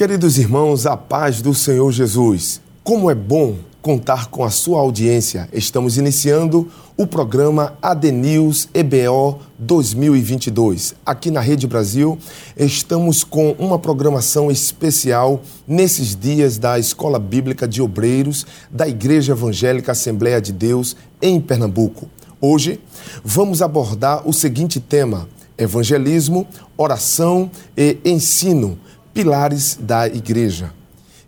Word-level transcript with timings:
Queridos 0.00 0.38
irmãos, 0.38 0.86
a 0.86 0.96
paz 0.96 1.42
do 1.42 1.52
Senhor 1.52 1.92
Jesus. 1.92 2.60
Como 2.82 3.10
é 3.10 3.14
bom 3.14 3.56
contar 3.82 4.28
com 4.28 4.44
a 4.44 4.50
sua 4.50 4.80
audiência. 4.80 5.48
Estamos 5.52 5.98
iniciando 5.98 6.68
o 6.96 7.06
programa 7.06 7.74
ADNews 7.82 8.68
EBO 8.74 9.40
2022. 9.58 10.94
Aqui 11.04 11.30
na 11.30 11.40
Rede 11.40 11.66
Brasil, 11.66 12.18
estamos 12.56 13.24
com 13.24 13.52
uma 13.58 13.78
programação 13.78 14.50
especial 14.50 15.42
nesses 15.66 16.14
dias 16.14 16.58
da 16.58 16.78
Escola 16.78 17.18
Bíblica 17.18 17.66
de 17.66 17.82
Obreiros 17.82 18.46
da 18.70 18.88
Igreja 18.88 19.32
Evangélica 19.32 19.92
Assembleia 19.92 20.40
de 20.40 20.52
Deus 20.52 20.96
em 21.20 21.40
Pernambuco. 21.40 22.08
Hoje, 22.42 22.80
vamos 23.22 23.60
abordar 23.60 24.26
o 24.26 24.32
seguinte 24.32 24.80
tema: 24.80 25.28
evangelismo, 25.58 26.46
oração 26.74 27.50
e 27.76 27.98
ensino, 28.02 28.78
pilares 29.12 29.78
da 29.78 30.06
igreja. 30.06 30.72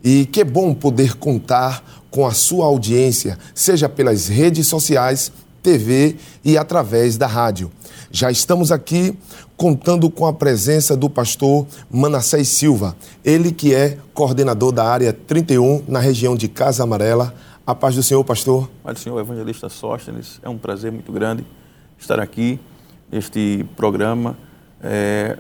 E 0.02 0.24
que 0.24 0.42
bom 0.42 0.72
poder 0.72 1.16
contar 1.18 2.04
com 2.10 2.26
a 2.26 2.32
sua 2.32 2.64
audiência, 2.64 3.38
seja 3.54 3.90
pelas 3.90 4.26
redes 4.26 4.66
sociais, 4.66 5.30
TV 5.62 6.16
e 6.42 6.56
através 6.56 7.18
da 7.18 7.26
rádio. 7.26 7.70
Já 8.10 8.30
estamos 8.30 8.72
aqui 8.72 9.14
contando 9.54 10.10
com 10.10 10.26
a 10.26 10.32
presença 10.32 10.96
do 10.96 11.10
pastor 11.10 11.66
Manassés 11.90 12.48
Silva, 12.48 12.96
ele 13.22 13.52
que 13.52 13.74
é 13.74 13.98
coordenador 14.14 14.72
da 14.72 14.84
área 14.84 15.12
31 15.12 15.84
na 15.86 16.00
região 16.00 16.34
de 16.34 16.48
Casa 16.48 16.82
Amarela. 16.82 17.34
A 17.64 17.76
paz 17.76 17.94
do 17.94 18.02
Senhor, 18.02 18.24
pastor. 18.24 18.68
Paz 18.82 18.98
do 18.98 19.00
Senhor, 19.04 19.20
evangelista 19.20 19.68
Sóstenes. 19.68 20.40
É 20.42 20.48
um 20.48 20.58
prazer 20.58 20.90
muito 20.90 21.12
grande 21.12 21.46
estar 21.96 22.18
aqui 22.18 22.58
neste 23.08 23.64
programa 23.76 24.36
é, 24.82 25.38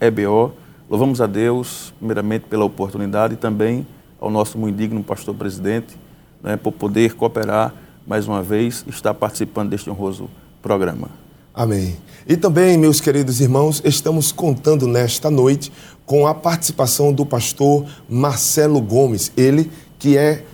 EBO. 0.00 0.52
Louvamos 0.88 1.20
a 1.20 1.26
Deus, 1.26 1.92
primeiramente, 1.98 2.42
pela 2.42 2.64
oportunidade 2.64 3.34
e 3.34 3.36
também 3.36 3.84
ao 4.20 4.30
nosso 4.30 4.56
muito 4.56 4.76
digno 4.76 5.02
pastor 5.02 5.34
presidente, 5.34 5.96
né, 6.40 6.56
por 6.56 6.70
poder 6.70 7.14
cooperar 7.14 7.74
mais 8.06 8.28
uma 8.28 8.40
vez, 8.40 8.84
estar 8.86 9.12
participando 9.12 9.70
deste 9.70 9.90
honroso 9.90 10.30
programa. 10.62 11.10
Amém. 11.52 11.96
E 12.28 12.36
também, 12.36 12.78
meus 12.78 13.00
queridos 13.00 13.40
irmãos, 13.40 13.82
estamos 13.84 14.30
contando 14.30 14.86
nesta 14.86 15.32
noite 15.32 15.72
com 16.06 16.28
a 16.28 16.34
participação 16.34 17.12
do 17.12 17.26
pastor 17.26 17.84
Marcelo 18.08 18.80
Gomes, 18.80 19.32
ele 19.36 19.68
que 19.98 20.16
é 20.16 20.44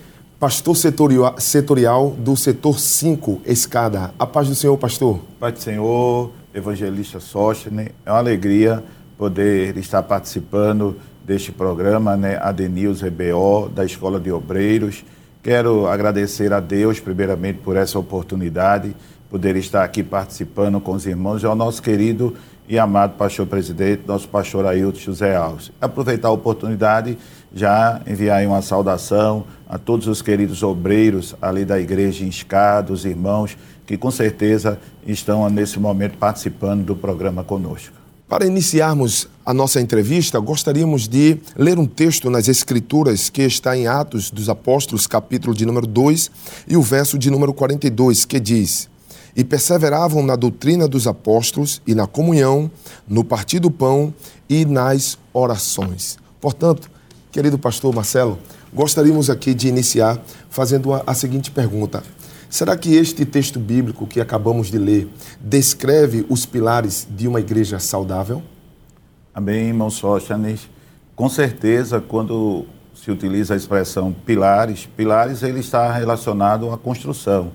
pastor 0.41 0.75
setorial, 0.75 1.35
setorial 1.37 2.09
do 2.17 2.35
setor 2.35 2.79
5, 2.79 3.43
Escada. 3.45 4.11
A 4.17 4.25
paz 4.25 4.47
do 4.47 4.55
Senhor, 4.55 4.75
pastor. 4.75 5.19
Paz 5.39 5.53
do 5.53 5.59
Senhor, 5.59 6.31
evangelista 6.51 7.19
Sóstene, 7.19 7.91
é 8.03 8.11
uma 8.11 8.17
alegria 8.17 8.83
poder 9.19 9.77
estar 9.77 10.01
participando 10.01 10.97
deste 11.23 11.51
programa, 11.51 12.17
né, 12.17 12.39
ADNews 12.41 13.03
EBO, 13.03 13.69
da 13.69 13.85
Escola 13.85 14.19
de 14.19 14.31
Obreiros. 14.31 15.05
Quero 15.43 15.85
agradecer 15.85 16.51
a 16.51 16.59
Deus, 16.59 16.99
primeiramente, 16.99 17.59
por 17.59 17.77
essa 17.77 17.99
oportunidade, 17.99 18.95
poder 19.31 19.55
estar 19.55 19.85
aqui 19.85 20.03
participando 20.03 20.81
com 20.81 20.91
os 20.91 21.05
irmãos 21.05 21.41
e 21.41 21.45
ao 21.45 21.55
nosso 21.55 21.81
querido 21.81 22.35
e 22.67 22.77
amado 22.77 23.15
pastor 23.15 23.47
presidente, 23.47 24.03
nosso 24.05 24.27
pastor 24.27 24.65
Ailton 24.65 24.99
José 24.99 25.33
Alves. 25.35 25.71
Aproveitar 25.79 26.27
a 26.27 26.31
oportunidade, 26.31 27.17
já 27.55 28.01
enviar 28.05 28.45
uma 28.45 28.61
saudação 28.61 29.45
a 29.69 29.77
todos 29.77 30.07
os 30.07 30.21
queridos 30.21 30.61
obreiros 30.63 31.33
ali 31.41 31.63
da 31.63 31.79
igreja 31.79 32.25
em 32.25 32.27
Escada, 32.27 32.91
os 32.91 33.05
irmãos 33.05 33.57
que 33.85 33.97
com 33.97 34.11
certeza 34.11 34.77
estão 35.07 35.49
nesse 35.49 35.79
momento 35.79 36.17
participando 36.17 36.83
do 36.83 36.95
programa 36.95 37.41
conosco. 37.41 37.95
Para 38.27 38.45
iniciarmos 38.45 39.27
a 39.45 39.53
nossa 39.53 39.81
entrevista, 39.81 40.39
gostaríamos 40.39 41.07
de 41.07 41.37
ler 41.55 41.79
um 41.79 41.85
texto 41.85 42.29
nas 42.29 42.47
Escrituras 42.47 43.29
que 43.29 43.41
está 43.41 43.75
em 43.75 43.87
Atos 43.87 44.29
dos 44.29 44.47
Apóstolos, 44.47 45.07
capítulo 45.07 45.53
de 45.53 45.65
número 45.65 45.87
2 45.87 46.31
e 46.67 46.77
o 46.77 46.81
verso 46.81 47.17
de 47.17 47.29
número 47.29 47.53
42, 47.53 48.23
que 48.23 48.39
diz: 48.39 48.90
E 49.35 49.43
perseveravam 49.43 50.23
na 50.23 50.35
doutrina 50.35 50.87
dos 50.87 51.07
apóstolos 51.07 51.81
e 51.87 51.95
na 51.95 52.07
comunhão, 52.07 52.69
no 53.07 53.23
partir 53.23 53.59
do 53.59 53.71
pão 53.71 54.13
e 54.49 54.65
nas 54.65 55.17
orações. 55.33 56.17
Portanto, 56.39 56.89
querido 57.31 57.57
pastor 57.57 57.93
Marcelo, 57.93 58.37
gostaríamos 58.73 59.29
aqui 59.29 59.53
de 59.53 59.67
iniciar 59.67 60.21
fazendo 60.49 60.93
a, 60.93 61.03
a 61.07 61.13
seguinte 61.13 61.49
pergunta: 61.51 62.03
Será 62.49 62.75
que 62.75 62.95
este 62.95 63.23
texto 63.23 63.59
bíblico 63.59 64.05
que 64.05 64.19
acabamos 64.19 64.67
de 64.67 64.77
ler 64.77 65.07
descreve 65.39 66.25
os 66.27 66.45
pilares 66.45 67.07
de 67.09 67.25
uma 67.25 67.39
igreja 67.39 67.79
saudável? 67.79 68.43
Amém, 69.33 69.67
irmão 69.67 69.89
Sóstenes. 69.89 70.69
Com 71.15 71.29
certeza, 71.29 72.01
quando 72.01 72.65
se 72.93 73.09
utiliza 73.09 73.53
a 73.53 73.57
expressão 73.57 74.11
pilares, 74.11 74.85
pilares 74.97 75.43
ele 75.43 75.61
está 75.61 75.91
relacionado 75.93 76.69
à 76.71 76.77
construção. 76.77 77.53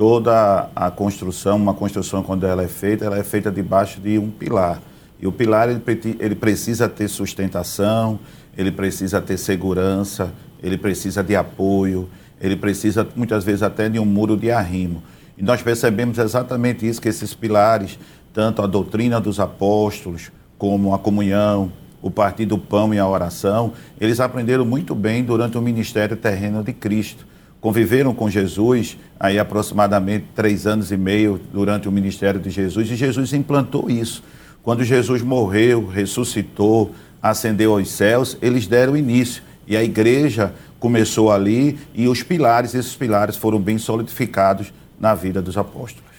Toda 0.00 0.70
a 0.74 0.90
construção, 0.90 1.58
uma 1.58 1.74
construção 1.74 2.22
quando 2.22 2.46
ela 2.46 2.62
é 2.62 2.68
feita, 2.68 3.04
ela 3.04 3.18
é 3.18 3.22
feita 3.22 3.50
debaixo 3.50 4.00
de 4.00 4.18
um 4.18 4.30
pilar. 4.30 4.80
E 5.20 5.26
o 5.26 5.30
pilar 5.30 5.68
ele, 5.68 5.82
ele 6.18 6.34
precisa 6.34 6.88
ter 6.88 7.06
sustentação, 7.06 8.18
ele 8.56 8.72
precisa 8.72 9.20
ter 9.20 9.36
segurança, 9.36 10.32
ele 10.62 10.78
precisa 10.78 11.22
de 11.22 11.36
apoio, 11.36 12.08
ele 12.40 12.56
precisa 12.56 13.06
muitas 13.14 13.44
vezes 13.44 13.62
até 13.62 13.90
de 13.90 13.98
um 13.98 14.06
muro 14.06 14.38
de 14.38 14.50
arrimo. 14.50 15.02
E 15.36 15.42
nós 15.42 15.60
percebemos 15.60 16.16
exatamente 16.16 16.88
isso, 16.88 16.98
que 16.98 17.10
esses 17.10 17.34
pilares, 17.34 17.98
tanto 18.32 18.62
a 18.62 18.66
doutrina 18.66 19.20
dos 19.20 19.38
apóstolos, 19.38 20.32
como 20.56 20.94
a 20.94 20.98
comunhão, 20.98 21.70
o 22.00 22.10
partir 22.10 22.46
do 22.46 22.56
pão 22.56 22.94
e 22.94 22.98
a 22.98 23.06
oração, 23.06 23.74
eles 24.00 24.18
aprenderam 24.18 24.64
muito 24.64 24.94
bem 24.94 25.22
durante 25.22 25.58
o 25.58 25.60
ministério 25.60 26.16
terreno 26.16 26.64
de 26.64 26.72
Cristo. 26.72 27.28
Conviveram 27.60 28.14
com 28.14 28.30
Jesus 28.30 28.96
aí 29.18 29.38
aproximadamente 29.38 30.26
três 30.34 30.66
anos 30.66 30.90
e 30.90 30.96
meio 30.96 31.40
durante 31.52 31.88
o 31.88 31.92
ministério 31.92 32.40
de 32.40 32.48
Jesus, 32.48 32.90
e 32.90 32.96
Jesus 32.96 33.32
implantou 33.32 33.90
isso. 33.90 34.22
Quando 34.62 34.82
Jesus 34.82 35.22
morreu, 35.22 35.86
ressuscitou, 35.86 36.94
ascendeu 37.22 37.72
aos 37.72 37.90
céus, 37.90 38.36
eles 38.40 38.66
deram 38.66 38.96
início. 38.96 39.42
E 39.66 39.76
a 39.76 39.84
igreja 39.84 40.54
começou 40.78 41.30
ali 41.30 41.78
e 41.94 42.08
os 42.08 42.22
pilares, 42.22 42.74
esses 42.74 42.96
pilares 42.96 43.36
foram 43.36 43.60
bem 43.60 43.78
solidificados 43.78 44.72
na 44.98 45.14
vida 45.14 45.40
dos 45.40 45.56
apóstolos. 45.56 46.10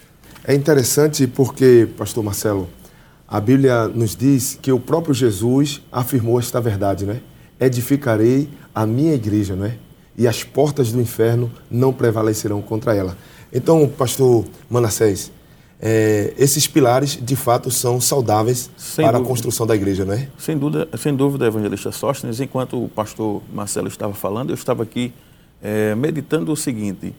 É 0.44 0.56
interessante 0.56 1.28
porque, 1.28 1.88
pastor 1.98 2.24
Marcelo, 2.24 2.70
a 3.28 3.40
Bíblia 3.40 3.88
nos 3.88 4.16
diz 4.16 4.58
que 4.62 4.72
o 4.72 4.80
próprio 4.80 5.14
Jesus 5.14 5.82
afirmou 5.92 6.40
esta 6.40 6.60
verdade, 6.60 7.06
né? 7.06 7.20
Edificarei 7.60 8.50
a 8.74 8.86
minha 8.86 9.14
igreja, 9.14 9.56
não 9.56 9.66
é? 9.66 9.76
E 10.18 10.28
as 10.28 10.44
portas 10.44 10.92
do 10.92 11.00
inferno 11.00 11.52
não 11.70 11.94
prevalecerão 11.94 12.62
contra 12.62 12.96
ela. 12.96 13.18
Então, 13.54 13.88
pastor 13.88 14.46
Manassés, 14.70 15.32
é, 15.84 16.34
esses 16.38 16.68
pilares 16.68 17.18
de 17.20 17.36
fato 17.36 17.72
são 17.72 18.00
saudáveis 18.00 18.70
sem 18.78 19.04
para 19.04 19.14
dúvida. 19.14 19.28
a 19.28 19.28
construção 19.28 19.66
da 19.66 19.76
igreja, 19.76 20.06
não 20.06 20.14
é? 20.14 20.30
Sem 20.38 20.56
dúvida, 20.58 20.88
sem 20.96 21.16
dúvida, 21.16 21.48
evangelista 21.48 21.92
Sóstenes. 21.92 22.40
Enquanto 22.40 22.86
o 22.86 22.88
pastor 22.88 23.42
Marcelo 23.52 23.88
estava 23.88 24.14
falando, 24.14 24.52
eu 24.52 24.54
estava 24.54 24.84
aqui 24.84 25.12
é, 25.62 25.96
meditando 25.96 26.52
o 26.52 26.56
seguinte: 26.56 27.16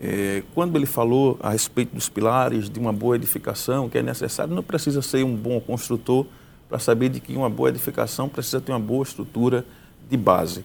é, 0.00 0.44
quando 0.54 0.76
ele 0.76 0.86
falou 0.86 1.36
a 1.42 1.50
respeito 1.50 1.94
dos 1.94 2.08
pilares, 2.08 2.70
de 2.70 2.78
uma 2.78 2.92
boa 2.92 3.16
edificação 3.16 3.88
que 3.88 3.98
é 3.98 4.02
necessário, 4.02 4.54
não 4.54 4.62
precisa 4.62 5.02
ser 5.02 5.24
um 5.24 5.34
bom 5.34 5.60
construtor 5.60 6.26
para 6.68 6.78
saber 6.78 7.08
de 7.08 7.18
que 7.18 7.34
uma 7.34 7.50
boa 7.50 7.70
edificação 7.70 8.28
precisa 8.28 8.60
ter 8.60 8.70
uma 8.70 8.80
boa 8.80 9.02
estrutura 9.02 9.64
de 10.08 10.16
base. 10.16 10.64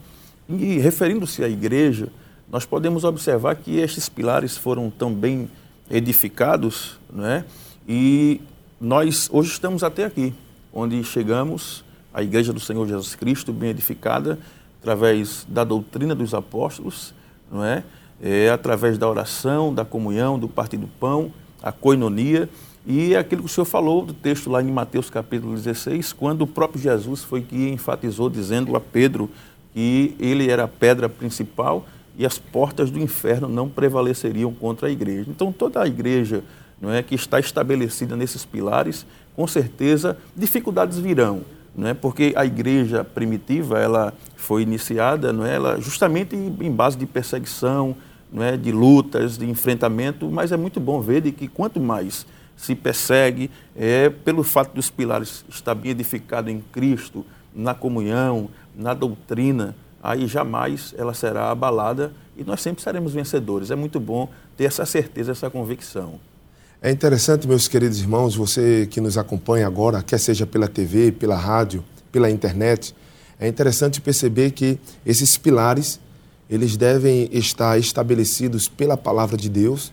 E 0.60 0.80
referindo-se 0.80 1.44
à 1.44 1.50
igreja, 1.50 2.10
nós 2.52 2.66
podemos 2.66 3.04
observar 3.04 3.56
que 3.56 3.78
estes 3.78 4.10
pilares 4.10 4.58
foram 4.58 4.90
tão 4.90 5.14
bem 5.14 5.50
edificados, 5.90 7.00
né? 7.12 7.46
E 7.88 8.42
nós 8.80 9.30
hoje 9.32 9.52
estamos 9.52 9.84
até 9.84 10.06
aqui, 10.06 10.34
onde 10.74 11.04
chegamos, 11.04 11.84
a 12.14 12.22
Igreja 12.22 12.52
do 12.52 12.60
Senhor 12.60 12.88
Jesus 12.88 13.16
Cristo, 13.16 13.54
bem 13.54 13.70
edificada, 13.70 14.38
através 14.82 15.46
da 15.48 15.64
doutrina 15.64 16.14
dos 16.14 16.34
apóstolos, 16.34 17.14
não 17.52 17.64
é? 17.64 17.84
é 18.22 18.50
através 18.50 18.98
da 18.98 19.08
oração, 19.08 19.74
da 19.74 19.86
comunhão, 19.86 20.38
do 20.38 20.50
partir 20.50 20.78
do 20.78 20.88
pão, 20.88 21.32
a 21.62 21.72
coinonia, 21.72 22.50
e 22.86 23.16
aquilo 23.16 23.44
que 23.44 23.48
o 23.48 23.52
senhor 23.52 23.66
falou 23.66 24.04
do 24.04 24.14
texto 24.14 24.50
lá 24.50 24.62
em 24.62 24.72
Mateus 24.72 25.10
capítulo 25.10 25.54
16, 25.54 26.14
quando 26.14 26.42
o 26.42 26.48
próprio 26.48 26.82
Jesus 26.82 27.24
foi 27.24 27.42
que 27.42 27.70
enfatizou, 27.70 28.28
dizendo 28.30 28.76
a 28.76 28.80
Pedro 28.80 29.30
que 29.74 30.16
ele 30.20 30.50
era 30.50 30.64
a 30.64 30.68
pedra 30.68 31.08
principal 31.08 31.86
e 32.18 32.26
as 32.26 32.38
portas 32.38 32.92
do 32.92 33.00
inferno 33.00 33.48
não 33.48 33.70
prevaleceriam 33.70 34.54
contra 34.54 34.88
a 34.88 34.92
igreja. 34.92 35.30
Então, 35.30 35.52
toda 35.52 35.82
a 35.82 35.88
igreja 35.88 36.44
não 36.82 36.92
é, 36.92 37.04
que 37.04 37.16
está 37.16 37.40
estabelecida 37.40 38.16
nesses 38.16 38.44
pilares, 38.44 39.06
com 39.36 39.48
certeza 39.48 40.18
dificuldades 40.36 40.98
virão. 40.98 41.42
Não 41.76 41.88
é, 41.88 41.94
porque 41.94 42.34
a 42.36 42.46
igreja 42.46 43.04
primitiva 43.04 43.80
ela 43.80 44.14
foi 44.36 44.64
iniciada 44.64 45.32
não 45.32 45.46
é, 45.46 45.56
ela 45.56 45.80
justamente 45.80 46.36
em 46.36 46.72
base 46.72 46.98
de 46.98 47.06
perseguição, 47.06 47.96
não 48.32 48.44
é, 48.44 48.58
de 48.58 48.72
lutas, 48.72 49.38
de 49.38 49.50
enfrentamento, 49.50 50.30
mas 50.30 50.52
é 50.52 50.58
muito 50.58 50.80
bom 50.80 51.00
ver 51.00 51.22
de 51.22 51.32
que 51.32 51.48
quanto 51.48 51.80
mais 51.80 52.26
se 52.58 52.76
persegue, 52.76 53.50
é 53.76 54.10
pelo 54.10 54.44
fato 54.44 54.74
dos 54.74 54.90
pilares 54.90 55.46
estar 55.50 55.74
bem 55.74 55.92
edificado 55.92 56.50
em 56.50 56.62
Cristo, 56.72 57.26
na 57.56 57.74
comunhão, 57.74 58.50
na 58.76 58.94
doutrina, 58.94 59.76
aí 60.02 60.28
jamais 60.28 60.94
ela 60.98 61.14
será 61.14 61.52
abalada 61.52 62.14
e 62.36 62.44
nós 62.44 62.62
sempre 62.62 62.82
seremos 62.82 63.14
vencedores. 63.14 63.72
É 63.72 63.76
muito 63.76 64.00
bom 64.00 64.30
ter 64.58 64.66
essa 64.66 64.86
certeza, 64.86 65.32
essa 65.32 65.50
convicção. 65.50 66.20
É 66.82 66.90
interessante, 66.90 67.48
meus 67.48 67.68
queridos 67.68 68.00
irmãos, 68.00 68.36
você 68.36 68.88
que 68.90 69.00
nos 69.00 69.18
acompanha 69.18 69.68
agora, 69.68 70.02
quer 70.02 70.18
seja 70.18 70.48
pela 70.48 70.68
TV, 70.68 71.12
pela 71.12 71.36
rádio, 71.36 71.84
pela 72.12 72.30
internet, 72.30 72.96
é 73.40 73.48
interessante 73.48 74.02
perceber 74.02 74.52
que 74.52 74.80
esses 75.06 75.38
pilares, 75.38 76.00
eles 76.50 76.76
devem 76.78 77.30
estar 77.32 77.78
estabelecidos 77.78 78.68
pela 78.68 78.98
palavra 78.98 79.38
de 79.38 79.50
Deus 79.50 79.92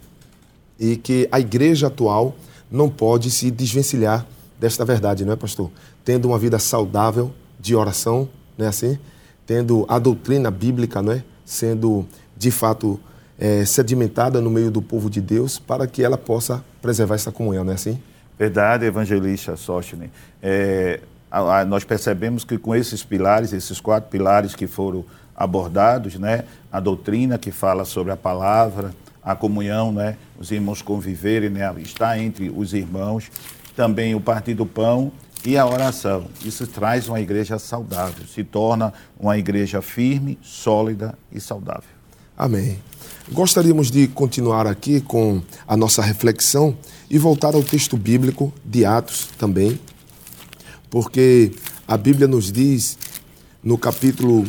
e 0.79 0.97
que 0.97 1.29
a 1.31 1.39
igreja 1.41 1.89
atual 1.89 2.35
não 2.71 2.89
pode 2.89 3.31
se 3.31 3.51
desvencilhar 3.51 4.27
desta 4.59 4.85
verdade, 4.85 5.25
não 5.25 5.33
é, 5.33 5.37
pastor? 5.37 5.71
Tendo 6.05 6.29
uma 6.29 6.39
vida 6.39 6.59
saudável 6.59 7.33
de 7.61 7.75
oração, 7.75 8.29
não 8.59 8.67
é 8.67 8.69
assim? 8.69 8.99
Tendo 9.47 9.87
a 9.89 9.99
doutrina 9.99 10.51
bíblica, 10.51 11.01
não 11.01 11.13
é? 11.13 11.23
Sendo, 11.45 12.05
de 12.37 12.51
fato, 12.51 13.01
é, 13.39 13.65
sedimentada 13.65 14.41
no 14.41 14.51
meio 14.51 14.71
do 14.71 14.83
povo 14.83 15.09
de 15.09 15.21
Deus 15.21 15.59
para 15.59 15.87
que 15.87 16.03
ela 16.03 16.19
possa 16.19 16.63
preservar 16.83 17.15
essa 17.15 17.31
comunhão, 17.31 17.65
não 17.65 17.73
é 17.73 17.77
assim? 17.77 17.99
Verdade, 18.39 18.85
evangelista 18.85 19.57
Sóstene. 19.57 20.11
É, 20.43 21.01
a, 21.31 21.61
a, 21.61 21.65
nós 21.65 21.85
percebemos 21.85 22.45
que 22.45 22.59
com 22.59 22.75
esses 22.75 23.05
pilares, 23.05 23.53
esses 23.53 23.81
quatro 23.81 24.11
pilares 24.11 24.55
que 24.55 24.67
foram 24.67 25.05
abordados, 25.37 26.17
né? 26.17 26.45
A 26.71 26.81
doutrina 26.81 27.39
que 27.39 27.53
fala 27.53 27.85
sobre 27.85 28.13
a 28.13 28.17
palavra, 28.17 28.93
a 29.23 29.37
comunhão, 29.37 29.93
né? 29.93 30.17
Os 30.39 30.51
irmãos 30.51 30.83
conviverem, 30.83 31.49
né? 31.49 31.73
Estar 31.79 32.19
entre 32.19 32.53
os 32.55 32.75
irmãos, 32.75 33.31
também 33.77 34.15
o 34.15 34.21
partir 34.21 34.55
do 34.55 34.67
pão 34.67 35.13
e 35.49 35.57
a 35.57 35.65
oração. 35.65 36.27
Isso 36.45 36.67
traz 36.67 37.09
uma 37.09 37.19
igreja 37.19 37.59
saudável, 37.59 38.27
se 38.27 38.45
torna 38.45 38.93
uma 39.19 39.39
igreja 39.39 39.81
firme, 39.81 40.39
sólida 40.43 41.19
e 41.33 41.41
saudável. 41.41 41.89
Amém. 42.37 42.79
Gostaríamos 43.33 43.91
de 43.91 44.09
continuar 44.09 44.67
aqui 44.67 45.01
com 45.01 45.41
a 45.67 45.75
nossa 45.75 46.03
reflexão 46.03 46.77
e 47.09 47.17
voltar 47.17 47.55
ao 47.55 47.63
texto 47.63 47.97
bíblico 47.97 48.53
de 48.63 48.85
Atos 48.85 49.31
também, 49.39 49.81
porque 50.91 51.51
a 51.87 51.97
Bíblia 51.97 52.29
nos 52.29 52.53
diz 52.53 52.99
no 53.65 53.79
capítulo 53.79 54.45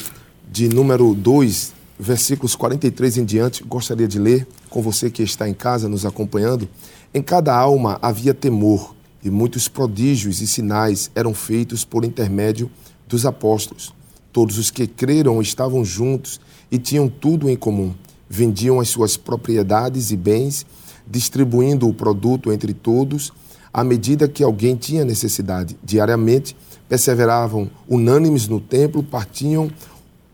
de 0.51 0.67
número 0.67 1.15
2, 1.15 1.71
versículos 1.97 2.57
43 2.57 3.19
em 3.19 3.23
diante, 3.23 3.63
gostaria 3.63 4.07
de 4.07 4.19
ler 4.19 4.45
com 4.69 4.81
você 4.81 5.09
que 5.09 5.23
está 5.23 5.47
em 5.47 5.53
casa 5.53 5.87
nos 5.87 6.05
acompanhando. 6.05 6.67
Em 7.13 7.21
cada 7.21 7.55
alma 7.55 7.97
havia 8.01 8.33
temor, 8.33 8.93
e 9.23 9.29
muitos 9.29 9.67
prodígios 9.67 10.41
e 10.41 10.47
sinais 10.47 11.11
eram 11.13 11.33
feitos 11.33 11.83
por 11.83 12.05
intermédio 12.05 12.69
dos 13.07 13.25
apóstolos. 13.25 13.93
Todos 14.31 14.57
os 14.57 14.71
que 14.71 14.87
creram 14.87 15.41
estavam 15.41 15.83
juntos 15.83 16.39
e 16.71 16.77
tinham 16.77 17.09
tudo 17.09 17.49
em 17.49 17.55
comum. 17.55 17.93
Vendiam 18.29 18.79
as 18.79 18.89
suas 18.89 19.17
propriedades 19.17 20.11
e 20.11 20.17
bens, 20.17 20.65
distribuindo 21.07 21.87
o 21.87 21.93
produto 21.93 22.51
entre 22.51 22.73
todos 22.73 23.33
à 23.73 23.83
medida 23.83 24.27
que 24.27 24.43
alguém 24.43 24.75
tinha 24.75 25.05
necessidade. 25.05 25.77
Diariamente, 25.83 26.55
perseveravam 26.87 27.69
unânimes 27.87 28.47
no 28.47 28.59
templo, 28.59 29.03
partiam 29.03 29.69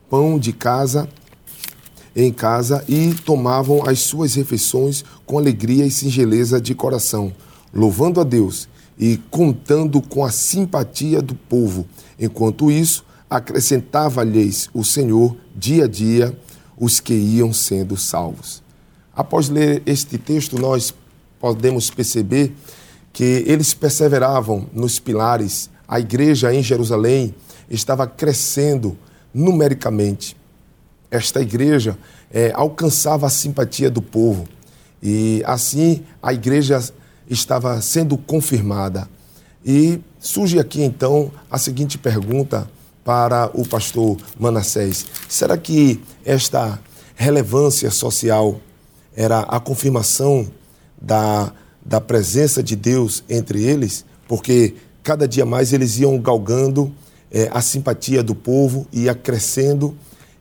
pão 0.10 0.40
de 0.40 0.54
casa 0.54 1.10
em 2.16 2.31
casa 2.31 2.84
e 2.88 3.14
tomavam 3.14 3.88
as 3.88 4.00
suas 4.00 4.36
refeições 4.36 5.04
com 5.26 5.38
alegria 5.38 5.86
e 5.86 5.92
singeleza 5.92 6.62
de 6.62 6.74
coração, 6.74 7.34
louvando 7.74 8.22
a 8.22 8.24
Deus 8.24 8.70
e 8.97 9.18
contando 9.30 10.01
com 10.01 10.24
a 10.24 10.31
simpatia 10.31 11.21
do 11.21 11.36
povo. 11.36 11.86
Enquanto 12.19 12.71
isso, 12.71 13.06
acrescentava-lhes 13.30 14.69
o 14.74 14.83
Senhor 14.83 15.36
dia 15.56 15.86
a 15.86 15.88
dia 15.88 16.38
os 16.77 17.00
que 17.00 17.13
iam 17.13 17.53
sendo 17.53 17.97
salvos. 17.97 18.63
Após 19.15 19.50
ler 19.50 19.81
este 19.86 20.18
texto, 20.18 20.59
nós 20.59 20.94
podemos 21.39 21.89
perceber 21.89 22.53
que 23.13 23.44
eles 23.47 23.74
perseveravam 23.74 24.69
nos 24.74 25.00
pilares. 25.00 25.69
A 25.88 26.00
igreja 26.00 26.53
em 26.53 26.62
Jerusalém 26.62 27.33
estava 27.69 28.06
crescendo 28.07 28.97
numericamente. 29.33 30.36
Esta 31.09 31.42
igreja 31.42 31.97
é, 32.31 32.51
alcançava 32.53 33.27
a 33.27 33.30
simpatia 33.30 33.89
do 33.89 34.01
povo 34.01 34.47
e 35.01 35.44
assim 35.45 36.03
a 36.21 36.33
igreja 36.33 36.83
estava 37.30 37.81
sendo 37.81 38.18
confirmada. 38.18 39.07
E 39.66 40.00
surge 40.19 40.60
aqui 40.60 40.83
então 40.83 41.31
a 41.50 41.57
seguinte 41.57 41.98
pergunta 41.98 42.69
para 43.04 43.50
o 43.54 43.68
pastor 43.68 44.18
Manassés: 44.39 45.06
será 45.27 45.57
que 45.57 46.01
esta 46.24 46.80
relevância 47.16 47.89
social 47.89 48.60
era 49.16 49.39
a 49.39 49.60
confirmação 49.60 50.48
da 51.01 51.51
da 51.86 52.01
presença 52.01 52.63
de 52.63 52.75
Deus 52.75 53.24
entre 53.30 53.63
eles, 53.63 54.04
porque 54.28 54.74
cada 55.04 55.28
dia 55.28 55.45
mais 55.45 55.71
eles 55.71 56.00
iam 56.00 56.19
galgando 56.19 56.92
é, 57.31 57.48
a 57.54 57.62
simpatia 57.62 58.24
do 58.24 58.33
povo, 58.33 58.88
ia 58.92 59.13
crescendo, 59.13 59.95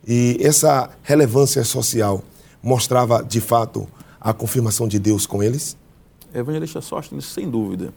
e 0.06 0.38
essa 0.40 0.88
relevância 1.02 1.62
social 1.62 2.24
mostrava 2.62 3.22
de 3.22 3.42
fato 3.42 3.86
a 4.18 4.32
confirmação 4.32 4.88
de 4.88 4.98
Deus 4.98 5.26
com 5.26 5.42
eles? 5.42 5.76
Evangelista 6.34 6.80
Sóstenes, 6.80 7.24
sem 7.26 7.48
dúvida. 7.48 7.92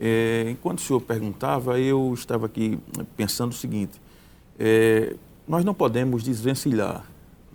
É, 0.00 0.46
enquanto 0.50 0.78
o 0.78 0.82
senhor 0.82 1.00
perguntava, 1.00 1.78
eu 1.78 2.12
estava 2.14 2.46
aqui 2.46 2.78
pensando 3.16 3.52
o 3.52 3.54
seguinte: 3.54 4.00
é, 4.58 5.14
nós 5.46 5.64
não 5.64 5.74
podemos 5.74 6.22
desvencilhar 6.22 7.04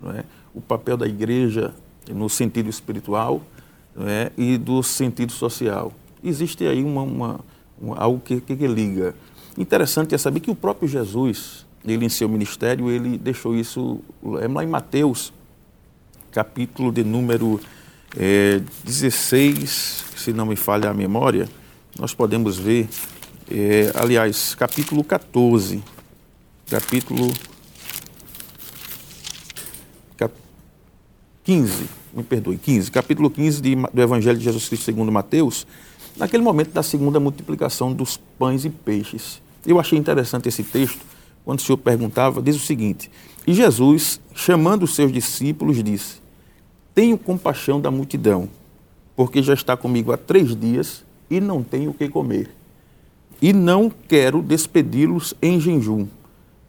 não 0.02 0.12
é, 0.12 0.24
o 0.54 0.60
papel 0.60 0.96
da 0.96 1.06
igreja 1.06 1.74
no 2.08 2.28
sentido 2.28 2.68
espiritual 2.68 3.42
é? 4.06 4.32
e 4.36 4.56
do 4.56 4.82
sentido 4.82 5.32
social. 5.32 5.92
Existe 6.22 6.64
aí 6.64 6.82
uma, 6.82 7.02
uma, 7.02 7.40
uma 7.80 7.96
algo 7.96 8.20
que, 8.20 8.40
que, 8.40 8.54
liga. 8.66 9.14
Interessante 9.56 10.14
é 10.14 10.18
saber 10.18 10.40
que 10.40 10.50
o 10.50 10.54
próprio 10.54 10.88
Jesus, 10.88 11.66
ele 11.84 12.04
em 12.04 12.08
seu 12.08 12.28
ministério, 12.28 12.90
ele 12.90 13.18
deixou 13.18 13.54
isso 13.54 14.00
é 14.40 14.48
lá 14.48 14.64
em 14.64 14.68
Mateus, 14.68 15.32
capítulo 16.30 16.92
de 16.92 17.04
número 17.04 17.60
é, 18.16 18.60
16, 18.84 20.04
se 20.28 20.32
não 20.34 20.44
me 20.44 20.56
falha 20.56 20.90
a 20.90 20.94
memória, 20.94 21.48
nós 21.98 22.12
podemos 22.12 22.58
ver, 22.58 22.86
é, 23.50 23.90
aliás, 23.94 24.54
capítulo 24.54 25.02
14, 25.02 25.82
capítulo 26.68 27.32
15, 31.44 31.86
me 32.12 32.22
perdoe, 32.22 32.58
15, 32.58 32.90
capítulo 32.90 33.30
15 33.30 33.62
de, 33.62 33.74
do 33.74 34.02
Evangelho 34.02 34.36
de 34.36 34.44
Jesus 34.44 34.68
Cristo 34.68 34.84
segundo 34.84 35.10
Mateus, 35.10 35.66
naquele 36.14 36.42
momento 36.42 36.72
da 36.72 36.82
segunda 36.82 37.18
multiplicação 37.18 37.90
dos 37.94 38.18
pães 38.38 38.66
e 38.66 38.68
peixes. 38.68 39.40
Eu 39.64 39.80
achei 39.80 39.98
interessante 39.98 40.46
esse 40.46 40.62
texto, 40.62 41.00
quando 41.42 41.60
o 41.60 41.62
Senhor 41.62 41.78
perguntava, 41.78 42.42
diz 42.42 42.54
o 42.54 42.60
seguinte: 42.60 43.10
E 43.46 43.54
Jesus, 43.54 44.20
chamando 44.34 44.82
os 44.82 44.94
seus 44.94 45.10
discípulos, 45.10 45.82
disse: 45.82 46.16
Tenho 46.94 47.16
compaixão 47.16 47.80
da 47.80 47.90
multidão, 47.90 48.50
porque 49.18 49.42
já 49.42 49.52
está 49.52 49.76
comigo 49.76 50.12
há 50.12 50.16
três 50.16 50.54
dias 50.54 51.02
e 51.28 51.40
não 51.40 51.60
tenho 51.60 51.90
o 51.90 51.94
que 51.94 52.08
comer. 52.08 52.50
E 53.42 53.52
não 53.52 53.90
quero 53.90 54.40
despedi-los 54.40 55.34
em 55.42 55.58
jejum, 55.58 56.06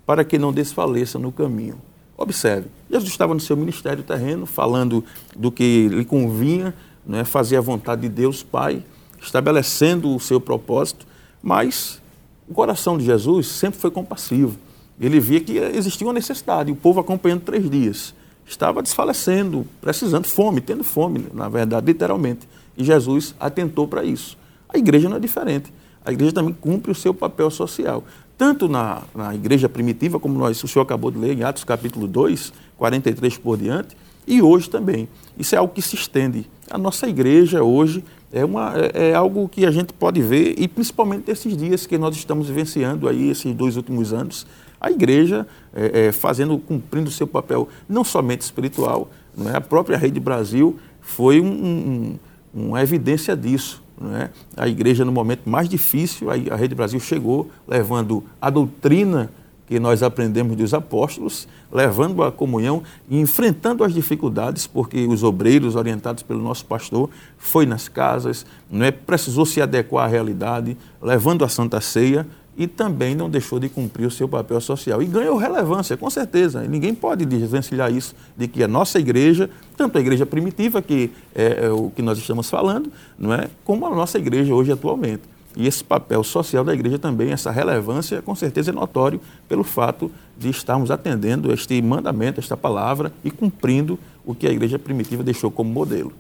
para 0.04 0.24
que 0.24 0.40
não 0.40 0.52
desfaleça 0.52 1.20
no 1.20 1.32
caminho. 1.32 1.80
Observe, 2.18 2.66
Jesus 2.90 3.12
estava 3.12 3.36
no 3.36 3.40
seu 3.40 3.56
ministério 3.56 4.02
terreno, 4.02 4.48
falando 4.48 5.06
do 5.38 5.52
que 5.52 5.90
lhe 5.90 6.04
convinha, 6.04 6.74
né, 7.06 7.24
fazer 7.24 7.56
a 7.56 7.62
vontade 7.62 8.02
de 8.02 8.10
Deus 8.10 8.42
Pai, 8.42 8.84
estabelecendo 9.22 10.16
o 10.16 10.20
seu 10.20 10.42
propósito, 10.42 11.06
mas 11.44 12.02
o 12.50 12.54
coração 12.56 12.98
de 12.98 13.06
Jesus 13.06 13.46
sempre 13.46 13.80
foi 13.80 13.92
compassivo. 13.92 14.58
Ele 15.00 15.20
via 15.20 15.40
que 15.40 15.56
existia 15.56 16.08
uma 16.08 16.14
necessidade, 16.14 16.72
o 16.72 16.76
povo 16.76 17.00
acompanhando 17.00 17.42
três 17.42 17.70
dias. 17.70 18.16
Estava 18.50 18.82
desfalecendo, 18.82 19.66
precisando, 19.80 20.26
fome, 20.26 20.60
tendo 20.60 20.84
fome, 20.84 21.28
na 21.34 21.48
verdade, 21.48 21.86
literalmente. 21.86 22.50
E 22.76 22.84
Jesus 22.84 23.34
atentou 23.40 23.88
para 23.88 24.04
isso. 24.04 24.38
A 24.68 24.78
igreja 24.78 25.08
não 25.08 25.18
é 25.18 25.20
diferente. 25.20 25.72
A 26.04 26.12
igreja 26.12 26.34
também 26.34 26.54
cumpre 26.54 26.92
o 26.92 26.96
seu 26.96 27.14
papel 27.14 27.50
social 27.52 28.04
tanto 28.40 28.70
na, 28.70 29.02
na 29.14 29.36
igreja 29.36 29.68
primitiva, 29.68 30.18
como 30.18 30.40
nós, 30.40 30.64
o 30.64 30.68
senhor 30.68 30.84
acabou 30.84 31.12
de 31.12 31.18
ler 31.18 31.38
em 31.38 31.44
Atos 31.44 31.66
capítulo 31.66 32.08
2, 32.08 32.54
43 32.78 33.38
por 33.38 33.58
diante, 33.58 33.98
e 34.26 34.42
hoje 34.42 34.70
também. 34.70 35.10
Isso 35.38 35.56
é 35.56 35.58
algo 35.58 35.74
que 35.74 35.82
se 35.82 35.96
estende. 35.96 36.50
A 36.72 36.78
nossa 36.78 37.06
igreja 37.06 37.62
hoje 37.62 38.02
é, 38.32 38.46
uma, 38.46 38.72
é, 38.78 39.10
é 39.10 39.14
algo 39.14 39.50
que 39.50 39.66
a 39.66 39.72
gente 39.72 39.92
pode 39.92 40.22
ver, 40.22 40.56
e 40.58 40.70
principalmente 40.70 41.30
esses 41.30 41.58
dias 41.58 41.86
que 41.86 41.98
nós 41.98 42.16
estamos 42.16 42.48
vivenciando 42.48 43.10
aí, 43.10 43.30
esses 43.30 43.54
dois 43.54 43.76
últimos 43.76 44.14
anos, 44.14 44.48
a 44.80 44.90
igreja 44.92 45.48
é, 45.74 46.08
é, 46.08 46.12
fazendo, 46.12 46.58
cumprindo 46.58 47.10
o 47.10 47.12
seu 47.12 47.28
papel, 47.28 47.68
não 47.88 48.04
somente 48.04 48.42
espiritual, 48.42 49.10
não 49.36 49.50
é? 49.50 49.56
a 49.58 49.62
própria 49.62 49.98
Rede 49.98 50.20
Brasil 50.20 50.80
foi 51.02 51.42
um, 51.42 51.48
um, 51.48 52.20
uma 52.54 52.82
evidência 52.82 53.36
disso. 53.36 53.82
né, 54.00 54.30
a 54.56 54.68
igreja, 54.68 55.04
no 55.04 55.12
momento 55.12 55.50
mais 55.50 55.68
difícil, 55.68 56.28
a 56.30 56.56
Rede 56.56 56.76
Brasil 56.76 57.00
chegou 57.00 57.50
levando 57.68 58.24
a 58.42 58.50
doutrina 58.50 59.30
que 59.70 59.80
nós 59.80 60.02
aprendemos 60.02 60.58
dos 60.58 60.74
apóstolos, 60.74 61.48
levando 61.72 62.24
a 62.24 62.32
comunhão 62.32 62.82
e 63.08 63.20
enfrentando 63.20 63.84
as 63.84 63.94
dificuldades, 63.94 64.66
porque 64.66 65.06
os 65.06 65.22
obreiros 65.22 65.76
orientados 65.76 66.24
pelo 66.24 66.42
nosso 66.42 66.66
pastor 66.66 67.08
foi 67.38 67.68
nas 67.68 67.88
casas, 67.88 68.48
não 68.72 68.84
é 68.84 68.90
precisou 68.90 69.46
se 69.46 69.62
adequar 69.62 70.06
à 70.06 70.08
realidade, 70.08 70.76
levando 71.00 71.46
a 71.46 71.48
Santa 71.48 71.80
Ceia 71.80 72.26
e 72.60 72.68
também 72.68 73.16
não 73.16 73.30
deixou 73.30 73.58
de 73.58 73.70
cumprir 73.70 74.06
o 74.06 74.12
seu 74.12 74.28
papel 74.28 74.60
social. 74.60 75.02
E 75.02 75.06
ganhou 75.06 75.38
relevância, 75.38 75.96
com 75.96 76.10
certeza. 76.10 76.62
Ninguém 76.64 76.94
pode 76.94 77.26
desvencilhar 77.26 77.90
isso, 77.90 78.14
de 78.36 78.50
que 78.50 78.62
a 78.62 78.68
nossa 78.68 79.00
igreja, 79.00 79.50
tanto 79.78 79.98
a 79.98 80.02
igreja 80.02 80.26
primitiva, 80.26 80.82
que 80.82 81.10
é, 81.34 81.68
é 81.68 81.70
o 81.70 81.90
que 81.90 82.02
nós 82.02 82.18
estamos 82.18 82.50
falando, 82.50 82.92
não 83.18 83.34
é, 83.34 83.50
como 83.64 83.86
a 83.86 83.96
nossa 83.96 84.18
igreja 84.18 84.54
hoje 84.54 84.74
atualmente. 84.74 85.22
E 85.56 85.68
esse 85.68 85.82
papel 85.82 86.22
social 86.22 86.66
da 86.66 86.74
igreja 86.74 87.00
também, 87.00 87.32
essa 87.32 87.50
relevância, 87.50 88.22
com 88.22 88.36
certeza 88.36 88.72
é 88.72 88.74
notório 88.74 89.22
pelo 89.48 89.64
fato 89.64 90.12
de 90.38 90.50
estarmos 90.50 90.92
atendendo 90.92 91.54
este 91.54 91.82
mandamento, 91.82 92.42
esta 92.42 92.58
palavra 92.58 93.14
e 93.24 93.32
cumprindo 93.32 93.98
o 94.26 94.36
que 94.36 94.46
a 94.46 94.52
igreja 94.52 94.78
primitiva 94.78 95.24
deixou 95.24 95.50
como 95.50 95.72
modelo. 95.72 96.12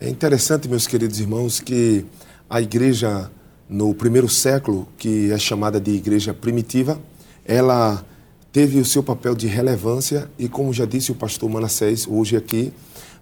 É 0.00 0.08
interessante, 0.08 0.68
meus 0.68 0.88
queridos 0.88 1.20
irmãos, 1.20 1.60
que 1.60 2.04
a 2.50 2.60
igreja 2.60 3.30
no 3.68 3.94
primeiro 3.94 4.28
século, 4.28 4.86
que 4.96 5.30
é 5.32 5.38
chamada 5.38 5.80
de 5.80 5.90
igreja 5.90 6.32
primitiva, 6.32 6.98
ela 7.44 8.04
teve 8.52 8.78
o 8.78 8.84
seu 8.84 9.02
papel 9.02 9.34
de 9.34 9.46
relevância 9.46 10.30
e, 10.38 10.48
como 10.48 10.72
já 10.72 10.84
disse 10.84 11.12
o 11.12 11.14
pastor 11.14 11.50
Manassés 11.50 12.06
hoje 12.08 12.36
aqui, 12.36 12.72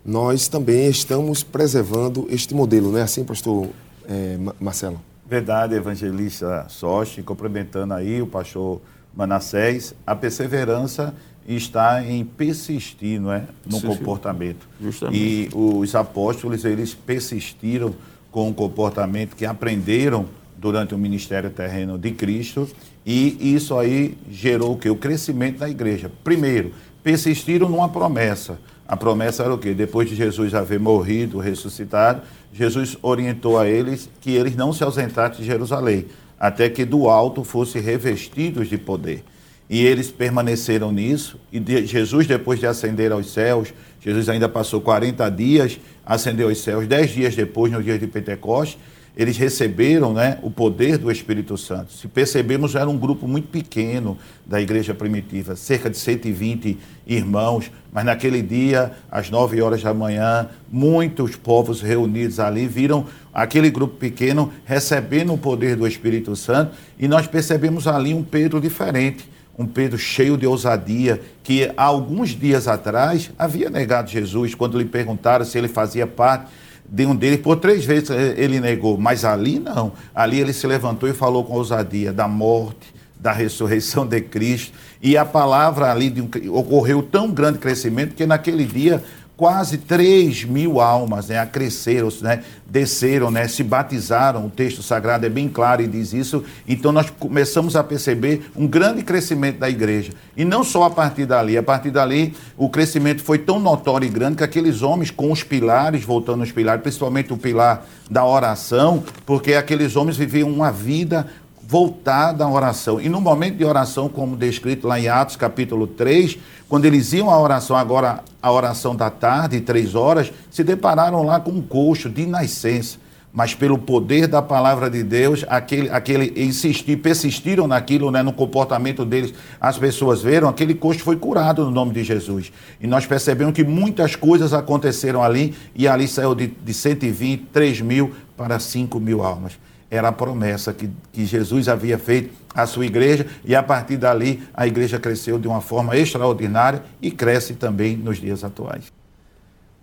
nós 0.04 0.48
também 0.48 0.88
estamos 0.88 1.42
preservando 1.42 2.26
este 2.30 2.54
modelo, 2.54 2.92
não 2.92 2.98
é 2.98 3.02
assim, 3.02 3.24
pastor 3.24 3.68
é, 4.06 4.38
Marcelo? 4.60 5.00
Verdade, 5.26 5.74
evangelista 5.74 6.66
Sochi, 6.68 7.22
complementando 7.22 7.94
aí 7.94 8.20
o 8.20 8.26
pastor 8.26 8.80
Manassés, 9.16 9.94
a 10.06 10.14
perseverança 10.14 11.14
está 11.48 12.04
em 12.04 12.24
persistir, 12.24 13.20
não 13.20 13.32
é, 13.32 13.44
no 13.64 13.80
sim, 13.80 13.86
comportamento. 13.86 14.68
Justamente. 14.80 15.18
E 15.18 15.50
os 15.54 15.94
apóstolos, 15.94 16.64
eles 16.64 16.94
persistiram 16.94 17.94
com 18.34 18.50
o 18.50 18.52
comportamento 18.52 19.36
que 19.36 19.46
aprenderam 19.46 20.26
durante 20.58 20.92
o 20.92 20.98
ministério 20.98 21.50
terreno 21.50 21.96
de 21.96 22.10
Cristo 22.10 22.68
e 23.06 23.54
isso 23.54 23.78
aí 23.78 24.18
gerou 24.28 24.72
o 24.72 24.76
que? 24.76 24.90
O 24.90 24.96
crescimento 24.96 25.58
da 25.58 25.70
igreja. 25.70 26.10
Primeiro, 26.24 26.72
persistiram 27.00 27.68
numa 27.68 27.88
promessa. 27.88 28.58
A 28.88 28.96
promessa 28.96 29.44
era 29.44 29.54
o 29.54 29.58
quê? 29.58 29.72
Depois 29.72 30.08
de 30.08 30.16
Jesus 30.16 30.52
haver 30.52 30.80
morrido, 30.80 31.38
ressuscitado, 31.38 32.22
Jesus 32.52 32.98
orientou 33.02 33.56
a 33.56 33.68
eles 33.68 34.10
que 34.20 34.32
eles 34.32 34.56
não 34.56 34.72
se 34.72 34.82
ausentassem 34.82 35.42
de 35.42 35.46
Jerusalém, 35.46 36.06
até 36.36 36.68
que 36.68 36.84
do 36.84 37.08
alto 37.08 37.44
fossem 37.44 37.80
revestidos 37.80 38.68
de 38.68 38.76
poder. 38.76 39.22
E 39.70 39.86
eles 39.86 40.10
permaneceram 40.10 40.90
nisso, 40.90 41.38
e 41.52 41.86
Jesus, 41.86 42.26
depois 42.26 42.58
de 42.58 42.66
ascender 42.66 43.12
aos 43.12 43.32
céus, 43.32 43.72
Jesus 44.04 44.28
ainda 44.28 44.50
passou 44.50 44.82
40 44.82 45.30
dias, 45.30 45.80
ascendeu 46.04 46.48
aos 46.50 46.58
céus, 46.58 46.86
10 46.86 47.10
dias 47.10 47.34
depois, 47.34 47.72
no 47.72 47.82
dia 47.82 47.98
de 47.98 48.06
Pentecostes, 48.06 48.78
eles 49.16 49.38
receberam 49.38 50.12
né, 50.12 50.38
o 50.42 50.50
poder 50.50 50.98
do 50.98 51.10
Espírito 51.10 51.56
Santo. 51.56 51.92
Se 51.92 52.06
percebemos, 52.08 52.74
era 52.74 52.90
um 52.90 52.98
grupo 52.98 53.28
muito 53.28 53.48
pequeno 53.48 54.18
da 54.44 54.60
igreja 54.60 54.92
primitiva, 54.92 55.56
cerca 55.56 55.88
de 55.88 55.96
120 55.96 56.76
irmãos, 57.06 57.70
mas 57.92 58.04
naquele 58.04 58.42
dia, 58.42 58.92
às 59.10 59.30
9 59.30 59.62
horas 59.62 59.82
da 59.82 59.94
manhã, 59.94 60.48
muitos 60.70 61.36
povos 61.36 61.80
reunidos 61.80 62.40
ali 62.40 62.66
viram 62.66 63.06
aquele 63.32 63.70
grupo 63.70 63.96
pequeno 63.96 64.52
recebendo 64.64 65.32
o 65.32 65.38
poder 65.38 65.76
do 65.76 65.86
Espírito 65.86 66.34
Santo 66.34 66.74
e 66.98 67.06
nós 67.06 67.26
percebemos 67.26 67.86
ali 67.86 68.12
um 68.12 68.22
Pedro 68.22 68.60
diferente. 68.60 69.32
Um 69.56 69.66
Pedro 69.66 69.96
cheio 69.98 70.36
de 70.36 70.46
ousadia, 70.46 71.20
que 71.42 71.70
há 71.76 71.84
alguns 71.84 72.30
dias 72.30 72.66
atrás 72.66 73.30
havia 73.38 73.70
negado 73.70 74.10
Jesus, 74.10 74.54
quando 74.54 74.78
lhe 74.78 74.84
perguntaram 74.84 75.44
se 75.44 75.56
ele 75.56 75.68
fazia 75.68 76.06
parte 76.06 76.50
de 76.88 77.06
um 77.06 77.14
deles, 77.14 77.40
por 77.40 77.56
três 77.56 77.84
vezes 77.84 78.10
ele 78.10 78.60
negou, 78.60 78.98
mas 78.98 79.24
ali 79.24 79.58
não. 79.58 79.92
Ali 80.14 80.40
ele 80.40 80.52
se 80.52 80.66
levantou 80.66 81.08
e 81.08 81.12
falou 81.12 81.44
com 81.44 81.54
ousadia 81.54 82.12
da 82.12 82.28
morte, 82.28 82.94
da 83.18 83.32
ressurreição 83.32 84.06
de 84.06 84.20
Cristo. 84.20 84.76
E 85.00 85.16
a 85.16 85.24
palavra 85.24 85.90
ali 85.90 86.10
de 86.10 86.20
um, 86.20 86.28
ocorreu 86.50 87.02
tão 87.02 87.30
grande 87.30 87.58
crescimento 87.58 88.14
que 88.14 88.26
naquele 88.26 88.64
dia 88.64 89.02
quase 89.36 89.78
3 89.78 90.44
mil 90.44 90.80
almas 90.80 91.28
né, 91.28 91.44
cresceram, 91.46 92.08
né, 92.22 92.42
desceram, 92.66 93.30
né, 93.30 93.48
se 93.48 93.62
batizaram. 93.62 94.46
O 94.46 94.50
texto 94.50 94.82
sagrado 94.82 95.26
é 95.26 95.28
bem 95.28 95.48
claro 95.48 95.82
e 95.82 95.86
diz 95.86 96.12
isso. 96.12 96.44
Então 96.68 96.92
nós 96.92 97.10
começamos 97.10 97.74
a 97.76 97.82
perceber 97.82 98.50
um 98.54 98.66
grande 98.66 99.02
crescimento 99.02 99.58
da 99.58 99.68
igreja. 99.68 100.12
E 100.36 100.44
não 100.44 100.62
só 100.62 100.84
a 100.84 100.90
partir 100.90 101.26
dali, 101.26 101.58
a 101.58 101.62
partir 101.62 101.90
dali 101.90 102.34
o 102.56 102.68
crescimento 102.68 103.22
foi 103.22 103.38
tão 103.38 103.58
notório 103.58 104.06
e 104.06 104.10
grande 104.10 104.36
que 104.36 104.44
aqueles 104.44 104.82
homens 104.82 105.10
com 105.10 105.32
os 105.32 105.42
pilares, 105.42 106.04
voltando 106.04 106.40
aos 106.40 106.52
pilares, 106.52 106.82
principalmente 106.82 107.32
o 107.32 107.36
pilar 107.36 107.86
da 108.10 108.24
oração, 108.24 109.02
porque 109.24 109.54
aqueles 109.54 109.96
homens 109.96 110.16
viviam 110.16 110.50
uma 110.50 110.70
vida 110.70 111.26
voltada 111.66 112.44
à 112.44 112.50
oração. 112.50 113.00
E 113.00 113.08
no 113.08 113.20
momento 113.20 113.56
de 113.56 113.64
oração, 113.64 114.08
como 114.08 114.36
descrito 114.36 114.86
lá 114.86 115.00
em 115.00 115.08
Atos 115.08 115.36
capítulo 115.36 115.86
3, 115.86 116.38
quando 116.68 116.84
eles 116.84 117.12
iam 117.12 117.30
à 117.30 117.40
oração, 117.40 117.76
agora 117.76 118.22
a 118.42 118.52
oração 118.52 118.94
da 118.94 119.10
tarde, 119.10 119.60
três 119.60 119.94
horas, 119.94 120.32
se 120.50 120.62
depararam 120.62 121.22
lá 121.22 121.40
com 121.40 121.50
um 121.50 121.62
coxo 121.62 122.10
de 122.10 122.26
nascença. 122.26 122.98
Mas 123.32 123.52
pelo 123.52 123.76
poder 123.78 124.28
da 124.28 124.40
palavra 124.40 124.88
de 124.88 125.02
Deus, 125.02 125.44
aquele, 125.48 125.90
aquele 125.90 126.44
insistir, 126.44 126.98
persistiram 126.98 127.66
naquilo, 127.66 128.08
né, 128.12 128.22
no 128.22 128.32
comportamento 128.32 129.04
deles, 129.04 129.34
as 129.60 129.76
pessoas 129.76 130.22
viram, 130.22 130.48
aquele 130.48 130.72
coxo 130.72 131.00
foi 131.00 131.16
curado 131.16 131.64
no 131.64 131.70
nome 131.70 131.92
de 131.92 132.04
Jesus. 132.04 132.52
E 132.80 132.86
nós 132.86 133.06
percebemos 133.06 133.52
que 133.52 133.64
muitas 133.64 134.14
coisas 134.14 134.52
aconteceram 134.52 135.20
ali, 135.20 135.52
e 135.74 135.88
ali 135.88 136.06
saiu 136.06 136.32
de, 136.32 136.46
de 136.46 136.72
120, 136.72 137.46
3 137.52 137.80
mil 137.80 138.12
para 138.36 138.60
5 138.60 139.00
mil 139.00 139.24
almas 139.24 139.58
era 139.94 140.08
a 140.08 140.12
promessa 140.12 140.72
que, 140.72 140.90
que 141.12 141.24
Jesus 141.24 141.68
havia 141.68 141.98
feito 141.98 142.34
à 142.54 142.66
sua 142.66 142.86
igreja, 142.86 143.26
e 143.44 143.54
a 143.54 143.62
partir 143.62 143.96
dali 143.96 144.42
a 144.52 144.66
igreja 144.66 144.98
cresceu 144.98 145.38
de 145.38 145.48
uma 145.48 145.60
forma 145.60 145.96
extraordinária 145.96 146.82
e 147.00 147.10
cresce 147.10 147.54
também 147.54 147.96
nos 147.96 148.18
dias 148.18 148.44
atuais. 148.44 148.92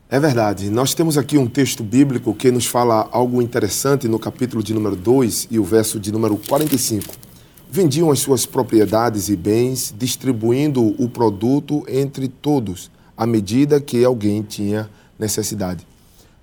É 0.09 0.19
verdade. 0.19 0.69
Nós 0.69 0.93
temos 0.93 1.17
aqui 1.17 1.37
um 1.37 1.47
texto 1.47 1.83
bíblico 1.83 2.33
que 2.33 2.51
nos 2.51 2.65
fala 2.65 3.07
algo 3.13 3.41
interessante 3.41 4.09
no 4.09 4.19
capítulo 4.19 4.61
de 4.61 4.73
número 4.73 4.95
2 4.95 5.47
e 5.49 5.57
o 5.57 5.63
verso 5.63 5.99
de 5.99 6.11
número 6.11 6.35
45. 6.35 7.05
Vendiam 7.69 8.11
as 8.11 8.19
suas 8.19 8.45
propriedades 8.45 9.29
e 9.29 9.37
bens, 9.37 9.93
distribuindo 9.97 10.83
o 11.01 11.07
produto 11.07 11.85
entre 11.87 12.27
todos, 12.27 12.91
à 13.15 13.25
medida 13.25 13.79
que 13.79 14.03
alguém 14.03 14.41
tinha 14.41 14.89
necessidade. 15.17 15.87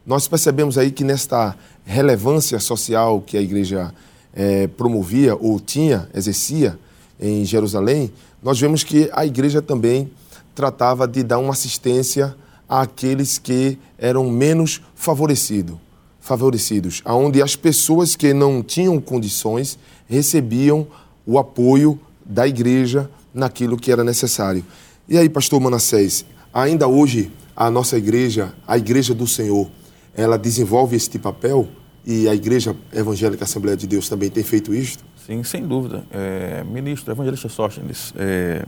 Nós 0.06 0.26
percebemos 0.26 0.78
aí 0.78 0.90
que 0.90 1.04
nesta 1.04 1.54
relevância 1.88 2.60
social 2.60 3.22
que 3.22 3.38
a 3.38 3.40
igreja 3.40 3.94
é, 4.34 4.66
promovia 4.66 5.34
ou 5.34 5.58
tinha, 5.58 6.06
exercia 6.14 6.78
em 7.18 7.46
Jerusalém, 7.46 8.12
nós 8.42 8.60
vemos 8.60 8.84
que 8.84 9.08
a 9.10 9.24
igreja 9.24 9.62
também 9.62 10.10
tratava 10.54 11.08
de 11.08 11.22
dar 11.22 11.38
uma 11.38 11.54
assistência 11.54 12.36
àqueles 12.68 13.38
que 13.38 13.78
eram 13.96 14.30
menos 14.30 14.82
favorecido, 14.94 15.80
favorecidos, 16.20 17.00
aonde 17.06 17.40
as 17.40 17.56
pessoas 17.56 18.14
que 18.14 18.34
não 18.34 18.62
tinham 18.62 19.00
condições 19.00 19.78
recebiam 20.06 20.86
o 21.24 21.38
apoio 21.38 21.98
da 22.22 22.46
igreja 22.46 23.10
naquilo 23.32 23.78
que 23.78 23.90
era 23.90 24.04
necessário. 24.04 24.62
E 25.08 25.16
aí, 25.16 25.28
pastor 25.30 25.58
Manassés, 25.58 26.26
ainda 26.52 26.86
hoje 26.86 27.32
a 27.56 27.70
nossa 27.70 27.96
igreja, 27.96 28.52
a 28.66 28.76
igreja 28.76 29.14
do 29.14 29.26
Senhor, 29.26 29.70
ela 30.14 30.36
desenvolve 30.36 30.94
este 30.94 31.18
papel 31.18 31.66
e 32.10 32.26
a 32.26 32.34
Igreja 32.34 32.74
Evangélica 32.90 33.44
Assembleia 33.44 33.76
de 33.76 33.86
Deus 33.86 34.08
também 34.08 34.30
tem 34.30 34.42
feito 34.42 34.72
isto? 34.72 35.04
Sim, 35.26 35.44
sem 35.44 35.62
dúvida. 35.68 36.06
É, 36.10 36.64
ministro 36.64 37.12
Evangelista 37.12 37.50
Sóstenes, 37.50 38.14
é, 38.16 38.64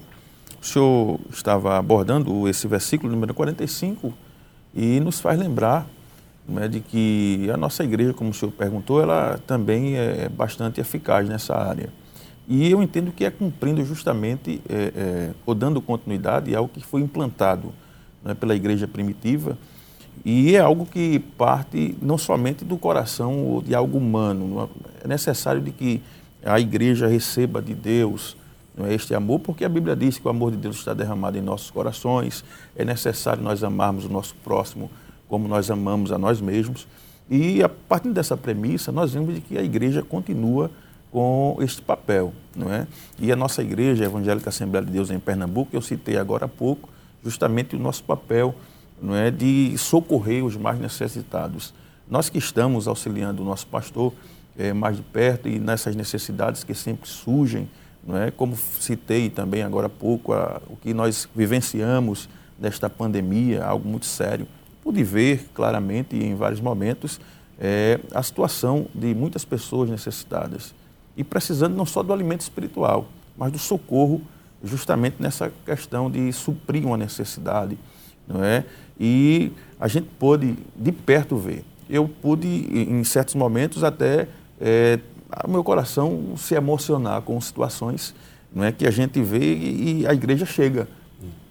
o 0.61 0.67
senhor 0.67 1.19
estava 1.33 1.79
abordando 1.79 2.47
esse 2.47 2.69
versículo 2.69 3.11
número 3.11 3.33
45 3.33 4.13
e 4.75 5.01
nos 5.01 5.21
faz 5.21 5.39
lembrar 5.41 5.89
né, 6.47 6.69
de 6.69 6.81
que 6.81 7.49
a 7.51 7.57
nossa 7.57 7.83
igreja, 7.83 8.13
como 8.13 8.29
o 8.29 8.35
senhor 8.35 8.53
perguntou, 8.53 9.01
ela 9.01 9.41
também 9.47 9.97
é 9.97 10.29
bastante 10.29 10.79
eficaz 10.79 11.27
nessa 11.27 11.57
área. 11.57 11.89
E 12.47 12.71
eu 12.71 12.83
entendo 12.83 13.11
que 13.11 13.25
é 13.25 13.31
cumprindo 13.31 13.83
justamente, 13.87 14.61
é, 14.69 14.93
é, 14.95 15.31
ou 15.47 15.55
dando 15.55 15.81
continuidade 15.81 16.55
ao 16.55 16.69
que 16.69 16.85
foi 16.85 17.01
implantado 17.01 17.73
né, 18.23 18.35
pela 18.35 18.55
igreja 18.55 18.87
primitiva, 18.87 19.57
e 20.25 20.55
é 20.55 20.61
algo 20.61 20.85
que 20.85 21.19
parte 21.19 21.97
não 22.01 22.19
somente 22.19 22.65
do 22.65 22.77
coração 22.77 23.45
ou 23.47 23.63
de 23.63 23.75
algo 23.75 23.99
humano. 23.99 24.69
É 25.03 25.09
necessário 25.09 25.61
de 25.61 25.71
que 25.71 26.03
a 26.45 26.61
igreja 26.61 27.07
receba 27.07 27.63
de 27.63 27.75
Deus 27.75 28.37
é, 28.79 28.95
este 28.95 29.15
amor, 29.15 29.41
porque 29.41 29.65
a 29.65 29.69
Bíblia 29.69 29.97
diz 29.97 30.19
que 30.19 30.27
o 30.27 30.31
amor 30.31 30.51
de 30.51 30.57
Deus 30.57 30.77
está 30.77 30.95
derramado 30.95 31.39
em 31.39 31.41
nossos 31.41 31.71
corações. 31.71 32.45
É 32.77 32.85
necessário 32.85 33.43
nós 33.43 33.65
amarmos 33.65 34.05
o 34.05 34.09
nosso 34.09 34.35
próximo 34.45 34.91
como 35.29 35.47
nós 35.47 35.71
amamos 35.71 36.13
a 36.13 36.19
nós 36.19 36.41
mesmos. 36.41 36.87
E 37.29 37.63
a 37.63 37.69
partir 37.69 38.11
dessa 38.11 38.37
premissa, 38.37 38.91
nós 38.91 39.13
vemos 39.13 39.39
que 39.49 39.57
a 39.57 39.63
igreja 39.63 40.03
continua 40.03 40.71
com 41.13 41.57
este 41.61 41.81
papel, 41.81 42.33
não 42.55 42.73
é? 42.73 42.87
E 43.19 43.31
a 43.31 43.37
nossa 43.37 43.63
igreja, 43.63 44.05
a 44.05 44.07
Evangélica 44.07 44.49
Assembleia 44.49 44.85
de 44.85 44.93
Deus 44.93 45.11
em 45.11 45.19
Pernambuco, 45.19 45.71
eu 45.73 45.81
citei 45.81 46.17
agora 46.17 46.47
há 46.47 46.49
pouco, 46.49 46.89
justamente 47.25 47.77
o 47.77 47.79
nosso 47.79 48.03
papel, 48.03 48.55
não 49.01 49.15
é, 49.15 49.31
de 49.31 49.77
socorrer 49.79 50.45
os 50.45 50.57
mais 50.57 50.79
necessitados. 50.79 51.73
Nós 52.09 52.29
que 52.29 52.39
estamos 52.39 52.89
auxiliando 52.89 53.43
o 53.43 53.45
nosso 53.45 53.67
pastor 53.67 54.13
é, 54.59 54.73
mais 54.73 54.97
de 54.97 55.03
perto 55.03 55.49
e 55.49 55.59
nessas 55.59 55.95
necessidades 55.95 56.65
que 56.65 56.75
sempre 56.75 57.09
surgem, 57.09 57.69
não 58.05 58.17
é? 58.17 58.31
Como 58.31 58.57
citei 58.57 59.31
também 59.31 59.63
agora 59.63 59.87
há 59.87 59.91
pouco, 59.91 60.33
a, 60.33 60.61
o 60.69 60.77
que 60.77 60.93
nós 60.93 61.29
vivenciamos 61.35 62.29
desta 62.59 62.91
pandemia, 62.91 63.65
algo 63.65 63.89
muito 63.89 64.07
sério. 64.07 64.47
Pude 64.83 65.03
ver 65.03 65.49
claramente 65.55 66.17
em 66.17 66.35
vários 66.35 66.61
momentos 66.61 67.21
é, 67.59 68.01
a 68.15 68.23
situação 68.23 68.87
de 68.95 69.15
muitas 69.15 69.45
pessoas 69.45 69.89
necessitadas 69.89 70.75
e 71.17 71.23
precisando 71.23 71.77
não 71.77 71.87
só 71.87 72.03
do 72.03 72.13
alimento 72.13 72.41
espiritual, 72.41 73.09
mas 73.37 73.53
do 73.53 73.59
socorro 73.59 74.21
justamente 74.63 75.17
nessa 75.21 75.53
questão 75.65 76.11
de 76.11 76.33
suprir 76.33 76.85
uma 76.85 76.97
necessidade, 76.97 77.79
não 78.33 78.45
é? 78.45 78.65
E 78.99 79.53
a 79.79 79.89
gente 79.89 80.07
pôde 80.19 80.57
de 80.77 80.93
perto 80.93 81.37
ver. 81.37 81.65
Eu 81.89 82.09
pude, 82.09 82.47
em 82.47 83.03
certos 83.03 83.35
momentos, 83.35 83.83
até 83.83 84.29
é, 84.61 85.01
o 85.45 85.51
meu 85.51 85.65
coração 85.65 86.35
se 86.37 86.55
emocionar 86.55 87.23
com 87.23 87.41
situações 87.41 88.15
não 88.55 88.65
é, 88.65 88.73
que 88.73 88.87
a 88.87 88.91
gente 88.91 89.21
vê 89.23 89.55
e, 89.55 90.01
e 90.01 90.07
a 90.07 90.15
igreja 90.15 90.45
chega. 90.45 90.89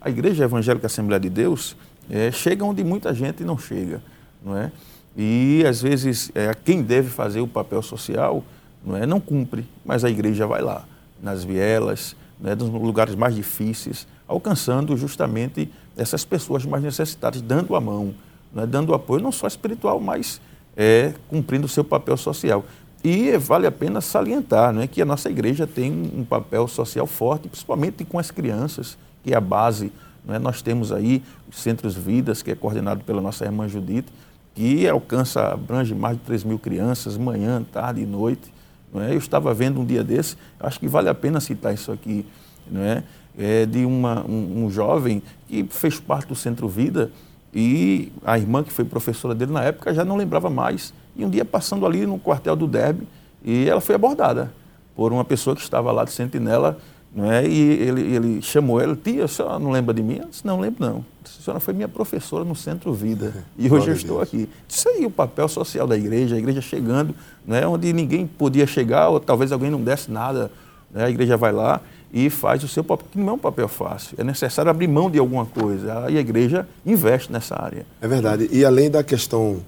A 0.02 0.10
Igreja 0.10 0.46
Evangélica 0.46 0.88
Assembleia 0.88 1.20
de 1.20 1.30
Deus 1.30 1.76
é, 2.10 2.32
chega 2.32 2.64
onde 2.64 2.84
muita 2.84 3.14
gente 3.14 3.44
não 3.44 3.58
chega, 3.58 4.02
não 4.44 4.58
é? 4.58 4.72
E 5.18 5.64
às 5.68 5.82
vezes 5.82 6.32
é, 6.34 6.54
quem 6.54 6.82
deve 6.82 7.10
fazer 7.10 7.42
o 7.42 7.48
papel 7.48 7.82
social 7.82 8.44
não 8.86 8.96
é 8.96 9.06
não 9.06 9.20
cumpre, 9.20 9.68
mas 9.86 10.06
a 10.06 10.10
igreja 10.10 10.48
vai 10.48 10.62
lá 10.62 10.86
nas 11.22 11.44
vielas, 11.44 12.16
né, 12.40 12.56
nos 12.56 12.70
lugares 12.70 13.16
mais 13.16 13.36
difíceis, 13.36 14.08
alcançando 14.30 14.96
justamente 14.96 15.68
essas 15.98 16.24
pessoas 16.24 16.64
mais 16.64 16.84
necessitadas, 16.84 17.42
dando 17.42 17.76
a 17.76 17.82
mão, 17.82 18.14
né, 18.54 18.66
dando 18.68 18.94
apoio 18.94 19.22
não 19.22 19.32
só 19.32 19.48
espiritual, 19.48 20.00
mas 20.00 20.40
é, 20.78 21.14
cumprindo 21.28 21.66
o 21.66 21.70
seu 21.70 21.84
papel 21.84 22.16
social. 22.16 22.64
E 23.04 23.36
vale 23.38 23.66
a 23.66 23.72
pena 23.72 24.02
salientar 24.02 24.72
né, 24.72 24.86
que 24.86 25.02
a 25.02 25.06
nossa 25.06 25.30
igreja 25.30 25.66
tem 25.66 25.92
um 26.16 26.24
papel 26.24 26.68
social 26.68 27.08
forte, 27.08 27.48
principalmente 27.48 28.06
com 28.06 28.20
as 28.20 28.30
crianças, 28.30 28.98
que 29.24 29.34
é 29.34 29.36
a 29.38 29.42
base. 29.42 29.92
Né? 30.24 30.38
Nós 30.38 30.62
temos 30.62 30.92
aí 30.92 31.24
os 31.50 31.60
Centros 31.60 31.96
Vidas, 31.96 32.44
que 32.44 32.52
é 32.52 32.56
coordenado 32.56 33.04
pela 33.04 33.22
nossa 33.22 33.46
irmã 33.46 33.68
Judite, 33.68 34.12
que 34.54 34.88
alcança, 34.88 35.48
abrange 35.48 35.96
mais 35.96 36.18
de 36.18 36.24
3 36.24 36.44
mil 36.44 36.60
crianças, 36.60 37.18
manhã, 37.18 37.66
tarde 37.72 38.02
e 38.02 38.06
noite. 38.06 38.54
Não 38.94 39.02
é? 39.02 39.14
Eu 39.14 39.18
estava 39.18 39.54
vendo 39.54 39.80
um 39.82 39.86
dia 39.86 40.04
desse, 40.04 40.36
acho 40.60 40.80
que 40.80 40.88
vale 40.88 41.10
a 41.10 41.16
pena 41.16 41.40
citar 41.40 41.74
isso 41.74 41.92
aqui, 41.92 42.26
não 42.70 42.82
é? 42.82 43.04
É 43.40 43.66
de 43.66 43.86
uma, 43.86 44.24
um, 44.28 44.66
um 44.66 44.70
jovem 44.70 45.24
que 45.48 45.66
fez 45.70 46.00
parte 46.00 46.28
do 46.28 46.36
Centro 46.36 46.68
Vida 46.68 47.12
e 47.54 48.12
a 48.24 48.38
irmã 48.38 48.62
que 48.64 48.72
foi 48.72 48.86
professora 48.86 49.34
dele 49.34 49.52
na 49.52 49.64
época 49.64 49.94
já 49.94 50.04
não 50.04 50.18
lembrava 50.18 50.50
mais. 50.50 50.94
E 51.16 51.26
um 51.26 51.30
dia 51.30 51.46
passando 51.46 51.86
ali 51.86 52.06
no 52.06 52.20
quartel 52.20 52.56
do 52.56 52.68
Derby, 52.68 53.08
e 53.44 53.68
ela 53.68 53.82
foi 53.82 53.96
abordada 53.96 54.52
por 54.96 55.14
uma 55.14 55.24
pessoa 55.24 55.56
que 55.56 55.62
estava 55.62 55.92
lá 55.92 56.04
de 56.04 56.12
sentinela 56.12 56.78
não 57.14 57.32
é? 57.32 57.48
E 57.48 57.60
ele, 57.60 58.02
ele 58.02 58.42
chamou 58.42 58.80
ela, 58.80 58.96
tia, 58.96 59.26
a 59.26 59.28
senhora 59.28 59.58
não 59.58 59.72
lembra 59.72 59.94
de 59.94 60.04
mim? 60.04 60.18
Eu 60.22 60.28
disse, 60.30 60.46
não 60.46 60.60
lembro 60.60 60.86
não. 60.86 61.06
A 61.24 61.44
senhora 61.44 61.60
foi 61.60 61.74
minha 61.74 61.88
professora 61.88 62.46
no 62.46 62.56
Centro 62.56 62.94
Vida 62.94 63.46
e 63.58 63.72
hoje 63.72 63.88
eu 63.88 63.96
estou 63.96 64.22
aqui. 64.22 64.48
Isso 64.68 64.88
aí, 64.90 65.06
o 65.06 65.12
papel 65.12 65.48
social 65.48 65.88
da 65.88 65.98
igreja, 65.98 66.36
a 66.36 66.38
igreja 66.38 66.62
chegando, 66.62 67.16
né, 67.46 67.66
onde 67.66 67.92
ninguém 67.94 68.28
podia 68.28 68.68
chegar, 68.68 69.10
ou 69.10 69.20
talvez 69.20 69.52
alguém 69.52 69.72
não 69.72 69.82
desse 69.82 70.12
nada, 70.12 70.52
né, 70.92 71.06
a 71.06 71.10
igreja 71.10 71.36
vai 71.36 71.52
lá 71.52 71.82
e 72.12 72.30
faz 72.30 72.64
o 72.64 72.68
seu 72.68 72.84
papel, 72.84 73.08
que 73.12 73.18
não 73.20 73.30
é 73.30 73.34
um 73.34 73.38
papel 73.38 73.68
fácil, 73.68 74.16
é 74.18 74.24
necessário 74.24 74.70
abrir 74.72 74.88
mão 74.88 75.10
de 75.10 75.20
alguma 75.20 75.46
coisa, 75.46 76.06
e 76.10 76.18
a 76.18 76.20
igreja 76.20 76.68
investe 76.86 77.32
nessa 77.32 77.56
área. 77.56 77.86
É 78.02 78.08
verdade, 78.08 78.50
e 78.52 78.66
além 78.66 78.90
da 78.90 79.04
questão 79.04 79.60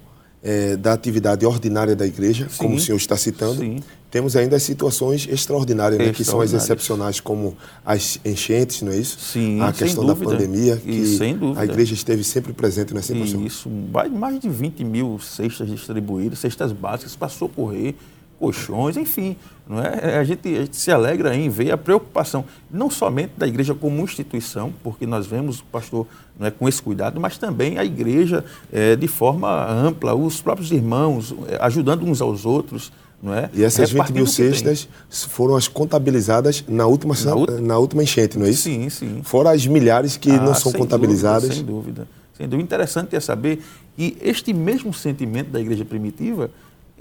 é, 0.43 0.75
da 0.75 0.93
atividade 0.93 1.45
ordinária 1.45 1.95
da 1.95 2.05
igreja, 2.05 2.47
sim, 2.49 2.57
como 2.57 2.75
o 2.75 2.79
senhor 2.79 2.97
está 2.97 3.15
citando, 3.15 3.59
sim. 3.59 3.79
temos 4.09 4.35
ainda 4.35 4.55
as 4.55 4.63
situações 4.63 5.27
extraordinárias, 5.29 5.99
né, 5.99 6.11
que 6.11 6.23
são 6.23 6.41
as 6.41 6.51
excepcionais, 6.51 7.19
como 7.19 7.55
as 7.85 8.19
enchentes, 8.25 8.81
não 8.81 8.91
é 8.91 8.97
isso? 8.97 9.19
Sim, 9.19 9.61
A 9.61 9.71
questão 9.71 10.05
da 10.05 10.15
pandemia, 10.15 10.77
que 10.77 10.89
e, 10.89 11.17
sem 11.17 11.37
dúvida. 11.37 11.61
a 11.61 11.63
igreja 11.63 11.93
esteve 11.93 12.23
sempre 12.23 12.53
presente 12.53 12.93
nessa 12.93 13.13
situação. 13.13 13.45
Isso, 13.45 13.69
mais 14.11 14.39
de 14.39 14.49
20 14.49 14.83
mil 14.83 15.19
cestas 15.19 15.69
distribuídas, 15.69 16.39
cestas 16.39 16.71
básicas 16.71 17.15
para 17.15 17.29
socorrer 17.29 17.93
colchões, 18.39 18.97
enfim. 18.97 19.37
Não 19.71 19.81
é? 19.81 20.17
A, 20.17 20.23
gente, 20.25 20.49
a 20.49 20.61
gente 20.63 20.75
se 20.75 20.91
alegra 20.91 21.33
em 21.33 21.47
ver 21.47 21.71
a 21.71 21.77
preocupação, 21.77 22.43
não 22.69 22.89
somente 22.89 23.31
da 23.37 23.47
igreja 23.47 23.73
como 23.73 24.03
instituição, 24.03 24.73
porque 24.83 25.07
nós 25.07 25.25
vemos 25.25 25.59
o 25.59 25.63
pastor 25.63 26.05
não 26.37 26.45
é, 26.45 26.51
com 26.51 26.67
esse 26.67 26.81
cuidado, 26.81 27.21
mas 27.21 27.37
também 27.37 27.77
a 27.77 27.85
igreja 27.85 28.43
é, 28.69 28.97
de 28.97 29.07
forma 29.07 29.65
ampla, 29.71 30.13
os 30.13 30.41
próprios 30.41 30.73
irmãos, 30.73 31.33
é, 31.47 31.57
ajudando 31.61 32.03
uns 32.03 32.21
aos 32.21 32.45
outros. 32.45 32.91
Não 33.23 33.33
é? 33.33 33.49
E 33.53 33.63
essas 33.63 33.91
20 33.91 34.09
mil 34.09 34.27
cestas 34.27 34.89
foram 35.09 35.55
as 35.55 35.67
contabilizadas 35.69 36.65
na 36.67 36.87
última, 36.87 37.13
na, 37.23 37.61
na, 37.61 37.77
última 37.77 38.03
enchente, 38.03 38.37
não 38.37 38.47
é 38.47 38.49
isso? 38.49 38.63
Sim, 38.63 38.89
sim. 38.89 39.21
Fora 39.23 39.51
as 39.51 39.65
milhares 39.65 40.17
que 40.17 40.31
ah, 40.31 40.41
não 40.41 40.55
são 40.55 40.71
sem 40.71 40.81
contabilizadas. 40.81 41.49
Dúvida, 41.49 41.55
sem 41.55 41.65
dúvida. 41.65 42.07
Sem 42.35 42.49
dúvida. 42.49 42.63
Interessante 42.63 43.15
é 43.15 43.19
saber 43.19 43.61
que 43.95 44.17
este 44.21 44.51
mesmo 44.53 44.91
sentimento 44.91 45.51
da 45.51 45.61
igreja 45.61 45.85
primitiva 45.85 46.49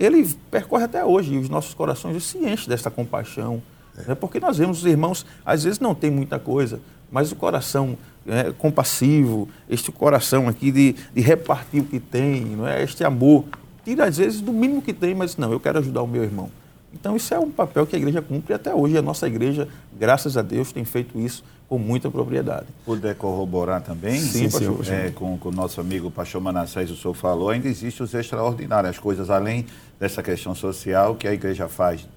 ele 0.00 0.26
percorre 0.50 0.84
até 0.84 1.04
hoje 1.04 1.34
e 1.34 1.38
os 1.38 1.50
nossos 1.50 1.74
corações 1.74 2.24
se 2.24 2.38
enchem 2.38 2.68
dessa 2.68 2.90
compaixão. 2.90 3.62
É. 3.98 4.08
Né? 4.08 4.14
Porque 4.14 4.40
nós 4.40 4.56
vemos 4.56 4.78
os 4.78 4.86
irmãos, 4.86 5.26
às 5.44 5.62
vezes 5.62 5.78
não 5.78 5.94
tem 5.94 6.10
muita 6.10 6.38
coisa, 6.38 6.80
mas 7.12 7.30
o 7.30 7.36
coração 7.36 7.98
é, 8.26 8.50
compassivo, 8.52 9.46
este 9.68 9.92
coração 9.92 10.48
aqui 10.48 10.72
de, 10.72 10.96
de 11.14 11.20
repartir 11.20 11.82
o 11.82 11.84
que 11.84 12.00
tem, 12.00 12.40
não 12.44 12.66
é? 12.66 12.82
este 12.82 13.04
amor, 13.04 13.44
tira 13.84 14.06
às 14.06 14.16
vezes 14.16 14.40
do 14.40 14.52
mínimo 14.52 14.80
que 14.80 14.94
tem, 14.94 15.14
mas 15.14 15.36
não, 15.36 15.52
eu 15.52 15.60
quero 15.60 15.78
ajudar 15.78 16.02
o 16.02 16.06
meu 16.06 16.24
irmão. 16.24 16.50
Então 16.94 17.14
isso 17.14 17.32
é 17.34 17.38
um 17.38 17.50
papel 17.50 17.86
que 17.86 17.94
a 17.94 17.98
igreja 17.98 18.20
cumpre 18.20 18.54
até 18.54 18.74
hoje. 18.74 18.96
A 18.96 19.02
nossa 19.02 19.26
igreja, 19.26 19.68
graças 19.96 20.36
a 20.36 20.42
Deus, 20.42 20.72
tem 20.72 20.84
feito 20.84 21.20
isso 21.20 21.44
com 21.68 21.78
muita 21.78 22.10
propriedade. 22.10 22.66
Puder 22.84 23.14
corroborar 23.14 23.80
também, 23.80 24.18
sim, 24.18 24.50
sim, 24.50 24.50
pastor, 24.50 24.92
é, 24.92 25.10
com, 25.10 25.38
com 25.38 25.50
o 25.50 25.52
nosso 25.52 25.80
amigo 25.80 26.10
pastor 26.10 26.40
Manassés, 26.40 26.90
o 26.90 26.96
senhor 26.96 27.14
falou, 27.14 27.48
ainda 27.48 27.68
existem 27.68 28.04
os 28.04 28.12
extraordinários, 28.12 28.90
as 28.90 28.98
coisas 28.98 29.30
além 29.30 29.64
dessa 30.00 30.22
questão 30.22 30.54
social 30.54 31.14
que 31.14 31.28
a 31.28 31.34
igreja 31.34 31.68
faz 31.68 32.08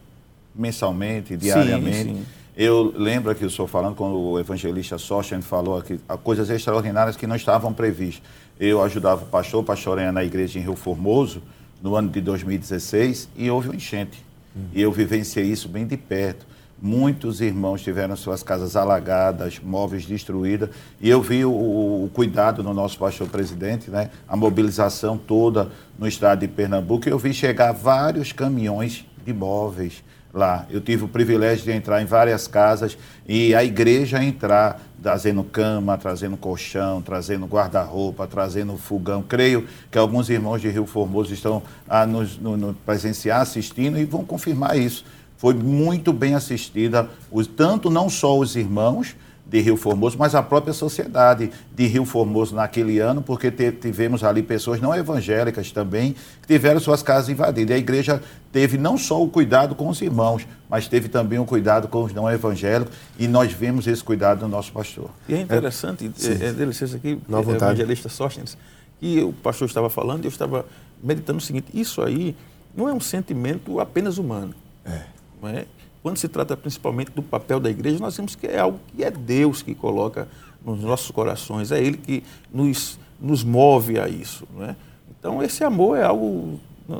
mensalmente, 0.55 1.35
diariamente. 1.35 2.09
Sim, 2.09 2.15
sim. 2.15 2.25
Eu 2.55 2.93
lembro 2.95 3.29
aqui 3.29 3.43
o 3.43 3.49
senhor 3.49 3.67
falando, 3.67 3.95
quando 3.95 4.15
o 4.15 4.39
evangelista 4.39 4.97
Sochen 4.97 5.41
falou 5.41 5.77
aqui, 5.77 5.99
coisas 6.23 6.49
extraordinárias 6.49 7.17
que 7.17 7.27
não 7.27 7.35
estavam 7.35 7.73
previstas. 7.73 8.23
Eu 8.59 8.81
ajudava 8.81 9.23
o 9.23 9.27
pastor, 9.27 9.63
pastoreia 9.63 10.11
na 10.11 10.23
igreja 10.23 10.59
em 10.59 10.61
Rio 10.61 10.75
Formoso, 10.75 11.41
no 11.81 11.95
ano 11.95 12.09
de 12.09 12.21
2016, 12.21 13.27
e 13.35 13.49
houve 13.49 13.69
um 13.69 13.73
enchente. 13.73 14.23
Hum. 14.55 14.67
E 14.71 14.81
eu 14.81 14.91
vivenciei 14.91 15.45
isso 15.45 15.67
bem 15.67 15.85
de 15.85 15.97
perto. 15.97 16.45
Muitos 16.85 17.39
irmãos 17.39 17.81
tiveram 17.81 18.13
suas 18.13 18.43
casas 18.43 18.75
alagadas, 18.75 19.57
móveis 19.57 20.05
destruídos, 20.05 20.67
e 20.99 21.09
eu 21.09 21.21
vi 21.21 21.45
o, 21.45 21.49
o, 21.49 22.11
cuidado 22.13 22.61
do 22.61 22.73
nosso 22.73 22.99
pastor 22.99 23.29
presidente, 23.29 23.89
né? 23.89 24.09
a 24.27 24.35
mobilização 24.35 25.17
toda 25.17 25.69
no 25.97 26.05
estado 26.05 26.41
de 26.41 26.47
Pernambuco, 26.49 27.07
e 27.07 27.11
eu 27.11 27.17
vi 27.17 27.33
chegar 27.33 27.71
vários 27.71 28.33
caminhões 28.33 29.05
de 29.25 29.31
móveis 29.31 30.03
lá. 30.33 30.65
Eu 30.69 30.81
tive 30.81 31.05
o 31.05 31.07
privilégio 31.07 31.63
de 31.63 31.71
entrar 31.71 32.01
em 32.01 32.05
várias 32.05 32.49
casas 32.49 32.97
e 33.25 33.55
a 33.55 33.63
igreja 33.63 34.21
entrar 34.21 34.81
trazendo 35.01 35.41
cama, 35.41 35.97
trazendo 35.97 36.35
colchão, 36.35 37.01
trazendo 37.01 37.45
guarda-roupa, 37.45 38.27
trazendo 38.27 38.75
fogão. 38.75 39.23
Creio 39.23 39.65
que 39.89 39.97
alguns 39.97 40.29
irmãos 40.29 40.59
de 40.59 40.67
Rio 40.67 40.85
Formoso 40.85 41.33
estão 41.33 41.63
a 41.87 42.05
nos 42.05 42.37
no, 42.37 42.57
no 42.57 42.73
presenciar, 42.73 43.39
assistindo 43.39 43.97
e 43.97 44.03
vão 44.03 44.25
confirmar 44.25 44.77
isso 44.77 45.05
foi 45.43 45.53
muito 45.53 46.13
bem 46.13 46.35
assistida, 46.35 47.09
os, 47.29 47.47
tanto 47.47 47.89
não 47.89 48.09
só 48.09 48.39
os 48.39 48.55
irmãos 48.55 49.13
de 49.45 49.59
Rio 49.59 49.75
Formoso, 49.75 50.17
mas 50.17 50.33
a 50.35 50.41
própria 50.41 50.71
sociedade 50.71 51.51
de 51.75 51.85
Rio 51.85 52.05
Formoso 52.05 52.55
naquele 52.55 52.99
ano, 52.99 53.21
porque 53.21 53.51
te, 53.51 53.69
tivemos 53.73 54.23
ali 54.23 54.41
pessoas 54.41 54.79
não 54.79 54.95
evangélicas 54.95 55.69
também 55.69 56.15
que 56.41 56.47
tiveram 56.47 56.79
suas 56.79 57.03
casas 57.03 57.27
invadidas. 57.27 57.71
E 57.71 57.73
a 57.73 57.77
igreja 57.77 58.23
teve 58.53 58.77
não 58.77 58.97
só 58.97 59.21
o 59.21 59.27
cuidado 59.27 59.75
com 59.75 59.89
os 59.89 60.01
irmãos, 60.01 60.47
mas 60.69 60.87
teve 60.87 61.09
também 61.09 61.39
o 61.39 61.45
cuidado 61.45 61.89
com 61.89 62.05
os 62.05 62.13
não 62.13 62.31
evangélicos, 62.31 62.95
e 63.19 63.27
nós 63.27 63.51
vemos 63.51 63.85
esse 63.85 64.01
cuidado 64.01 64.43
no 64.43 64.47
nosso 64.47 64.71
pastor. 64.71 65.09
E 65.27 65.33
é 65.33 65.41
interessante, 65.41 66.09
é, 66.23 66.45
é, 66.45 66.47
é 66.47 66.65
licença 66.65 66.95
aqui, 66.95 67.19
é, 67.29 67.51
evangelista 67.51 68.07
Sóstenes, 68.07 68.57
que 68.97 69.21
o 69.21 69.33
pastor 69.33 69.67
estava 69.67 69.89
falando 69.89 70.23
e 70.23 70.27
eu 70.27 70.31
estava 70.31 70.65
meditando 71.03 71.39
o 71.39 71.41
seguinte: 71.41 71.67
isso 71.73 72.01
aí 72.01 72.33
não 72.73 72.87
é 72.87 72.93
um 72.93 73.01
sentimento 73.01 73.81
apenas 73.81 74.17
humano. 74.17 74.55
É 74.85 75.11
é? 75.47 75.65
Quando 76.01 76.17
se 76.17 76.27
trata 76.27 76.57
principalmente 76.57 77.11
do 77.11 77.23
papel 77.23 77.59
da 77.59 77.69
igreja, 77.69 77.97
nós 77.99 78.17
vemos 78.17 78.35
que 78.35 78.45
é 78.45 78.59
algo 78.59 78.79
que 78.87 79.03
é 79.03 79.09
Deus 79.09 79.61
que 79.61 79.73
coloca 79.73 80.27
nos 80.65 80.81
nossos 80.81 81.11
corações, 81.11 81.71
é 81.71 81.81
Ele 81.81 81.97
que 81.97 82.23
nos, 82.53 82.99
nos 83.19 83.43
move 83.43 83.97
a 83.99 84.07
isso. 84.07 84.45
É? 84.61 84.75
Então, 85.17 85.41
esse 85.41 85.63
amor 85.63 85.97
é 85.97 86.03
algo 86.03 86.59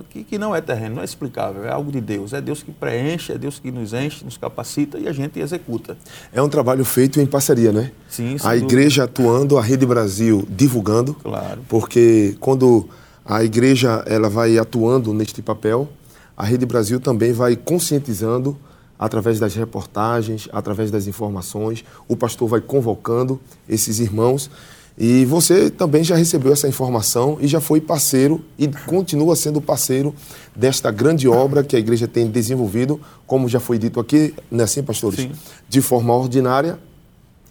que, 0.09 0.23
que 0.23 0.37
não 0.37 0.55
é 0.55 0.61
terreno, 0.61 0.95
não 0.95 1.01
é 1.01 1.05
explicável, 1.05 1.65
é 1.65 1.71
algo 1.71 1.91
de 1.91 1.99
Deus. 1.99 2.31
É 2.33 2.39
Deus 2.39 2.63
que 2.63 2.71
preenche, 2.71 3.33
é 3.33 3.37
Deus 3.37 3.59
que 3.59 3.71
nos 3.71 3.93
enche, 3.93 4.23
nos 4.23 4.37
capacita 4.37 4.97
e 4.97 5.07
a 5.07 5.11
gente 5.11 5.39
executa. 5.39 5.97
É 6.31 6.41
um 6.41 6.47
trabalho 6.47 6.85
feito 6.85 7.19
em 7.19 7.25
parceria, 7.25 7.71
né? 7.71 7.91
Sim, 8.07 8.37
A 8.43 8.55
igreja 8.55 9.03
atuando, 9.03 9.57
a 9.57 9.61
Rede 9.61 9.85
Brasil 9.85 10.47
divulgando. 10.49 11.13
Claro. 11.15 11.61
Porque 11.67 12.37
quando 12.39 12.87
a 13.25 13.43
igreja 13.43 14.03
ela 14.07 14.29
vai 14.29 14.57
atuando 14.57 15.13
neste 15.13 15.41
papel, 15.41 15.89
a 16.35 16.43
Rede 16.43 16.65
Brasil 16.65 16.99
também 16.99 17.31
vai 17.31 17.55
conscientizando 17.55 18.57
através 18.97 19.39
das 19.39 19.53
reportagens, 19.55 20.47
através 20.51 20.89
das 20.89 21.07
informações. 21.07 21.83
O 22.07 22.15
pastor 22.15 22.47
vai 22.47 22.61
convocando 22.61 23.39
esses 23.67 23.99
irmãos 23.99 24.49
e 24.97 25.25
você 25.25 25.71
também 25.71 26.03
já 26.03 26.15
recebeu 26.15 26.53
essa 26.53 26.67
informação 26.67 27.37
e 27.41 27.47
já 27.47 27.59
foi 27.59 27.81
parceiro 27.81 28.43
e 28.57 28.67
continua 28.67 29.35
sendo 29.35 29.59
parceiro 29.59 30.13
desta 30.55 30.91
grande 30.91 31.27
obra 31.27 31.63
que 31.63 31.75
a 31.75 31.79
igreja 31.79 32.07
tem 32.07 32.29
desenvolvido, 32.29 33.01
como 33.25 33.49
já 33.49 33.59
foi 33.59 33.79
dito 33.79 33.99
aqui, 33.99 34.33
não 34.51 34.61
é 34.61 34.63
assim, 34.63 34.83
pastores? 34.83 35.19
Sim. 35.19 35.31
De 35.67 35.81
forma 35.81 36.15
ordinária 36.15 36.77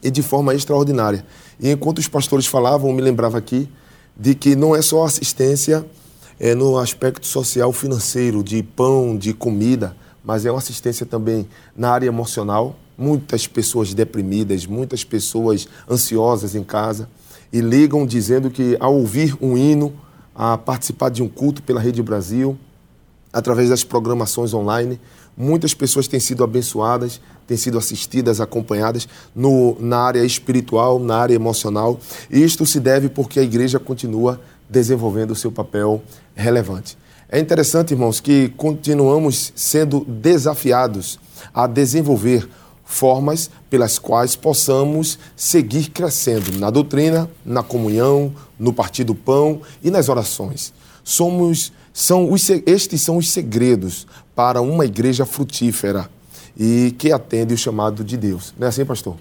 e 0.03 0.11
de 0.11 0.23
forma 0.23 0.55
extraordinária. 0.55 1.25
E 1.61 1.71
enquanto 1.71 1.99
os 1.99 2.09
pastores 2.09 2.47
falavam, 2.47 2.91
eu 2.91 2.95
me 2.95 3.03
lembrava 3.03 3.39
aqui 3.39 3.69
de 4.17 4.35
que 4.35 4.55
não 4.55 4.77
é 4.77 4.83
só 4.83 5.05
assistência 5.05 5.85
é, 6.43 6.57
no 6.57 6.77
aspecto 6.77 7.25
social 7.25 7.73
financeiro, 7.73 8.43
de 8.43 8.65
pão, 8.65 9.17
de 9.17 9.33
comida, 9.33 9.97
mas 10.25 10.45
é 10.45 10.51
uma 10.51 10.59
assistência 10.59 11.07
também 11.07 11.49
na 11.77 11.93
área 11.93 12.09
emocional. 12.09 12.75
Muitas 12.99 13.47
pessoas 13.47 13.95
deprimidas, 13.95 14.67
muitas 14.67 15.05
pessoas 15.05 15.69
ansiosas 15.89 16.57
em 16.57 16.65
casa 16.65 17.09
e 17.53 17.61
ligam 17.61 18.05
dizendo 18.05 18.51
que 18.51 18.77
ao 18.81 18.93
ouvir 18.93 19.37
um 19.41 19.57
hino, 19.57 19.93
a 20.35 20.59
participar 20.59 21.11
de 21.11 21.23
um 21.23 21.29
culto 21.29 21.63
pela 21.63 21.81
Rede 21.81 22.03
Brasil, 22.03 22.59
através 23.33 23.69
das 23.69 23.85
programações 23.85 24.53
online, 24.53 24.99
muitas 25.37 25.75
pessoas 25.75 26.09
têm 26.09 26.19
sido 26.19 26.43
abençoadas, 26.43 27.21
têm 27.47 27.57
sido 27.57 27.79
assistidas, 27.79 28.41
acompanhadas 28.41 29.09
no, 29.33 29.77
na 29.79 29.99
área 29.99 30.25
espiritual, 30.25 30.99
na 30.99 31.19
área 31.19 31.35
emocional. 31.35 32.01
E 32.29 32.43
isto 32.43 32.67
se 32.67 32.81
deve 32.81 33.09
porque 33.09 33.39
a 33.39 33.45
igreja 33.45 33.79
continua 33.79 34.41
desenvolvendo 34.73 35.33
o 35.33 35.37
seu 35.37 35.53
papel 35.53 36.03
relevante. 36.35 36.97
É 37.29 37.39
interessante, 37.39 37.93
irmãos, 37.93 38.21
que 38.21 38.49
continuamos 38.57 39.53
sendo 39.55 40.05
desafiados 40.07 41.19
a 41.55 41.67
desenvolver 41.67 42.49
formas 42.85 43.51
pelas 43.71 43.99
quais 43.99 44.37
possamos 44.37 45.19
seguir 45.37 45.91
crescendo 45.91 46.59
na 46.59 46.69
doutrina, 46.69 47.31
na 47.45 47.63
comunhão, 47.63 48.35
no 48.59 48.73
partir 48.73 49.05
do 49.05 49.15
pão 49.15 49.63
e 49.83 49.91
nas 49.91 50.09
orações. 50.09 50.73
Somos, 51.05 51.73
são 51.93 52.31
os, 52.31 52.49
estes 52.67 53.01
são 53.01 53.17
os 53.17 53.31
segredos 53.31 54.07
para 54.35 54.61
uma 54.61 54.85
igreja 54.85 55.25
frutífera 55.25 56.09
e 56.57 56.95
que 56.99 57.13
atende 57.13 57.55
o 57.55 57.59
chamado 57.59 58.05
de 58.05 58.17
Deus. 58.17 58.53
Não 58.59 58.67
é 58.67 58.69
assim, 58.69 58.85
pastor? 58.85 59.17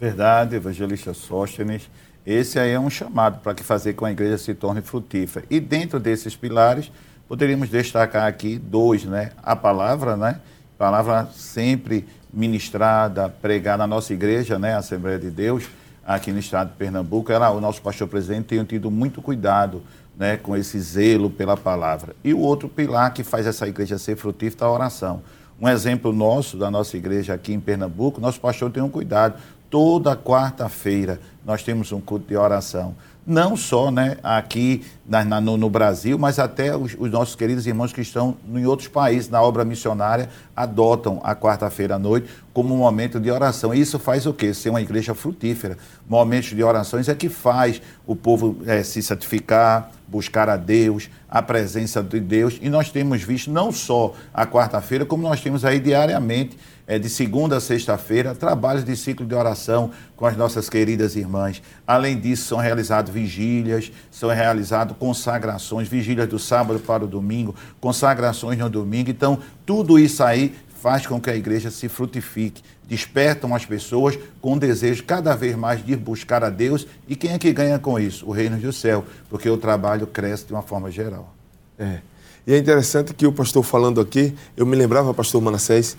Verdade, 0.00 0.56
evangelista 0.56 1.14
Sóstenes. 1.14 1.82
Esse 2.26 2.58
aí 2.58 2.72
é 2.72 2.80
um 2.80 2.90
chamado 2.90 3.38
para 3.38 3.54
que 3.54 3.62
fazer 3.62 3.92
com 3.92 4.04
que 4.04 4.08
a 4.08 4.12
igreja 4.12 4.36
se 4.36 4.52
torne 4.52 4.82
frutífera. 4.82 5.46
E 5.48 5.60
dentro 5.60 6.00
desses 6.00 6.34
pilares, 6.34 6.90
poderíamos 7.28 7.68
destacar 7.68 8.26
aqui 8.26 8.58
dois, 8.58 9.04
né? 9.04 9.30
A 9.42 9.54
palavra, 9.54 10.16
né? 10.16 10.40
Palavra 10.76 11.28
sempre 11.32 12.04
ministrada, 12.36 13.30
pregada 13.30 13.78
na 13.78 13.86
nossa 13.86 14.12
igreja, 14.12 14.58
né, 14.58 14.74
a 14.74 14.78
Assembleia 14.78 15.18
de 15.18 15.30
Deus, 15.30 15.64
aqui 16.06 16.30
no 16.30 16.38
estado 16.38 16.68
de 16.68 16.76
Pernambuco, 16.76 17.32
ela, 17.32 17.50
o 17.50 17.60
nosso 17.60 17.80
pastor 17.80 18.06
presidente 18.06 18.44
tem 18.44 18.62
tido 18.62 18.90
muito 18.90 19.22
cuidado 19.22 19.82
né, 20.16 20.36
com 20.36 20.54
esse 20.54 20.78
zelo 20.78 21.30
pela 21.30 21.56
palavra. 21.56 22.14
E 22.22 22.34
o 22.34 22.38
outro 22.38 22.68
pilar 22.68 23.12
que 23.14 23.24
faz 23.24 23.46
essa 23.46 23.66
igreja 23.66 23.96
ser 23.96 24.16
frutífera 24.16 24.66
é 24.66 24.68
a 24.68 24.70
oração. 24.70 25.22
Um 25.58 25.66
exemplo 25.66 26.12
nosso, 26.12 26.58
da 26.58 26.70
nossa 26.70 26.96
igreja 26.98 27.32
aqui 27.32 27.54
em 27.54 27.60
Pernambuco, 27.60 28.20
nosso 28.20 28.38
pastor 28.38 28.70
tem 28.70 28.82
um 28.82 28.90
cuidado. 28.90 29.40
Toda 29.70 30.16
quarta-feira 30.16 31.20
nós 31.44 31.62
temos 31.62 31.92
um 31.92 32.00
culto 32.00 32.26
de 32.28 32.36
oração 32.36 32.94
não 33.26 33.56
só 33.56 33.90
né, 33.90 34.16
aqui 34.22 34.84
na, 35.04 35.24
na, 35.24 35.40
no, 35.40 35.56
no, 35.56 35.68
Brasil, 35.68 36.16
mas 36.16 36.38
até 36.38 36.76
os, 36.76 36.94
os, 36.96 37.10
nossos 37.10 37.34
queridos 37.34 37.66
irmãos 37.66 37.92
que 37.92 38.00
estão 38.00 38.36
em 38.54 38.64
outros 38.66 38.86
países, 38.86 39.28
na 39.28 39.42
obra 39.42 39.64
missionária, 39.64 40.28
adotam 40.54 41.20
a 41.24 41.34
quarta-feira 41.34 41.96
à 41.96 41.98
noite 41.98 42.28
como 42.52 42.72
um 42.72 42.78
momento 42.78 43.18
de 43.18 43.28
oração. 43.30 43.74
E 43.74 43.80
isso 43.80 43.98
faz 43.98 44.26
o 44.26 44.32
quê? 44.32 44.54
Ser 44.54 44.70
uma 44.70 44.80
igreja 44.80 45.12
frutífera. 45.12 45.76
Momentos 46.08 46.50
de 46.50 46.62
orações 46.62 47.08
é 47.08 47.14
que 47.14 47.28
faz 47.28 47.82
o 48.06 48.14
povo 48.14 48.58
é, 48.64 48.84
se 48.84 49.02
santificar, 49.02 49.90
buscar 50.06 50.48
a 50.48 50.56
Deus, 50.56 51.10
a 51.28 51.42
presença 51.42 52.00
de 52.02 52.20
Deus. 52.20 52.58
E 52.62 52.68
nós 52.68 52.90
temos 52.90 53.22
visto 53.22 53.50
não 53.50 53.72
só 53.72 54.14
a 54.32 54.46
quarta-feira, 54.46 55.04
como 55.04 55.24
nós 55.24 55.40
temos 55.40 55.64
aí 55.64 55.80
diariamente 55.80 56.56
é, 56.86 56.98
de 56.98 57.08
segunda 57.08 57.56
a 57.56 57.60
sexta-feira, 57.60 58.34
trabalhos 58.34 58.84
de 58.84 58.96
ciclo 58.96 59.26
de 59.26 59.34
oração 59.34 59.90
com 60.14 60.24
as 60.24 60.36
nossas 60.36 60.70
queridas 60.70 61.16
irmãs. 61.16 61.60
Além 61.86 62.18
disso, 62.18 62.44
são 62.44 62.58
realizadas 62.58 63.12
vigílias, 63.12 63.90
são 64.10 64.28
realizadas 64.30 64.96
consagrações, 64.96 65.88
vigílias 65.88 66.28
do 66.28 66.38
sábado 66.38 66.78
para 66.78 67.04
o 67.04 67.08
domingo, 67.08 67.54
consagrações 67.80 68.58
no 68.58 68.70
domingo. 68.70 69.10
Então, 69.10 69.38
tudo 69.64 69.98
isso 69.98 70.22
aí 70.22 70.54
faz 70.80 71.06
com 71.06 71.20
que 71.20 71.28
a 71.28 71.34
igreja 71.34 71.70
se 71.70 71.88
frutifique, 71.88 72.62
despertam 72.86 73.52
as 73.54 73.66
pessoas 73.66 74.16
com 74.40 74.52
o 74.52 74.58
desejo 74.58 75.02
cada 75.02 75.34
vez 75.34 75.56
mais 75.56 75.84
de 75.84 75.96
buscar 75.96 76.44
a 76.44 76.50
Deus. 76.50 76.86
E 77.08 77.16
quem 77.16 77.32
é 77.32 77.38
que 77.38 77.52
ganha 77.52 77.78
com 77.78 77.98
isso? 77.98 78.24
O 78.26 78.30
reino 78.30 78.56
do 78.56 78.72
céu, 78.72 79.04
porque 79.28 79.50
o 79.50 79.56
trabalho 79.56 80.06
cresce 80.06 80.46
de 80.46 80.52
uma 80.52 80.62
forma 80.62 80.90
geral. 80.90 81.34
É. 81.76 81.98
E 82.46 82.54
é 82.54 82.58
interessante 82.58 83.12
que 83.12 83.26
o 83.26 83.32
pastor 83.32 83.64
falando 83.64 84.00
aqui, 84.00 84.32
eu 84.56 84.64
me 84.64 84.76
lembrava, 84.76 85.12
pastor 85.12 85.42
Manassés, 85.42 85.96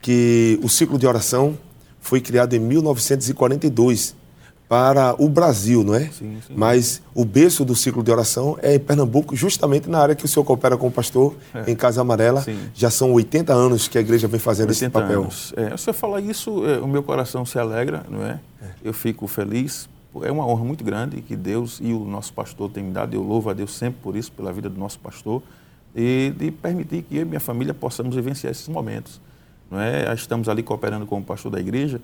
que 0.00 0.58
o 0.62 0.68
ciclo 0.68 0.98
de 0.98 1.06
oração 1.06 1.58
foi 2.00 2.20
criado 2.20 2.54
em 2.54 2.58
1942 2.58 4.16
para 4.68 5.14
o 5.18 5.28
Brasil, 5.28 5.82
não 5.82 5.94
é? 5.94 6.10
Sim, 6.10 6.38
sim. 6.46 6.52
Mas 6.54 7.00
o 7.14 7.24
berço 7.24 7.64
do 7.64 7.74
ciclo 7.74 8.02
de 8.02 8.10
oração 8.10 8.58
é 8.60 8.74
em 8.74 8.78
Pernambuco, 8.78 9.34
justamente 9.34 9.88
na 9.88 9.98
área 9.98 10.14
que 10.14 10.24
o 10.24 10.28
senhor 10.28 10.44
coopera 10.44 10.76
com 10.76 10.88
o 10.88 10.90
pastor, 10.90 11.34
é. 11.54 11.70
em 11.70 11.74
Casa 11.74 12.02
Amarela. 12.02 12.42
Sim. 12.42 12.58
Já 12.74 12.90
são 12.90 13.12
80 13.12 13.52
anos 13.52 13.88
que 13.88 13.96
a 13.96 14.00
igreja 14.02 14.28
vem 14.28 14.38
fazendo 14.38 14.70
esse 14.70 14.88
papel. 14.90 15.22
Anos. 15.22 15.54
É, 15.56 15.70
você 15.70 15.92
fala 15.92 16.20
isso, 16.20 16.66
é, 16.66 16.78
o 16.80 16.86
meu 16.86 17.02
coração 17.02 17.46
se 17.46 17.58
alegra, 17.58 18.04
não 18.10 18.22
é? 18.22 18.40
é? 18.62 18.66
Eu 18.84 18.92
fico 18.92 19.26
feliz. 19.26 19.88
É 20.22 20.32
uma 20.32 20.46
honra 20.46 20.64
muito 20.64 20.84
grande 20.84 21.22
que 21.22 21.36
Deus 21.36 21.78
e 21.82 21.92
o 21.92 22.04
nosso 22.04 22.32
pastor 22.32 22.70
têm 22.70 22.84
me 22.84 22.92
dado. 22.92 23.14
Eu 23.14 23.22
louvo 23.22 23.48
a 23.48 23.54
Deus 23.54 23.72
sempre 23.74 24.00
por 24.02 24.16
isso, 24.16 24.32
pela 24.32 24.52
vida 24.52 24.68
do 24.68 24.78
nosso 24.78 24.98
pastor, 24.98 25.42
e 25.94 26.32
de 26.36 26.50
permitir 26.50 27.02
que 27.02 27.16
eu 27.16 27.22
e 27.22 27.24
minha 27.24 27.40
família 27.40 27.72
possamos 27.72 28.14
vivenciar 28.14 28.50
esses 28.50 28.68
momentos 28.68 29.20
não 29.70 29.80
é? 29.80 30.12
Estamos 30.14 30.48
ali 30.48 30.62
cooperando 30.62 31.06
com 31.06 31.18
o 31.18 31.22
pastor 31.22 31.52
da 31.52 31.60
igreja 31.60 32.00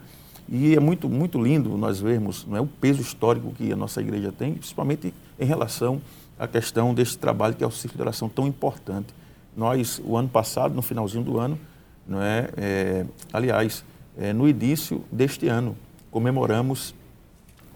e 0.48 0.74
é 0.74 0.81
muito, 0.81 1.09
muito 1.09 1.42
lindo 1.42 1.77
nós 1.77 2.00
vermos 2.00 2.46
não 2.46 2.57
é, 2.57 2.61
o 2.61 2.66
peso 2.66 3.00
histórico 3.00 3.53
que 3.53 3.72
a 3.72 3.77
nossa 3.77 4.00
igreja 4.00 4.31
tem, 4.31 4.55
principalmente 4.55 5.14
em 5.38 5.44
relação 5.44 6.00
à 6.38 6.46
questão 6.46 6.92
deste 6.92 7.16
trabalho 7.18 7.55
que 7.55 7.64
é 7.64 7.66
o 7.66 7.70
ciclo 7.70 7.96
de 7.96 8.03
oração 8.03 8.29
tão 8.29 8.46
importante. 8.46 9.14
Nós, 9.57 10.00
o 10.05 10.16
ano 10.16 10.29
passado, 10.29 10.74
no 10.74 10.83
finalzinho 10.83 11.24
do 11.24 11.38
ano, 11.38 11.59
não 12.07 12.20
é, 12.20 12.50
é 12.57 13.07
aliás, 13.33 13.85
é, 14.18 14.33
no 14.33 14.48
início 14.48 15.03
deste 15.11 15.48
ano, 15.48 15.77
comemoramos 16.11 16.94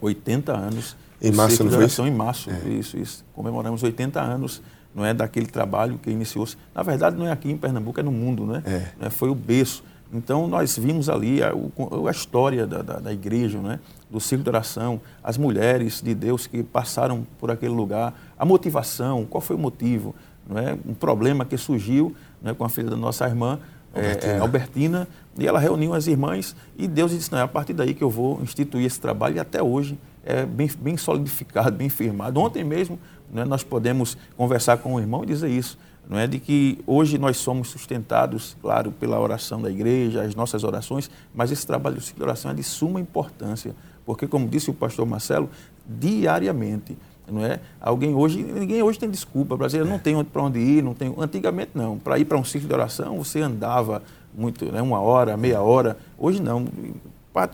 80 0.01 0.55
anos 0.55 0.95
em 1.21 1.31
março, 1.31 1.63
não 1.63 1.71
foi 1.71 1.85
isso? 1.85 2.05
Em 2.05 2.11
março, 2.11 2.49
é. 2.49 2.69
isso, 2.69 2.97
isso. 2.97 3.25
Comemoramos 3.33 3.83
80 3.83 4.21
anos 4.21 4.61
não 4.93 5.05
é 5.05 5.13
daquele 5.13 5.45
trabalho 5.45 5.97
que 5.97 6.09
iniciou-se. 6.09 6.57
Na 6.73 6.83
verdade, 6.83 7.15
não 7.15 7.27
é 7.27 7.31
aqui 7.31 7.51
em 7.51 7.57
Pernambuco, 7.57 7.99
é 7.99 8.03
no 8.03 8.11
mundo, 8.11 8.45
né? 8.45 8.63
É. 8.65 9.07
é 9.07 9.09
foi 9.09 9.29
o 9.29 9.35
berço. 9.35 9.83
Então, 10.11 10.47
nós 10.47 10.77
vimos 10.77 11.07
ali 11.07 11.41
a, 11.43 11.51
a 11.51 12.11
história 12.11 12.65
da, 12.65 12.81
da, 12.81 12.99
da, 12.99 13.13
igreja, 13.13 13.59
né? 13.59 13.79
do 14.09 14.19
ciclo 14.19 14.43
de 14.43 14.49
oração, 14.49 14.99
as 15.23 15.37
mulheres 15.37 16.01
de 16.01 16.15
Deus 16.15 16.47
que 16.47 16.63
passaram 16.63 17.27
por 17.39 17.51
aquele 17.51 17.73
lugar, 17.73 18.13
a 18.37 18.43
motivação, 18.43 19.23
qual 19.25 19.39
foi 19.39 19.55
o 19.55 19.59
motivo, 19.59 20.15
não 20.49 20.57
é? 20.57 20.75
um 20.83 20.95
problema 20.95 21.45
que 21.45 21.55
surgiu 21.57 22.15
né, 22.41 22.55
com 22.55 22.65
a 22.65 22.69
filha 22.69 22.89
da 22.89 22.97
nossa 22.97 23.27
irmã, 23.27 23.59
Albertina. 23.93 24.33
É, 24.33 24.35
é, 24.35 24.39
Albertina, 24.39 25.07
e 25.37 25.47
ela 25.47 25.59
reuniu 25.59 25.93
as 25.93 26.07
irmãs 26.07 26.55
e 26.77 26.87
Deus 26.87 27.11
disse, 27.11 27.31
não, 27.31 27.39
é 27.39 27.43
a 27.43 27.47
partir 27.47 27.73
daí 27.73 27.93
que 27.93 28.03
eu 28.03 28.09
vou 28.09 28.41
instituir 28.41 28.85
esse 28.85 28.99
trabalho 28.99 29.35
e 29.35 29.39
até 29.39 29.61
hoje 29.61 29.97
é 30.23 30.45
bem, 30.45 30.69
bem 30.79 30.97
solidificado, 30.97 31.75
bem 31.75 31.89
firmado. 31.89 32.39
Ontem 32.39 32.63
mesmo 32.63 32.99
né, 33.31 33.45
nós 33.45 33.63
podemos 33.63 34.17
conversar 34.35 34.77
com 34.77 34.95
o 34.95 34.99
irmão 34.99 35.23
e 35.23 35.27
dizer 35.27 35.49
isso, 35.49 35.77
não 36.09 36.17
é? 36.17 36.25
De 36.25 36.39
que 36.39 36.79
hoje 36.87 37.17
nós 37.17 37.37
somos 37.37 37.69
sustentados, 37.69 38.57
claro, 38.61 38.91
pela 38.91 39.19
oração 39.19 39.61
da 39.61 39.69
igreja, 39.69 40.23
as 40.23 40.33
nossas 40.33 40.63
orações, 40.63 41.09
mas 41.33 41.51
esse 41.51 41.65
trabalho 41.65 41.97
de 41.97 42.23
oração 42.23 42.51
é 42.51 42.53
de 42.53 42.63
suma 42.63 42.99
importância, 42.99 43.75
porque 44.05 44.27
como 44.27 44.47
disse 44.47 44.71
o 44.71 44.73
pastor 44.73 45.05
Marcelo, 45.05 45.49
diariamente, 45.87 46.97
não 47.31 47.45
é? 47.45 47.59
Alguém 47.79 48.15
hoje, 48.15 48.41
ninguém 48.41 48.81
hoje 48.81 48.97
tem 48.97 49.09
desculpa, 49.09 49.55
brasileiro 49.55 49.89
não 49.89 49.99
tem 49.99 50.21
para 50.23 50.41
onde 50.41 50.59
ir, 50.59 50.83
não 50.83 50.95
tem, 50.95 51.13
antigamente 51.17 51.71
não, 51.75 51.97
para 51.99 52.17
ir 52.17 52.25
para 52.25 52.37
um 52.37 52.43
ciclo 52.43 52.67
de 52.67 52.73
oração 52.73 53.17
você 53.17 53.41
andava 53.41 54.01
muito, 54.33 54.65
né, 54.71 54.81
uma 54.81 54.99
hora, 54.99 55.35
meia 55.37 55.61
hora, 55.61 55.97
hoje 56.17 56.41
não, 56.41 56.65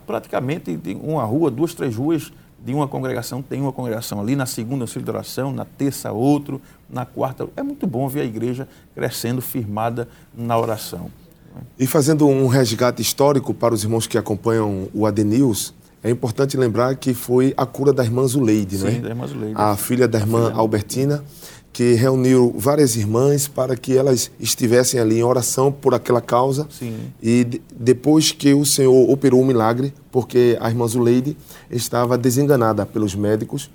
praticamente 0.05 0.79
uma 1.01 1.23
rua, 1.23 1.51
duas, 1.51 1.73
três 1.73 1.95
ruas 1.95 2.31
de 2.65 2.73
uma 2.73 2.87
congregação, 2.87 3.43
tem 3.43 3.61
uma 3.61 3.71
congregação 3.71 4.19
ali, 4.19 4.35
na 4.35 4.47
segunda, 4.47 4.83
auxílio 4.83 5.05
de 5.05 5.11
oração, 5.11 5.53
na 5.53 5.63
terça, 5.63 6.11
outro, 6.11 6.59
na 6.89 7.05
quarta. 7.05 7.47
É 7.55 7.61
muito 7.61 7.85
bom 7.85 8.09
ver 8.09 8.21
a 8.21 8.25
igreja 8.25 8.67
crescendo, 8.95 9.39
firmada 9.39 10.07
na 10.35 10.57
oração. 10.57 11.11
E 11.79 11.85
fazendo 11.85 12.27
um 12.27 12.47
resgate 12.47 13.03
histórico 13.03 13.53
para 13.53 13.73
os 13.73 13.83
irmãos 13.83 14.07
que 14.07 14.17
acompanham 14.17 14.89
o 14.95 15.05
ADNews, 15.05 15.75
é 16.03 16.09
importante 16.09 16.57
lembrar 16.57 16.95
que 16.95 17.13
foi 17.13 17.53
a 17.55 17.67
cura 17.67 17.93
da 17.93 18.03
irmã 18.03 18.25
Zuleide, 18.25 18.79
Sim, 18.79 18.85
né? 18.85 18.99
da 18.99 19.09
irmã 19.09 19.27
Zuleide. 19.27 19.53
A 19.55 19.75
filha 19.75 20.07
da 20.07 20.17
irmã 20.17 20.51
Albertina, 20.53 21.23
que 21.75 21.91
reuniu 21.91 22.55
várias 22.57 22.95
irmãs 22.95 23.49
para 23.49 23.75
que 23.75 23.97
elas 23.97 24.31
estivessem 24.39 24.97
ali 24.97 25.17
em 25.19 25.23
oração 25.23 25.73
por 25.73 25.93
aquela 25.93 26.21
causa. 26.21 26.65
Sim. 26.69 26.95
E 27.21 27.59
depois 27.77 28.31
que 28.31 28.53
o 28.53 28.63
Senhor 28.65 29.11
operou 29.11 29.41
um 29.41 29.45
milagre, 29.45 29.93
porque 30.09 30.57
a 30.61 30.69
irmã 30.69 30.87
Zuleide 30.87 31.35
estava 31.69 32.17
desenganada 32.17 32.85
pelos 32.85 33.13
médicos, 33.13 33.69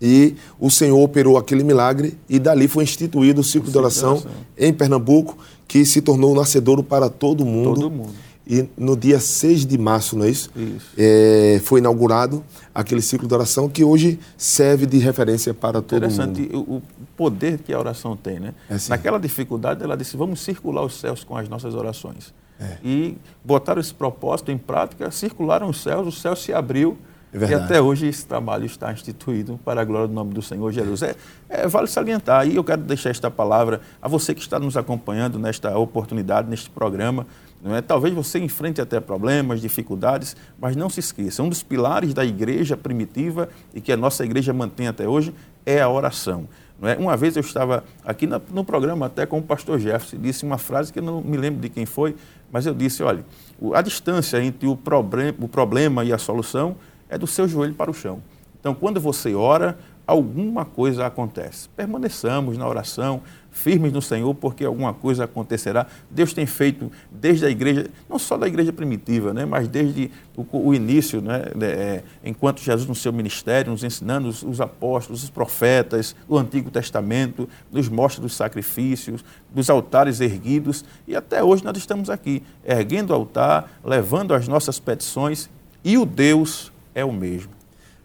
e 0.00 0.36
o 0.60 0.70
Senhor 0.70 0.96
operou 1.02 1.36
aquele 1.36 1.64
milagre 1.64 2.16
e 2.28 2.38
dali 2.38 2.68
foi 2.68 2.84
instituído 2.84 3.40
o 3.40 3.44
ciclo, 3.44 3.68
de, 3.68 3.76
oração 3.76 4.22
em 4.56 4.72
Pernambuco, 4.72 5.36
que 5.66 5.84
se 5.84 6.00
tornou 6.00 6.36
nascedouro 6.36 6.84
para 6.84 7.10
todo 7.10 7.44
mundo. 7.44 7.80
Todo 7.80 7.90
mundo. 7.90 8.14
E 8.46 8.68
no 8.76 8.94
dia 8.96 9.18
6 9.18 9.64
de 9.64 9.78
março, 9.78 10.18
não 10.18 10.26
é 10.26 10.30
isso? 10.30 10.50
Isso. 10.54 10.92
É, 10.98 11.60
foi 11.64 11.80
inaugurado 11.80 12.44
aquele 12.74 13.00
ciclo 13.00 13.26
de 13.26 13.32
oração 13.32 13.68
que 13.68 13.82
hoje 13.82 14.18
serve 14.36 14.84
de 14.84 14.98
referência 14.98 15.54
para 15.54 15.80
todo 15.80 16.04
Interessante 16.04 16.42
mundo. 16.42 16.76
o 16.76 16.82
poder 17.16 17.58
que 17.58 17.72
a 17.72 17.78
oração 17.78 18.14
tem, 18.16 18.38
né? 18.38 18.54
É, 18.68 18.76
sim. 18.76 18.90
Naquela 18.90 19.18
dificuldade, 19.18 19.82
ela 19.82 19.96
disse: 19.96 20.16
vamos 20.16 20.40
circular 20.40 20.84
os 20.84 21.00
céus 21.00 21.24
com 21.24 21.36
as 21.36 21.48
nossas 21.48 21.74
orações. 21.74 22.34
É. 22.60 22.76
E 22.84 23.16
botaram 23.42 23.80
esse 23.80 23.94
propósito 23.94 24.50
em 24.50 24.58
prática, 24.58 25.10
circularam 25.10 25.68
os 25.68 25.82
céus, 25.82 26.06
o 26.06 26.12
céu 26.12 26.36
se 26.36 26.52
abriu. 26.52 26.98
É. 27.32 27.50
E 27.50 27.54
até 27.54 27.82
hoje 27.82 28.06
esse 28.06 28.24
trabalho 28.24 28.64
está 28.64 28.92
instituído 28.92 29.58
para 29.64 29.80
a 29.80 29.84
glória 29.84 30.06
do 30.06 30.14
nome 30.14 30.32
do 30.32 30.40
Senhor 30.40 30.70
Jesus. 30.70 31.02
É, 31.02 31.16
é, 31.48 31.66
vale 31.66 31.88
salientar, 31.88 32.46
e 32.46 32.54
eu 32.54 32.62
quero 32.62 32.82
deixar 32.82 33.10
esta 33.10 33.28
palavra 33.28 33.80
a 34.00 34.06
você 34.06 34.32
que 34.34 34.40
está 34.40 34.60
nos 34.60 34.76
acompanhando 34.76 35.36
nesta 35.36 35.76
oportunidade, 35.76 36.48
neste 36.48 36.70
programa. 36.70 37.26
Não 37.64 37.74
é? 37.74 37.80
Talvez 37.80 38.12
você 38.12 38.38
enfrente 38.38 38.78
até 38.78 39.00
problemas, 39.00 39.58
dificuldades, 39.58 40.36
mas 40.60 40.76
não 40.76 40.90
se 40.90 41.00
esqueça, 41.00 41.42
um 41.42 41.48
dos 41.48 41.62
pilares 41.62 42.12
da 42.12 42.22
igreja 42.22 42.76
primitiva 42.76 43.48
e 43.74 43.80
que 43.80 43.90
a 43.90 43.96
nossa 43.96 44.22
igreja 44.22 44.52
mantém 44.52 44.86
até 44.86 45.08
hoje 45.08 45.34
é 45.64 45.80
a 45.80 45.88
oração. 45.88 46.46
Não 46.78 46.86
é? 46.86 46.96
Uma 46.98 47.16
vez 47.16 47.36
eu 47.36 47.40
estava 47.40 47.82
aqui 48.04 48.26
no, 48.26 48.42
no 48.50 48.64
programa 48.66 49.06
até 49.06 49.24
com 49.24 49.38
o 49.38 49.42
pastor 49.42 49.78
Jefferson, 49.78 50.18
disse 50.18 50.44
uma 50.44 50.58
frase 50.58 50.92
que 50.92 50.98
eu 50.98 51.02
não 51.02 51.22
me 51.22 51.38
lembro 51.38 51.58
de 51.62 51.70
quem 51.70 51.86
foi, 51.86 52.14
mas 52.52 52.66
eu 52.66 52.74
disse, 52.74 53.02
olha, 53.02 53.24
a 53.72 53.80
distância 53.80 54.44
entre 54.44 54.68
o, 54.68 54.76
problem, 54.76 55.34
o 55.40 55.48
problema 55.48 56.04
e 56.04 56.12
a 56.12 56.18
solução 56.18 56.76
é 57.08 57.16
do 57.16 57.26
seu 57.26 57.48
joelho 57.48 57.72
para 57.72 57.90
o 57.90 57.94
chão. 57.94 58.20
Então, 58.60 58.74
quando 58.74 59.00
você 59.00 59.34
ora, 59.34 59.78
alguma 60.06 60.64
coisa 60.64 61.06
acontece. 61.06 61.68
Permaneçamos 61.70 62.58
na 62.58 62.68
oração, 62.68 63.22
firmes 63.50 63.92
no 63.92 64.02
Senhor, 64.02 64.34
porque 64.34 64.64
alguma 64.64 64.92
coisa 64.92 65.24
acontecerá. 65.24 65.86
Deus 66.10 66.34
tem 66.34 66.44
feito 66.44 66.90
desde 67.10 67.46
a 67.46 67.50
igreja, 67.50 67.88
não 68.08 68.18
só 68.18 68.36
da 68.36 68.46
igreja 68.46 68.72
primitiva, 68.72 69.32
né, 69.32 69.44
mas 69.44 69.68
desde 69.68 70.10
o, 70.36 70.44
o 70.52 70.74
início, 70.74 71.22
né, 71.22 71.44
é, 71.62 72.02
enquanto 72.24 72.60
Jesus 72.60 72.86
no 72.88 72.94
seu 72.94 73.12
ministério, 73.12 73.70
nos 73.70 73.84
ensinando, 73.84 74.28
os, 74.28 74.42
os, 74.42 74.60
apóstolos, 74.60 75.22
os 75.22 75.30
profetas, 75.30 76.16
o 76.28 76.36
Antigo 76.36 76.70
Testamento, 76.70 77.48
nos 77.70 77.88
mostra 77.88 78.20
dos 78.20 78.34
sacrifícios, 78.34 79.24
dos 79.54 79.70
altares 79.70 80.20
erguidos, 80.20 80.84
e 81.06 81.14
até 81.14 81.42
hoje 81.42 81.64
nós 81.64 81.76
estamos 81.78 82.10
aqui, 82.10 82.42
erguendo 82.64 83.10
o 83.10 83.14
altar, 83.14 83.70
levando 83.84 84.34
as 84.34 84.48
nossas 84.48 84.80
petições, 84.80 85.48
e 85.84 85.96
o 85.96 86.04
Deus 86.04 86.72
é 86.94 87.04
o 87.04 87.12
mesmo. 87.12 87.63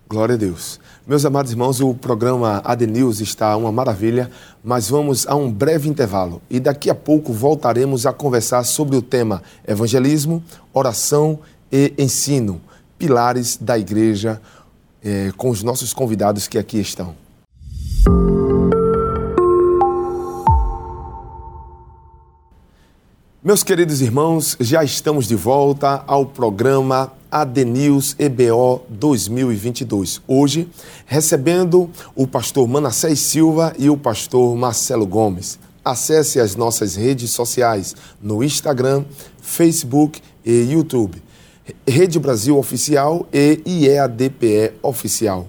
Glória 0.09 0.33
a 0.33 0.37
Deus. 0.39 0.79
Meus 1.05 1.23
amados 1.23 1.51
irmãos, 1.51 1.79
o 1.79 1.93
programa 1.93 2.63
AD 2.65 2.87
News 2.87 3.21
está 3.21 3.55
uma 3.55 3.71
maravilha, 3.71 4.31
mas 4.63 4.89
vamos 4.89 5.27
a 5.27 5.35
um 5.35 5.51
breve 5.51 5.87
intervalo 5.87 6.41
e 6.49 6.59
daqui 6.59 6.89
a 6.89 6.95
pouco 6.95 7.31
voltaremos 7.31 8.07
a 8.07 8.11
conversar 8.11 8.63
sobre 8.63 8.97
o 8.97 9.03
tema 9.03 9.43
evangelismo, 9.67 10.43
oração 10.73 11.37
e 11.71 11.93
ensino, 11.95 12.59
pilares 12.97 13.55
da 13.55 13.77
igreja, 13.77 14.41
eh, 15.03 15.31
com 15.37 15.51
os 15.51 15.61
nossos 15.61 15.93
convidados 15.93 16.47
que 16.47 16.57
aqui 16.57 16.79
estão. 16.79 17.13
Meus 23.43 23.63
queridos 23.63 24.01
irmãos, 24.01 24.57
já 24.59 24.83
estamos 24.83 25.27
de 25.27 25.35
volta 25.35 26.03
ao 26.07 26.25
programa 26.25 27.11
ADNews 27.31 28.15
EBO 28.17 28.83
2022. 28.89 30.21
Hoje, 30.27 30.67
recebendo 31.05 31.89
o 32.15 32.25
pastor 32.25 32.67
Manassés 32.67 33.19
Silva 33.19 33.73
e 33.77 33.89
o 33.89 33.97
pastor 33.97 34.55
Marcelo 34.55 35.05
Gomes. 35.05 35.59
Acesse 35.83 36.39
as 36.39 36.55
nossas 36.55 36.95
redes 36.95 37.31
sociais 37.31 37.95
no 38.21 38.43
Instagram, 38.43 39.05
Facebook 39.41 40.21
e 40.43 40.71
YouTube. 40.71 41.21
Rede 41.87 42.19
Brasil 42.19 42.57
Oficial 42.57 43.27
e 43.31 43.61
IEADPE 43.65 44.73
Oficial. 44.81 45.47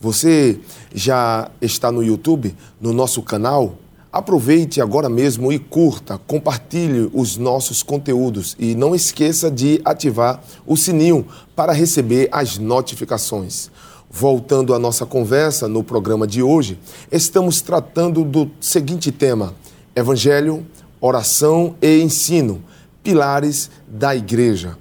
Você 0.00 0.58
já 0.94 1.50
está 1.60 1.92
no 1.92 2.02
YouTube, 2.02 2.54
no 2.80 2.92
nosso 2.92 3.22
canal? 3.22 3.78
Aproveite 4.12 4.78
agora 4.78 5.08
mesmo 5.08 5.50
e 5.50 5.58
curta, 5.58 6.18
compartilhe 6.26 7.10
os 7.14 7.38
nossos 7.38 7.82
conteúdos 7.82 8.54
e 8.58 8.74
não 8.74 8.94
esqueça 8.94 9.50
de 9.50 9.80
ativar 9.86 10.42
o 10.66 10.76
sininho 10.76 11.26
para 11.56 11.72
receber 11.72 12.28
as 12.30 12.58
notificações. 12.58 13.70
Voltando 14.10 14.74
à 14.74 14.78
nossa 14.78 15.06
conversa 15.06 15.66
no 15.66 15.82
programa 15.82 16.26
de 16.26 16.42
hoje, 16.42 16.78
estamos 17.10 17.62
tratando 17.62 18.22
do 18.22 18.50
seguinte 18.60 19.10
tema: 19.10 19.54
Evangelho, 19.96 20.66
oração 21.00 21.74
e 21.80 22.02
ensino, 22.02 22.62
pilares 23.02 23.70
da 23.88 24.14
igreja. 24.14 24.76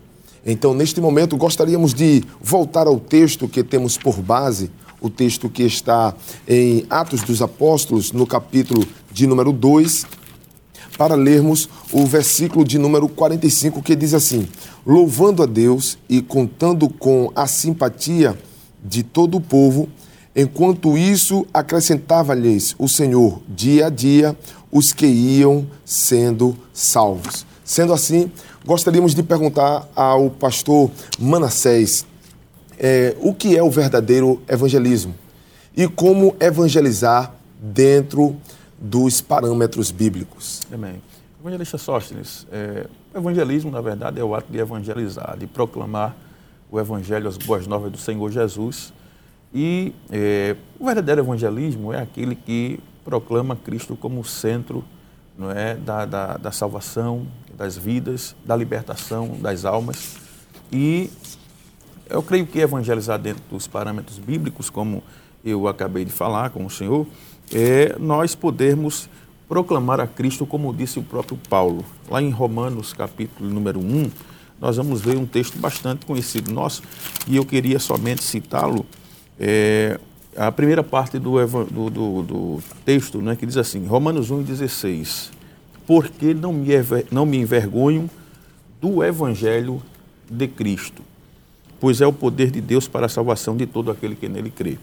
Então, 0.45 0.73
neste 0.73 0.99
momento, 0.99 1.37
gostaríamos 1.37 1.93
de 1.93 2.21
voltar 2.41 2.85
ao 2.85 2.99
texto 2.99 3.47
que 3.47 3.63
temos 3.63 3.97
por 3.97 4.21
base 4.21 4.69
o 5.01 5.09
texto 5.09 5.49
que 5.49 5.63
está 5.63 6.13
em 6.47 6.85
Atos 6.89 7.23
dos 7.23 7.41
Apóstolos, 7.41 8.11
no 8.11 8.27
capítulo 8.27 8.85
de 9.11 9.27
número 9.27 9.51
2, 9.51 10.05
para 10.97 11.15
lermos 11.15 11.69
o 11.91 12.05
versículo 12.05 12.63
de 12.63 12.77
número 12.77 13.07
45, 13.07 13.81
que 13.81 13.95
diz 13.95 14.13
assim: 14.13 14.47
Louvando 14.85 15.43
a 15.43 15.45
Deus 15.45 15.97
e 16.09 16.21
contando 16.21 16.89
com 16.89 17.31
a 17.35 17.47
simpatia 17.47 18.37
de 18.83 19.03
todo 19.03 19.37
o 19.37 19.41
povo, 19.41 19.89
enquanto 20.35 20.97
isso 20.97 21.45
acrescentava-lhes 21.53 22.75
o 22.77 22.87
Senhor 22.87 23.41
dia 23.47 23.87
a 23.87 23.89
dia 23.89 24.37
os 24.71 24.93
que 24.93 25.05
iam 25.05 25.67
sendo 25.83 26.55
salvos. 26.73 27.45
Sendo 27.63 27.93
assim, 27.93 28.31
gostaríamos 28.65 29.13
de 29.13 29.23
perguntar 29.23 29.87
ao 29.95 30.29
pastor 30.29 30.89
Manassés 31.19 32.05
é, 32.77 33.15
o 33.19 33.33
que 33.33 33.57
é 33.57 33.63
o 33.63 33.69
verdadeiro 33.69 34.41
evangelismo 34.47 35.13
e 35.75 35.87
como 35.87 36.35
evangelizar 36.39 37.33
dentro 37.61 38.35
dos 38.81 39.21
parâmetros 39.21 39.91
bíblicos. 39.91 40.61
Amém. 40.73 41.01
Evangelista 41.39 41.77
Sóstenes, 41.77 42.47
é, 42.51 42.87
evangelismo, 43.15 43.71
na 43.71 43.81
verdade, 43.81 44.19
é 44.19 44.23
o 44.23 44.33
ato 44.33 44.51
de 44.51 44.57
evangelizar, 44.57 45.37
de 45.37 45.45
proclamar 45.45 46.15
o 46.69 46.79
evangelho, 46.79 47.27
as 47.27 47.37
boas 47.37 47.67
novas 47.67 47.91
do 47.91 47.97
Senhor 47.97 48.31
Jesus. 48.31 48.91
E 49.53 49.93
é, 50.09 50.55
o 50.79 50.85
verdadeiro 50.85 51.21
evangelismo 51.21 51.93
é 51.93 52.01
aquele 52.01 52.35
que 52.35 52.79
proclama 53.03 53.55
Cristo 53.55 53.95
como 53.95 54.19
o 54.19 54.23
centro 54.23 54.83
não 55.37 55.51
é, 55.51 55.75
da, 55.75 56.05
da, 56.05 56.37
da 56.37 56.51
salvação, 56.51 57.27
das 57.57 57.77
vidas, 57.77 58.35
da 58.45 58.55
libertação 58.55 59.37
das 59.41 59.65
almas. 59.65 60.17
E 60.71 61.09
eu 62.09 62.21
creio 62.21 62.45
que 62.45 62.59
evangelizar 62.59 63.19
dentro 63.19 63.43
dos 63.49 63.67
parâmetros 63.67 64.17
bíblicos, 64.17 64.69
como 64.69 65.03
eu 65.43 65.67
acabei 65.67 66.05
de 66.05 66.11
falar 66.11 66.51
com 66.51 66.65
o 66.65 66.69
senhor, 66.69 67.07
é 67.53 67.95
nós 67.99 68.35
podermos 68.35 69.09
proclamar 69.47 69.99
a 69.99 70.07
Cristo, 70.07 70.45
como 70.45 70.73
disse 70.73 70.97
o 70.97 71.03
próprio 71.03 71.37
Paulo. 71.49 71.83
Lá 72.09 72.21
em 72.21 72.29
Romanos, 72.29 72.93
capítulo 72.93 73.49
número 73.49 73.79
1, 73.79 74.09
nós 74.61 74.77
vamos 74.77 75.01
ver 75.01 75.17
um 75.17 75.25
texto 75.25 75.57
bastante 75.57 76.05
conhecido 76.05 76.53
nosso, 76.53 76.83
e 77.27 77.35
eu 77.35 77.45
queria 77.45 77.79
somente 77.79 78.23
citá-lo. 78.23 78.85
É, 79.39 79.99
a 80.37 80.51
primeira 80.51 80.83
parte 80.83 81.19
do, 81.19 81.45
do, 81.65 81.89
do, 81.89 82.23
do 82.23 82.63
texto, 82.85 83.21
né, 83.21 83.35
que 83.35 83.45
diz 83.45 83.57
assim, 83.57 83.85
Romanos 83.85 84.31
1,16, 84.31 85.31
porque 85.85 86.33
não 86.33 86.53
me, 86.53 86.67
não 87.11 87.25
me 87.25 87.37
envergonho 87.37 88.09
do 88.79 89.03
evangelho 89.03 89.81
de 90.29 90.47
Cristo, 90.47 91.01
pois 91.79 91.99
é 91.99 92.07
o 92.07 92.13
poder 92.13 92.51
de 92.51 92.61
Deus 92.61 92.87
para 92.87 93.07
a 93.07 93.09
salvação 93.09 93.57
de 93.57 93.65
todo 93.65 93.91
aquele 93.91 94.15
que 94.15 94.29
nele 94.29 94.49
crê, 94.49 94.77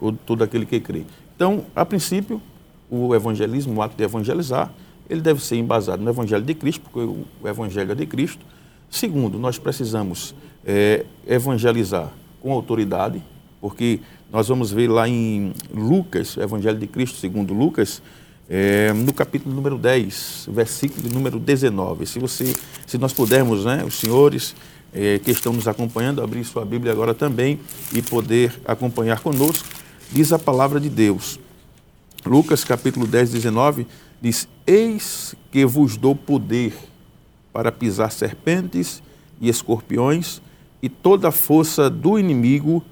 ou 0.00 0.12
todo 0.12 0.44
aquele 0.44 0.64
que 0.64 0.78
crê. 0.78 1.04
Então, 1.42 1.64
a 1.74 1.84
princípio, 1.84 2.40
o 2.88 3.12
evangelismo, 3.16 3.74
o 3.74 3.82
ato 3.82 3.96
de 3.96 4.04
evangelizar, 4.04 4.72
ele 5.10 5.20
deve 5.20 5.42
ser 5.42 5.56
embasado 5.56 6.00
no 6.00 6.08
Evangelho 6.08 6.44
de 6.44 6.54
Cristo, 6.54 6.82
porque 6.82 7.00
o 7.00 7.48
Evangelho 7.48 7.90
é 7.90 7.94
de 7.96 8.06
Cristo. 8.06 8.46
Segundo, 8.88 9.40
nós 9.40 9.58
precisamos 9.58 10.36
é, 10.64 11.04
evangelizar 11.26 12.12
com 12.40 12.52
autoridade, 12.52 13.20
porque 13.60 13.98
nós 14.30 14.46
vamos 14.46 14.70
ver 14.70 14.86
lá 14.86 15.08
em 15.08 15.52
Lucas, 15.74 16.36
Evangelho 16.36 16.78
de 16.78 16.86
Cristo 16.86 17.18
segundo 17.18 17.52
Lucas, 17.52 18.00
é, 18.48 18.92
no 18.92 19.12
capítulo 19.12 19.52
número 19.52 19.76
10, 19.76 20.46
versículo 20.48 21.12
número 21.12 21.40
19. 21.40 22.06
Se, 22.06 22.20
você, 22.20 22.54
se 22.86 22.98
nós 22.98 23.12
pudermos, 23.12 23.64
né, 23.64 23.82
os 23.84 23.94
senhores 23.94 24.54
é, 24.94 25.18
que 25.18 25.32
estão 25.32 25.52
nos 25.52 25.66
acompanhando, 25.66 26.22
abrir 26.22 26.44
sua 26.44 26.64
Bíblia 26.64 26.92
agora 26.92 27.12
também 27.12 27.58
e 27.92 28.00
poder 28.00 28.54
acompanhar 28.64 29.18
conosco, 29.18 29.81
diz 30.12 30.32
a 30.32 30.38
palavra 30.38 30.78
de 30.78 30.88
Deus. 30.88 31.40
Lucas 32.24 32.62
capítulo 32.62 33.06
10, 33.06 33.32
19, 33.32 33.86
diz: 34.20 34.48
Eis 34.66 35.34
que 35.50 35.64
vos 35.66 35.96
dou 35.96 36.14
poder 36.14 36.74
para 37.52 37.72
pisar 37.72 38.12
serpentes 38.12 39.02
e 39.40 39.48
escorpiões 39.48 40.40
e 40.80 40.88
toda 40.88 41.28
a 41.28 41.32
força 41.32 41.90
do 41.90 42.18
inimigo, 42.18 42.82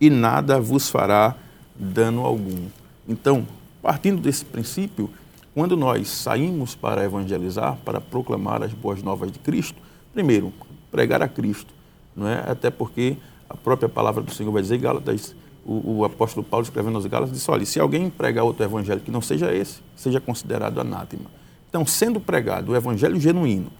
e 0.00 0.10
nada 0.10 0.60
vos 0.60 0.88
fará 0.88 1.36
dano 1.76 2.24
algum. 2.24 2.66
Então, 3.08 3.46
Partindo 3.82 4.20
desse 4.20 4.44
princípio, 4.44 5.08
quando 5.54 5.76
nós 5.76 6.08
saímos 6.08 6.74
para 6.74 7.04
evangelizar, 7.04 7.78
para 7.84 8.00
proclamar 8.00 8.62
as 8.62 8.72
boas 8.72 9.02
novas 9.02 9.30
de 9.30 9.38
Cristo, 9.38 9.80
primeiro, 10.12 10.52
pregar 10.90 11.22
a 11.22 11.28
Cristo, 11.28 11.72
não 12.14 12.28
é? 12.28 12.44
Até 12.46 12.70
porque 12.70 13.16
a 13.48 13.56
própria 13.56 13.88
palavra 13.88 14.22
do 14.22 14.32
Senhor 14.32 14.50
vai 14.50 14.62
dizer, 14.62 14.78
Gálatas, 14.78 15.34
o, 15.68 15.98
o 15.98 16.04
apóstolo 16.04 16.44
Paulo 16.44 16.64
escrevendo 16.64 16.96
aos 16.96 17.06
Gálatas 17.06 17.34
disse: 17.34 17.50
olha, 17.50 17.64
se 17.66 17.78
alguém 17.78 18.08
pregar 18.08 18.44
outro 18.44 18.64
evangelho 18.64 19.00
que 19.00 19.10
não 19.10 19.20
seja 19.20 19.54
esse, 19.54 19.80
seja 19.94 20.20
considerado 20.20 20.80
anátema. 20.80 21.30
Então, 21.68 21.84
sendo 21.84 22.18
pregado 22.18 22.72
o 22.72 22.76
evangelho 22.76 23.20
genuíno, 23.20 23.70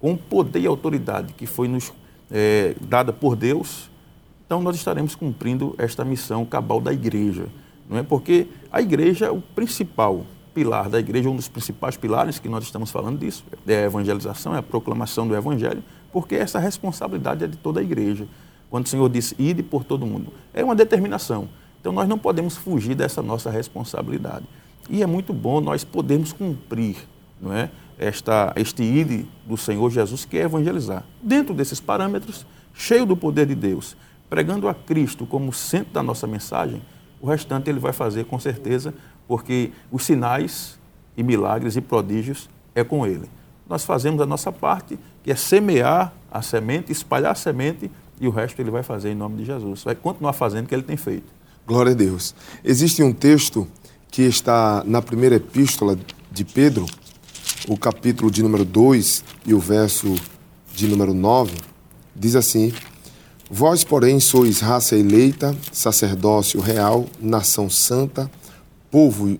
com 0.00 0.12
o 0.12 0.18
poder 0.18 0.60
e 0.60 0.66
autoridade 0.66 1.32
que 1.34 1.46
foi 1.46 1.68
nos 1.68 1.92
é, 2.30 2.74
dada 2.80 3.12
por 3.12 3.36
Deus, 3.36 3.90
então 4.46 4.62
nós 4.62 4.76
estaremos 4.76 5.14
cumprindo 5.14 5.74
esta 5.76 6.04
missão 6.04 6.44
cabal 6.44 6.80
da 6.80 6.92
igreja 6.92 7.46
não 7.88 7.98
é? 7.98 8.02
Porque 8.02 8.48
a 8.70 8.80
igreja, 8.80 9.32
o 9.32 9.40
principal 9.40 10.24
pilar 10.54 10.88
da 10.88 11.00
igreja, 11.00 11.28
um 11.28 11.36
dos 11.36 11.48
principais 11.48 11.96
pilares 11.96 12.38
que 12.38 12.48
nós 12.48 12.64
estamos 12.64 12.90
falando 12.90 13.18
disso, 13.18 13.44
é 13.66 13.76
a 13.76 13.82
evangelização, 13.82 14.54
é 14.54 14.58
a 14.58 14.62
proclamação 14.62 15.26
do 15.26 15.34
evangelho, 15.34 15.82
porque 16.12 16.34
essa 16.36 16.58
responsabilidade 16.58 17.44
é 17.44 17.46
de 17.46 17.56
toda 17.56 17.80
a 17.80 17.82
igreja. 17.82 18.26
Quando 18.70 18.86
o 18.86 18.88
Senhor 18.88 19.08
disse, 19.08 19.34
ide 19.38 19.62
por 19.62 19.84
todo 19.84 20.06
mundo, 20.06 20.32
é 20.52 20.64
uma 20.64 20.74
determinação. 20.74 21.48
Então 21.80 21.92
nós 21.92 22.08
não 22.08 22.18
podemos 22.18 22.56
fugir 22.56 22.94
dessa 22.94 23.22
nossa 23.22 23.50
responsabilidade. 23.50 24.46
E 24.88 25.02
é 25.02 25.06
muito 25.06 25.32
bom 25.32 25.60
nós 25.60 25.84
podermos 25.84 26.32
cumprir, 26.32 26.96
não 27.40 27.52
é? 27.52 27.70
Esta, 27.98 28.52
este 28.56 28.82
ide 28.82 29.26
do 29.46 29.56
Senhor 29.56 29.90
Jesus, 29.90 30.24
que 30.24 30.36
é 30.36 30.42
evangelizar. 30.42 31.04
Dentro 31.22 31.54
desses 31.54 31.80
parâmetros, 31.80 32.44
cheio 32.72 33.06
do 33.06 33.16
poder 33.16 33.46
de 33.46 33.54
Deus, 33.54 33.96
pregando 34.28 34.68
a 34.68 34.74
Cristo 34.74 35.26
como 35.26 35.52
centro 35.52 35.92
da 35.92 36.02
nossa 36.02 36.26
mensagem, 36.26 36.82
o 37.20 37.26
restante 37.26 37.70
ele 37.70 37.78
vai 37.78 37.92
fazer 37.92 38.24
com 38.24 38.38
certeza, 38.38 38.92
porque 39.28 39.70
os 39.90 40.04
sinais 40.04 40.78
e 41.16 41.22
milagres 41.22 41.76
e 41.76 41.80
prodígios 41.80 42.50
é 42.74 42.82
com 42.82 43.06
ele. 43.06 43.28
Nós 43.68 43.84
fazemos 43.84 44.20
a 44.20 44.26
nossa 44.26 44.52
parte, 44.52 44.98
que 45.22 45.30
é 45.30 45.34
semear 45.34 46.12
a 46.30 46.42
semente, 46.42 46.92
espalhar 46.92 47.32
a 47.32 47.34
semente, 47.34 47.90
e 48.20 48.28
o 48.28 48.30
resto 48.30 48.60
ele 48.60 48.70
vai 48.70 48.82
fazer 48.82 49.10
em 49.10 49.14
nome 49.14 49.36
de 49.36 49.44
Jesus. 49.44 49.82
Vai 49.84 49.94
continuar 49.94 50.32
fazendo 50.32 50.66
o 50.66 50.68
que 50.68 50.74
ele 50.74 50.82
tem 50.82 50.96
feito. 50.96 51.26
Glória 51.66 51.92
a 51.92 51.94
Deus. 51.94 52.34
Existe 52.62 53.02
um 53.02 53.12
texto 53.12 53.66
que 54.10 54.22
está 54.22 54.82
na 54.86 55.02
primeira 55.02 55.36
epístola 55.36 55.98
de 56.30 56.44
Pedro, 56.44 56.86
o 57.68 57.76
capítulo 57.76 58.30
de 58.30 58.42
número 58.42 58.64
2 58.64 59.24
e 59.46 59.54
o 59.54 59.58
verso 59.58 60.14
de 60.74 60.86
número 60.86 61.14
9, 61.14 61.54
diz 62.14 62.36
assim: 62.36 62.72
Vós, 63.50 63.82
porém, 63.82 64.20
sois 64.20 64.60
raça 64.60 64.96
eleita, 64.96 65.56
sacerdócio 65.72 66.60
real, 66.60 67.06
nação 67.20 67.70
santa, 67.70 68.30
povo, 68.90 69.38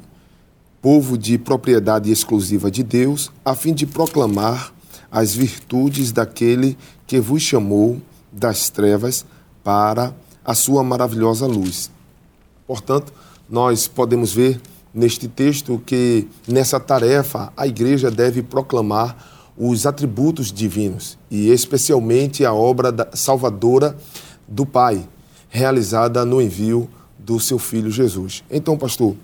povo 0.80 1.18
de 1.18 1.36
propriedade 1.36 2.10
exclusiva 2.10 2.70
de 2.70 2.82
Deus, 2.82 3.30
a 3.44 3.54
fim 3.54 3.74
de 3.74 3.86
proclamar 3.86 4.72
as 5.10 5.34
virtudes 5.34 6.10
daquele 6.10 6.76
que 7.06 7.20
vos 7.20 7.42
chamou 7.42 8.00
das 8.34 8.68
trevas 8.68 9.24
para 9.62 10.14
a 10.44 10.54
sua 10.54 10.82
maravilhosa 10.82 11.46
luz. 11.46 11.90
Portanto, 12.66 13.12
nós 13.48 13.86
podemos 13.86 14.32
ver 14.32 14.60
neste 14.92 15.28
texto 15.28 15.80
que 15.84 16.28
nessa 16.46 16.80
tarefa 16.80 17.52
a 17.56 17.66
igreja 17.66 18.10
deve 18.10 18.42
proclamar 18.42 19.16
os 19.56 19.86
atributos 19.86 20.52
divinos 20.52 21.16
e 21.30 21.48
especialmente 21.50 22.44
a 22.44 22.52
obra 22.52 22.92
salvadora 23.12 23.96
do 24.48 24.66
Pai, 24.66 25.08
realizada 25.48 26.24
no 26.24 26.42
envio 26.42 26.88
do 27.18 27.38
seu 27.38 27.58
filho 27.58 27.90
Jesus. 27.90 28.42
Então, 28.50 28.76
pastor, 28.76 29.14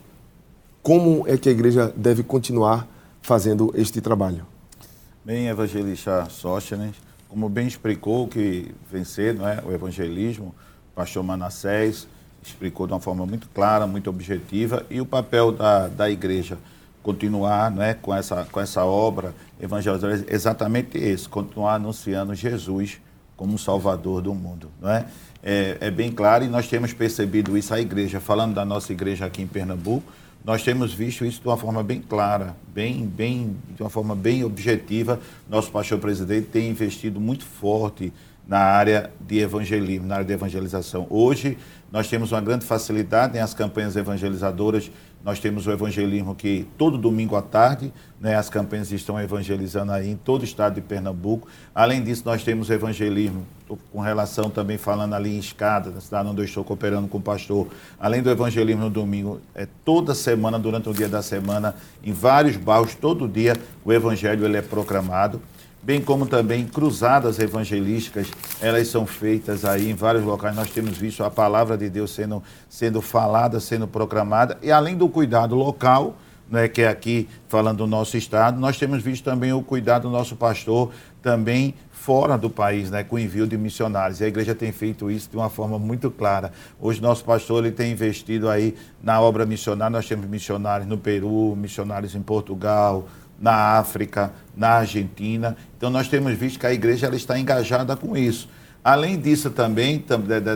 como 0.82 1.24
é 1.26 1.36
que 1.36 1.48
a 1.48 1.52
igreja 1.52 1.92
deve 1.96 2.22
continuar 2.22 2.88
fazendo 3.20 3.72
este 3.74 4.00
trabalho? 4.00 4.46
Bem, 5.24 5.48
evangelista 5.48 6.26
Sóstenes, 6.30 6.94
como 7.30 7.48
bem 7.48 7.68
explicou 7.68 8.26
que 8.26 8.74
vencer 8.90 9.32
não 9.32 9.48
é, 9.48 9.62
o 9.64 9.72
evangelismo, 9.72 10.52
o 10.92 10.96
pastor 10.96 11.22
Manassés 11.22 12.08
explicou 12.42 12.88
de 12.88 12.92
uma 12.92 13.00
forma 13.00 13.24
muito 13.24 13.48
clara, 13.50 13.86
muito 13.86 14.10
objetiva, 14.10 14.84
e 14.90 15.00
o 15.00 15.06
papel 15.06 15.52
da, 15.52 15.86
da 15.86 16.10
igreja 16.10 16.58
continuar 17.02 17.70
né, 17.70 17.94
com, 17.94 18.12
essa, 18.14 18.46
com 18.50 18.60
essa 18.60 18.84
obra 18.84 19.32
evangelizadora 19.60 20.24
é 20.26 20.34
exatamente 20.34 20.98
esse, 20.98 21.28
continuar 21.28 21.74
anunciando 21.74 22.34
Jesus 22.34 23.00
como 23.36 23.56
Salvador 23.58 24.20
do 24.20 24.34
mundo. 24.34 24.68
Não 24.80 24.90
é? 24.90 25.06
É, 25.42 25.78
é 25.80 25.90
bem 25.90 26.10
claro 26.10 26.44
e 26.44 26.48
nós 26.48 26.68
temos 26.68 26.92
percebido 26.92 27.56
isso, 27.56 27.72
a 27.72 27.80
igreja, 27.80 28.20
falando 28.20 28.54
da 28.54 28.64
nossa 28.64 28.92
igreja 28.92 29.24
aqui 29.24 29.40
em 29.40 29.46
Pernambuco, 29.46 30.12
nós 30.44 30.62
temos 30.62 30.92
visto 30.92 31.24
isso 31.24 31.40
de 31.40 31.46
uma 31.46 31.56
forma 31.56 31.82
bem 31.82 32.00
clara, 32.00 32.56
bem, 32.74 33.06
bem, 33.06 33.56
de 33.76 33.82
uma 33.82 33.90
forma 33.90 34.14
bem 34.14 34.42
objetiva. 34.42 35.20
Nosso 35.48 35.70
pastor 35.70 35.98
presidente 35.98 36.46
tem 36.46 36.70
investido 36.70 37.20
muito 37.20 37.44
forte 37.44 38.12
na 38.48 38.58
área 38.58 39.12
de 39.20 39.38
evangelismo, 39.38 40.06
na 40.06 40.14
área 40.16 40.26
de 40.26 40.32
evangelização. 40.32 41.06
Hoje, 41.10 41.58
nós 41.92 42.08
temos 42.08 42.32
uma 42.32 42.40
grande 42.40 42.64
facilidade 42.64 43.38
nas 43.38 43.52
campanhas 43.52 43.96
evangelizadoras 43.96 44.90
nós 45.24 45.38
temos 45.38 45.66
o 45.66 45.70
evangelismo 45.70 46.34
que 46.34 46.66
todo 46.78 46.96
domingo 46.96 47.36
à 47.36 47.42
tarde, 47.42 47.92
né, 48.20 48.36
as 48.36 48.48
campanhas 48.48 48.90
estão 48.90 49.20
evangelizando 49.20 49.92
aí 49.92 50.10
em 50.10 50.16
todo 50.16 50.42
o 50.42 50.44
estado 50.44 50.74
de 50.74 50.80
Pernambuco. 50.80 51.46
Além 51.74 52.02
disso, 52.02 52.22
nós 52.24 52.42
temos 52.42 52.68
o 52.68 52.72
evangelismo 52.72 53.46
com 53.92 54.00
relação 54.00 54.50
também 54.50 54.78
falando 54.78 55.14
ali 55.14 55.36
em 55.36 55.38
Escada, 55.38 55.90
na 55.90 56.00
cidade 56.00 56.28
onde 56.28 56.40
eu 56.40 56.44
estou 56.44 56.64
cooperando 56.64 57.06
com 57.06 57.18
o 57.18 57.20
pastor. 57.20 57.68
Além 57.98 58.22
do 58.22 58.30
evangelismo 58.30 58.84
no 58.84 58.90
domingo, 58.90 59.40
é 59.54 59.66
toda 59.84 60.14
semana, 60.14 60.58
durante 60.58 60.88
o 60.88 60.94
dia 60.94 61.08
da 61.08 61.22
semana, 61.22 61.74
em 62.02 62.12
vários 62.12 62.56
bairros, 62.56 62.94
todo 62.94 63.28
dia, 63.28 63.54
o 63.84 63.92
evangelho 63.92 64.44
ele 64.44 64.56
é 64.56 64.62
proclamado 64.62 65.40
bem 65.82 66.00
como 66.00 66.26
também 66.26 66.66
cruzadas 66.66 67.38
evangelísticas, 67.38 68.28
elas 68.60 68.88
são 68.88 69.06
feitas 69.06 69.64
aí 69.64 69.90
em 69.90 69.94
vários 69.94 70.24
locais. 70.24 70.54
Nós 70.54 70.70
temos 70.70 70.96
visto 70.98 71.24
a 71.24 71.30
palavra 71.30 71.76
de 71.76 71.88
Deus 71.88 72.12
sendo, 72.12 72.42
sendo 72.68 73.00
falada, 73.00 73.60
sendo 73.60 73.88
proclamada, 73.88 74.58
e 74.62 74.70
além 74.70 74.96
do 74.96 75.08
cuidado 75.08 75.54
local, 75.54 76.16
né, 76.50 76.66
que 76.66 76.82
é 76.82 76.88
aqui 76.88 77.28
falando 77.48 77.78
do 77.78 77.86
nosso 77.86 78.16
estado, 78.16 78.60
nós 78.60 78.76
temos 78.76 79.02
visto 79.02 79.22
também 79.22 79.52
o 79.52 79.62
cuidado 79.62 80.02
do 80.02 80.10
nosso 80.10 80.34
pastor 80.34 80.90
também 81.22 81.74
fora 81.90 82.36
do 82.36 82.50
país, 82.50 82.90
né, 82.90 83.04
com 83.04 83.18
envio 83.18 83.46
de 83.46 83.56
missionários. 83.56 84.20
E 84.20 84.24
a 84.24 84.26
igreja 84.26 84.54
tem 84.54 84.72
feito 84.72 85.10
isso 85.10 85.30
de 85.30 85.36
uma 85.36 85.48
forma 85.48 85.78
muito 85.78 86.10
clara. 86.10 86.50
Hoje 86.80 87.00
nosso 87.00 87.22
pastor 87.24 87.64
ele 87.64 87.72
tem 87.72 87.92
investido 87.92 88.48
aí 88.48 88.74
na 89.02 89.20
obra 89.20 89.46
missionária. 89.46 89.96
Nós 89.96 90.08
temos 90.08 90.26
missionários 90.26 90.88
no 90.88 90.98
Peru, 90.98 91.54
missionários 91.54 92.14
em 92.14 92.22
Portugal, 92.22 93.06
na 93.40 93.78
África, 93.78 94.32
na 94.54 94.68
Argentina. 94.68 95.56
Então 95.76 95.88
nós 95.88 96.08
temos 96.08 96.34
visto 96.34 96.58
que 96.58 96.66
a 96.66 96.72
igreja 96.72 97.06
ela 97.06 97.16
está 97.16 97.38
engajada 97.38 97.96
com 97.96 98.16
isso. 98.16 98.48
Além 98.82 99.18
disso 99.18 99.50
também, 99.50 100.02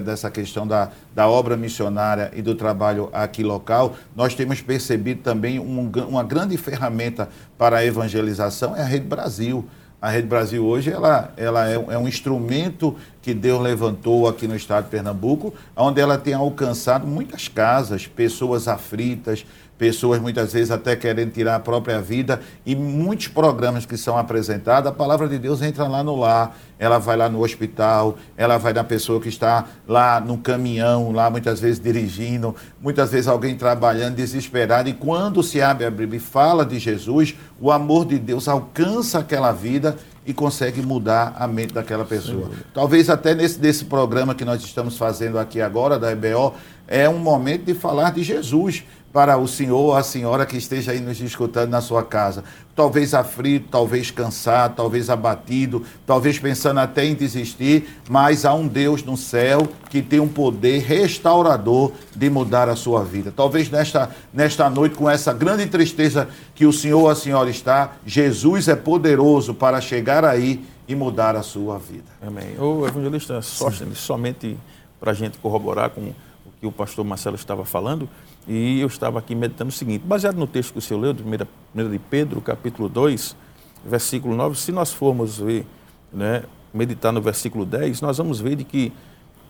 dessa 0.02 0.30
questão 0.30 0.66
da, 0.66 0.90
da 1.14 1.28
obra 1.28 1.58
missionária 1.58 2.30
e 2.34 2.40
do 2.40 2.54
trabalho 2.54 3.10
aqui 3.12 3.42
local, 3.42 3.96
nós 4.16 4.34
temos 4.34 4.62
percebido 4.62 5.20
também 5.22 5.58
um, 5.58 5.90
uma 6.08 6.24
grande 6.24 6.56
ferramenta 6.56 7.28
para 7.58 7.78
a 7.78 7.84
evangelização 7.84 8.74
é 8.74 8.80
a 8.80 8.86
Rede 8.86 9.06
Brasil. 9.06 9.68
A 10.00 10.08
Rede 10.08 10.26
Brasil 10.26 10.64
hoje 10.64 10.90
ela, 10.90 11.32
ela 11.36 11.68
é, 11.68 11.74
é 11.74 11.98
um 11.98 12.08
instrumento 12.08 12.96
que 13.20 13.34
Deus 13.34 13.62
levantou 13.62 14.26
aqui 14.26 14.48
no 14.48 14.56
estado 14.56 14.84
de 14.84 14.90
Pernambuco, 14.90 15.52
onde 15.76 16.00
ela 16.00 16.16
tem 16.16 16.34
alcançado 16.34 17.06
muitas 17.06 17.48
casas, 17.48 18.06
pessoas 18.06 18.68
aflitas, 18.68 19.44
pessoas 19.78 20.20
muitas 20.20 20.52
vezes 20.52 20.70
até 20.70 20.94
querendo 20.94 21.32
tirar 21.32 21.56
a 21.56 21.60
própria 21.60 22.00
vida, 22.00 22.40
e 22.64 22.74
muitos 22.76 23.28
programas 23.28 23.84
que 23.84 23.96
são 23.96 24.16
apresentados, 24.16 24.88
a 24.88 24.92
palavra 24.92 25.28
de 25.28 25.38
Deus 25.38 25.62
entra 25.62 25.86
lá 25.86 26.02
no 26.02 26.16
lar, 26.16 26.56
ela 26.78 26.98
vai 26.98 27.16
lá 27.16 27.28
no 27.28 27.42
hospital, 27.42 28.16
ela 28.36 28.58
vai 28.58 28.72
na 28.72 28.84
pessoa 28.84 29.20
que 29.20 29.28
está 29.28 29.66
lá 29.86 30.20
no 30.20 30.38
caminhão, 30.38 31.12
lá 31.12 31.30
muitas 31.30 31.60
vezes 31.60 31.80
dirigindo, 31.80 32.54
muitas 32.80 33.10
vezes 33.10 33.28
alguém 33.28 33.56
trabalhando 33.56 34.16
desesperado, 34.16 34.88
e 34.88 34.92
quando 34.92 35.42
se 35.42 35.60
abre 35.60 35.86
a 35.86 35.90
Bíblia 35.90 36.18
e 36.18 36.20
fala 36.20 36.64
de 36.64 36.78
Jesus, 36.78 37.34
o 37.60 37.70
amor 37.70 38.04
de 38.04 38.18
Deus 38.18 38.48
alcança 38.48 39.18
aquela 39.18 39.52
vida 39.52 39.96
e 40.26 40.32
consegue 40.32 40.80
mudar 40.80 41.34
a 41.38 41.46
mente 41.46 41.74
daquela 41.74 42.04
pessoa. 42.04 42.50
Talvez 42.72 43.10
até 43.10 43.34
nesse 43.34 43.58
desse 43.58 43.84
programa 43.84 44.34
que 44.34 44.44
nós 44.44 44.62
estamos 44.62 44.96
fazendo 44.96 45.38
aqui 45.38 45.60
agora, 45.60 45.98
da 45.98 46.12
EBO, 46.12 46.54
é 46.88 47.08
um 47.08 47.18
momento 47.18 47.64
de 47.64 47.74
falar 47.74 48.12
de 48.12 48.22
Jesus 48.22 48.84
para 49.14 49.38
o 49.38 49.46
senhor 49.46 49.78
ou 49.78 49.94
a 49.94 50.02
senhora 50.02 50.44
que 50.44 50.56
esteja 50.56 50.90
aí 50.90 50.98
nos 50.98 51.20
escutando 51.20 51.70
na 51.70 51.80
sua 51.80 52.02
casa. 52.02 52.42
Talvez 52.74 53.14
aflito, 53.14 53.68
talvez 53.70 54.10
cansado, 54.10 54.74
talvez 54.74 55.08
abatido, 55.08 55.84
talvez 56.04 56.36
pensando 56.40 56.80
até 56.80 57.04
em 57.04 57.14
desistir, 57.14 58.00
mas 58.10 58.44
há 58.44 58.52
um 58.52 58.66
Deus 58.66 59.04
no 59.04 59.16
céu 59.16 59.68
que 59.88 60.02
tem 60.02 60.18
um 60.18 60.26
poder 60.26 60.80
restaurador 60.80 61.92
de 62.12 62.28
mudar 62.28 62.68
a 62.68 62.74
sua 62.74 63.04
vida. 63.04 63.32
Talvez 63.34 63.70
nesta, 63.70 64.10
nesta 64.32 64.68
noite, 64.68 64.96
com 64.96 65.08
essa 65.08 65.32
grande 65.32 65.66
tristeza 65.66 66.28
que 66.52 66.66
o 66.66 66.72
senhor 66.72 67.02
ou 67.02 67.08
a 67.08 67.14
senhora 67.14 67.48
está, 67.48 67.92
Jesus 68.04 68.66
é 68.66 68.74
poderoso 68.74 69.54
para 69.54 69.80
chegar 69.80 70.24
aí 70.24 70.64
e 70.88 70.94
mudar 70.96 71.36
a 71.36 71.42
sua 71.44 71.78
vida. 71.78 72.10
Amém. 72.20 72.58
O 72.58 72.84
evangelista 72.84 73.40
Sóstenes, 73.42 73.98
somente 73.98 74.58
para 74.98 75.12
a 75.12 75.14
gente 75.14 75.38
corroborar 75.38 75.90
com 75.90 76.00
o 76.00 76.14
que 76.60 76.66
o 76.66 76.72
pastor 76.72 77.04
Marcelo 77.04 77.36
estava 77.36 77.64
falando, 77.64 78.08
e 78.46 78.80
eu 78.80 78.86
estava 78.86 79.18
aqui 79.18 79.34
meditando 79.34 79.70
o 79.70 79.72
seguinte, 79.72 80.04
baseado 80.04 80.36
no 80.36 80.46
texto 80.46 80.72
que 80.72 80.78
o 80.78 80.82
senhor 80.82 81.00
leu, 81.00 81.12
de 81.12 81.22
1 81.22 81.90
de 81.90 81.98
Pedro, 81.98 82.40
capítulo 82.40 82.88
2, 82.88 83.36
versículo 83.84 84.34
9, 84.36 84.58
se 84.58 84.72
nós 84.72 84.92
formos 84.92 85.38
ver, 85.38 85.66
né, 86.12 86.44
meditar 86.72 87.12
no 87.12 87.20
versículo 87.20 87.64
10, 87.64 88.00
nós 88.00 88.18
vamos 88.18 88.40
ver 88.40 88.56
de 88.56 88.64
que 88.64 88.92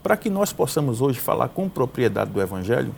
para 0.02 0.16
que 0.18 0.28
nós 0.28 0.52
possamos 0.52 1.00
hoje 1.00 1.18
falar 1.18 1.48
com 1.48 1.68
propriedade 1.68 2.30
do 2.30 2.40
Evangelho, 2.40 2.94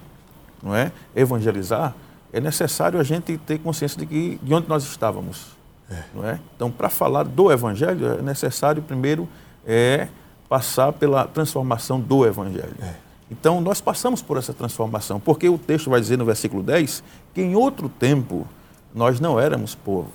não 0.60 0.74
é? 0.74 0.90
evangelizar, 1.14 1.94
é 2.32 2.40
necessário 2.40 2.98
a 2.98 3.04
gente 3.04 3.38
ter 3.38 3.58
consciência 3.60 3.96
de, 3.98 4.06
que, 4.06 4.40
de 4.42 4.52
onde 4.52 4.68
nós 4.68 4.82
estávamos. 4.82 5.56
É. 5.88 6.02
Não 6.12 6.28
é? 6.28 6.40
Então, 6.56 6.68
para 6.68 6.88
falar 6.88 7.22
do 7.22 7.52
Evangelho, 7.52 8.18
é 8.18 8.22
necessário 8.22 8.82
primeiro 8.82 9.28
é, 9.64 10.08
passar 10.48 10.92
pela 10.92 11.26
transformação 11.28 12.00
do 12.00 12.26
Evangelho. 12.26 12.74
É. 12.82 13.05
Então, 13.30 13.60
nós 13.60 13.80
passamos 13.80 14.22
por 14.22 14.36
essa 14.36 14.52
transformação, 14.52 15.18
porque 15.18 15.48
o 15.48 15.58
texto 15.58 15.90
vai 15.90 16.00
dizer 16.00 16.16
no 16.16 16.24
versículo 16.24 16.62
10 16.62 17.02
que 17.34 17.42
em 17.42 17.56
outro 17.56 17.88
tempo 17.88 18.46
nós 18.94 19.18
não 19.18 19.38
éramos 19.38 19.74
povo, 19.74 20.10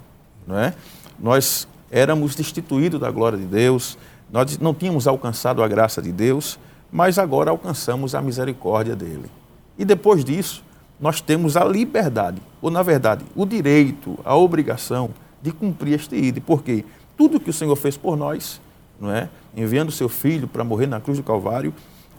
não 0.47 0.57
é? 0.57 0.73
Nós 1.19 1.67
éramos 1.91 2.35
destituídos 2.35 2.99
da 2.99 3.11
glória 3.11 3.37
de 3.37 3.45
Deus, 3.45 3.97
nós 4.31 4.57
não 4.57 4.73
tínhamos 4.73 5.07
alcançado 5.07 5.61
a 5.61 5.67
graça 5.67 6.01
de 6.01 6.11
Deus, 6.11 6.57
mas 6.91 7.19
agora 7.19 7.51
alcançamos 7.51 8.15
a 8.15 8.21
misericórdia 8.21 8.95
dele. 8.95 9.29
E 9.77 9.83
depois 9.83 10.23
disso, 10.23 10.63
nós 10.99 11.19
temos 11.19 11.57
a 11.57 11.65
liberdade, 11.65 12.41
ou 12.61 12.71
na 12.71 12.81
verdade, 12.81 13.25
o 13.35 13.45
direito, 13.45 14.17
a 14.23 14.35
obrigação 14.35 15.09
de 15.41 15.51
cumprir 15.51 15.95
este 15.95 16.15
ide, 16.15 16.39
porque 16.39 16.85
tudo 17.17 17.39
que 17.39 17.49
o 17.49 17.53
Senhor 17.53 17.75
fez 17.75 17.97
por 17.97 18.15
nós, 18.15 18.61
não 18.99 19.11
é? 19.11 19.27
Enviando 19.55 19.91
seu 19.91 20.07
filho 20.07 20.47
para 20.47 20.63
morrer 20.63 20.87
na 20.87 21.01
cruz 21.01 21.17
do 21.17 21.23
Calvário, 21.23 21.73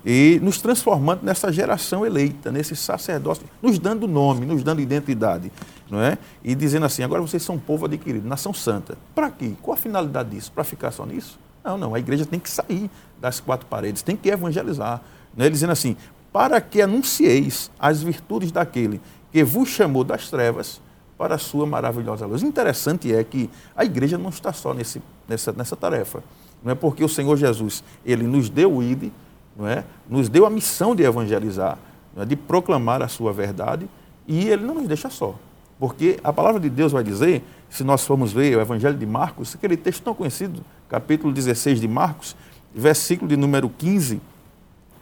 e 0.05 0.41
nos 0.43 0.61
transformando 0.61 1.23
nessa 1.23 1.53
geração 1.53 2.05
eleita, 2.05 2.51
nesse 2.51 2.75
sacerdócio, 2.75 3.45
nos 3.61 3.79
dando 3.79 4.09
nome, 4.09 4.45
nos 4.45 4.63
dando 4.63 4.81
identidade, 4.81 5.53
não 5.89 6.01
é? 6.01 6.19
E 6.43 6.55
dizendo 6.55 6.87
assim, 6.87 7.03
agora 7.03 7.23
vocês 7.23 7.43
são 7.43 7.59
povo 7.59 7.87
adquirido, 7.87 8.27
nação 8.27 8.53
santa. 8.53 8.97
Para 9.15 9.31
quê? 9.31 9.53
Qual 9.63 9.75
a 9.75 9.79
finalidade 9.79 10.31
disso? 10.31 10.51
Para 10.53 10.65
ficar 10.65 10.91
só 10.91 11.07
nisso? 11.07 11.39
Não, 11.65 11.79
não, 11.79 11.95
a 11.95 11.99
igreja 11.99 12.27
tem 12.27 12.41
que 12.41 12.51
sair 12.51 12.91
das 13.21 13.39
quatro 13.39 13.67
paredes, 13.67 14.03
tem 14.03 14.17
que 14.17 14.29
evangelizar. 14.29 15.01
Né? 15.37 15.49
Dizendo 15.49 15.71
assim, 15.71 15.97
para 16.33 16.61
que 16.61 16.83
anuncieis 16.83 17.71
as 17.79 18.03
virtudes 18.03 18.51
daquele 18.51 19.01
que 19.31 19.45
vos 19.45 19.69
chamou 19.69 20.03
das 20.03 20.29
trevas 20.29 20.81
para 21.17 21.37
a 21.37 21.39
sua 21.39 21.65
maravilhosa 21.65 22.27
luz. 22.27 22.43
Interessante 22.43 23.15
é 23.15 23.23
que 23.23 23.49
a 23.77 23.85
igreja 23.85 24.19
não 24.19 24.31
está 24.31 24.53
só 24.53 24.75
nesse, 24.75 25.01
nessa, 25.29 25.53
nessa 25.53 25.77
tarefa. 25.77 26.23
Não 26.65 26.73
é 26.73 26.75
porque 26.75 27.05
o 27.05 27.09
Senhor 27.09 27.37
Jesus, 27.37 27.85
ele 28.05 28.25
nos 28.25 28.49
deu 28.49 28.73
o 28.73 28.83
ID, 28.83 29.11
não 29.57 29.67
é? 29.67 29.85
nos 30.09 30.29
deu 30.29 30.47
a 30.47 30.51
missão 30.51 30.95
de 30.95 31.03
evangelizar, 31.03 31.79
é? 32.17 32.25
de 32.25 32.37
proclamar 32.37 33.03
a 33.03 33.09
sua 33.09 33.33
verdade, 33.33 33.89
e 34.27 34.49
ele 34.49 34.65
não 34.65 34.75
nos 34.75 34.87
deixa 34.87 35.11
só. 35.11 35.35
Porque 35.79 36.21
a 36.23 36.33
palavra 36.33 36.61
de 36.61 36.71
Deus 36.71 36.93
vai 36.93 37.03
dizer, 37.03 37.43
se 37.69 37.83
nós 37.83 38.07
formos 38.07 38.33
ver 38.33 38.57
o 38.57 38.61
Evangelho 38.61 38.97
de 38.97 39.07
Marcos, 39.07 39.55
aquele 39.55 39.77
texto 39.77 40.03
tão 40.03 40.15
conhecido, 40.15 40.63
capítulo 40.89 41.33
16 41.33 41.81
de 41.81 41.89
Marcos, 41.89 42.37
versículo 42.75 43.29
de 43.29 43.37
número 43.37 43.69
15, 43.69 44.21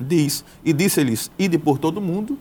diz: 0.00 0.44
E 0.64 0.72
disse-lhes: 0.72 1.30
Ide 1.38 1.58
por 1.58 1.78
todo 1.78 2.00
mundo, 2.00 2.38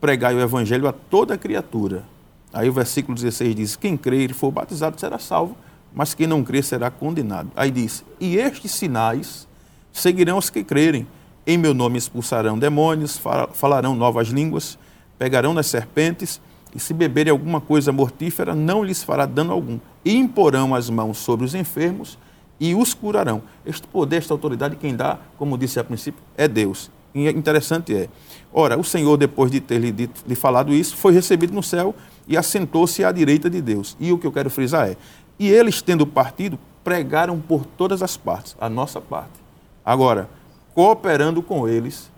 pregai 0.00 0.34
o 0.34 0.40
Evangelho 0.40 0.86
a 0.86 0.92
toda 0.92 1.36
criatura. 1.36 2.04
Aí 2.52 2.68
o 2.68 2.72
versículo 2.72 3.14
16 3.14 3.54
diz: 3.54 3.76
Quem 3.76 3.96
crer 3.96 4.30
e 4.30 4.34
for 4.34 4.50
batizado 4.50 5.00
será 5.00 5.18
salvo, 5.18 5.56
mas 5.94 6.14
quem 6.14 6.26
não 6.26 6.44
crer 6.44 6.62
será 6.62 6.90
condenado. 6.90 7.50
Aí 7.56 7.70
diz: 7.70 8.04
E 8.20 8.36
estes 8.36 8.70
sinais 8.72 9.48
seguirão 9.92 10.38
os 10.38 10.50
que 10.50 10.62
crerem 10.62 11.06
em 11.46 11.56
meu 11.58 11.74
nome 11.74 11.98
expulsarão 11.98 12.58
demônios, 12.58 13.20
falarão 13.52 13.94
novas 13.94 14.28
línguas, 14.28 14.78
pegarão 15.18 15.54
nas 15.54 15.66
serpentes, 15.66 16.40
e 16.74 16.78
se 16.78 16.94
beberem 16.94 17.30
alguma 17.30 17.60
coisa 17.60 17.92
mortífera, 17.92 18.54
não 18.54 18.84
lhes 18.84 19.02
fará 19.02 19.26
dano 19.26 19.52
algum. 19.52 19.78
E 20.04 20.14
imporão 20.16 20.74
as 20.74 20.88
mãos 20.88 21.18
sobre 21.18 21.44
os 21.44 21.54
enfermos 21.54 22.18
e 22.58 22.74
os 22.74 22.94
curarão. 22.94 23.42
Este 23.66 23.86
poder, 23.86 24.18
esta 24.18 24.34
autoridade, 24.34 24.76
quem 24.76 24.94
dá, 24.94 25.18
como 25.36 25.58
disse 25.58 25.80
a 25.80 25.84
princípio, 25.84 26.22
é 26.36 26.46
Deus. 26.46 26.90
E 27.14 27.28
interessante 27.28 27.94
é, 27.94 28.08
ora, 28.52 28.78
o 28.78 28.84
Senhor, 28.84 29.16
depois 29.16 29.50
de 29.50 29.60
ter 29.60 29.78
lhe, 29.78 29.90
dito, 29.90 30.22
lhe 30.26 30.36
falado 30.36 30.72
isso, 30.72 30.96
foi 30.96 31.12
recebido 31.12 31.52
no 31.52 31.62
céu 31.62 31.94
e 32.28 32.36
assentou-se 32.36 33.02
à 33.02 33.10
direita 33.10 33.50
de 33.50 33.60
Deus. 33.60 33.96
E 33.98 34.12
o 34.12 34.18
que 34.18 34.26
eu 34.26 34.32
quero 34.32 34.48
frisar 34.48 34.90
é, 34.90 34.96
e 35.38 35.48
eles, 35.48 35.82
tendo 35.82 36.06
partido, 36.06 36.58
pregaram 36.84 37.40
por 37.40 37.64
todas 37.64 38.02
as 38.02 38.16
partes, 38.16 38.56
a 38.60 38.68
nossa 38.68 39.00
parte. 39.00 39.32
Agora, 39.84 40.28
cooperando 40.74 41.42
com 41.42 41.68
eles 41.68 42.10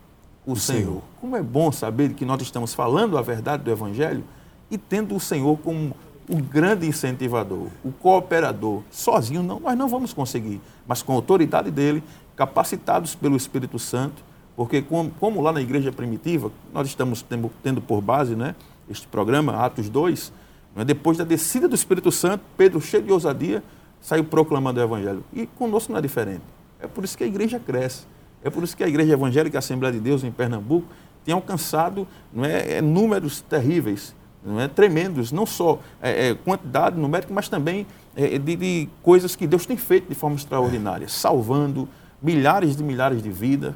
o, 0.46 0.52
o 0.52 0.56
Senhor. 0.56 0.80
Senhor. 0.80 1.02
Como 1.20 1.36
é 1.36 1.42
bom 1.42 1.70
saber 1.70 2.14
que 2.14 2.24
nós 2.24 2.40
estamos 2.42 2.74
falando 2.74 3.16
a 3.16 3.22
verdade 3.22 3.62
do 3.62 3.70
Evangelho 3.70 4.24
e 4.70 4.78
tendo 4.78 5.14
o 5.14 5.20
Senhor 5.20 5.58
como 5.58 5.94
o 6.28 6.36
grande 6.36 6.86
incentivador, 6.86 7.66
o 7.84 7.92
cooperador. 7.92 8.82
Sozinho 8.90 9.42
não, 9.42 9.60
nós 9.60 9.76
não 9.76 9.88
vamos 9.88 10.12
conseguir, 10.12 10.60
mas 10.86 11.02
com 11.02 11.12
a 11.12 11.16
autoridade 11.16 11.70
dele, 11.70 12.02
capacitados 12.36 13.14
pelo 13.14 13.36
Espírito 13.36 13.78
Santo, 13.78 14.24
porque 14.56 14.82
como, 14.82 15.10
como 15.18 15.40
lá 15.40 15.52
na 15.52 15.60
igreja 15.60 15.92
primitiva, 15.92 16.50
nós 16.72 16.86
estamos 16.86 17.22
tendo, 17.22 17.50
tendo 17.62 17.80
por 17.80 18.00
base 18.00 18.34
né, 18.34 18.54
este 18.88 19.06
programa, 19.06 19.56
Atos 19.56 19.88
2, 19.88 20.32
né, 20.76 20.84
depois 20.84 21.18
da 21.18 21.24
descida 21.24 21.68
do 21.68 21.74
Espírito 21.74 22.10
Santo, 22.12 22.44
Pedro, 22.56 22.80
cheio 22.80 23.02
de 23.02 23.12
ousadia, 23.12 23.62
saiu 24.00 24.24
proclamando 24.24 24.80
o 24.80 24.82
Evangelho. 24.82 25.24
E 25.32 25.46
conosco 25.46 25.92
não 25.92 25.98
é 25.98 26.02
diferente. 26.02 26.42
É 26.80 26.86
por 26.86 27.04
isso 27.04 27.16
que 27.16 27.24
a 27.24 27.26
igreja 27.26 27.60
cresce. 27.60 28.06
É 28.44 28.50
por 28.50 28.62
isso 28.62 28.76
que 28.76 28.82
a 28.82 28.88
Igreja 28.88 29.12
Evangélica 29.12 29.58
Assembleia 29.58 29.92
de 29.92 30.00
Deus 30.00 30.24
em 30.24 30.30
Pernambuco 30.30 30.86
tem 31.24 31.34
alcançado 31.34 32.06
não 32.32 32.44
é, 32.44 32.78
é 32.78 32.82
números 32.82 33.40
terríveis, 33.40 34.14
não 34.44 34.60
é, 34.60 34.66
tremendos, 34.66 35.30
não 35.30 35.46
só 35.46 35.78
é, 36.00 36.30
é, 36.30 36.34
quantidade 36.34 36.98
numérica, 36.98 37.32
mas 37.32 37.48
também 37.48 37.86
é, 38.16 38.38
de, 38.38 38.56
de, 38.56 38.88
coisas 39.02 39.36
que 39.36 39.46
Deus 39.46 39.64
tem 39.64 39.76
feito 39.76 40.08
de 40.08 40.14
forma 40.14 40.36
extraordinária, 40.36 41.08
salvando 41.08 41.88
milhares 42.20 42.76
de 42.76 42.82
milhares 42.82 43.22
de 43.22 43.30
vidas, 43.30 43.74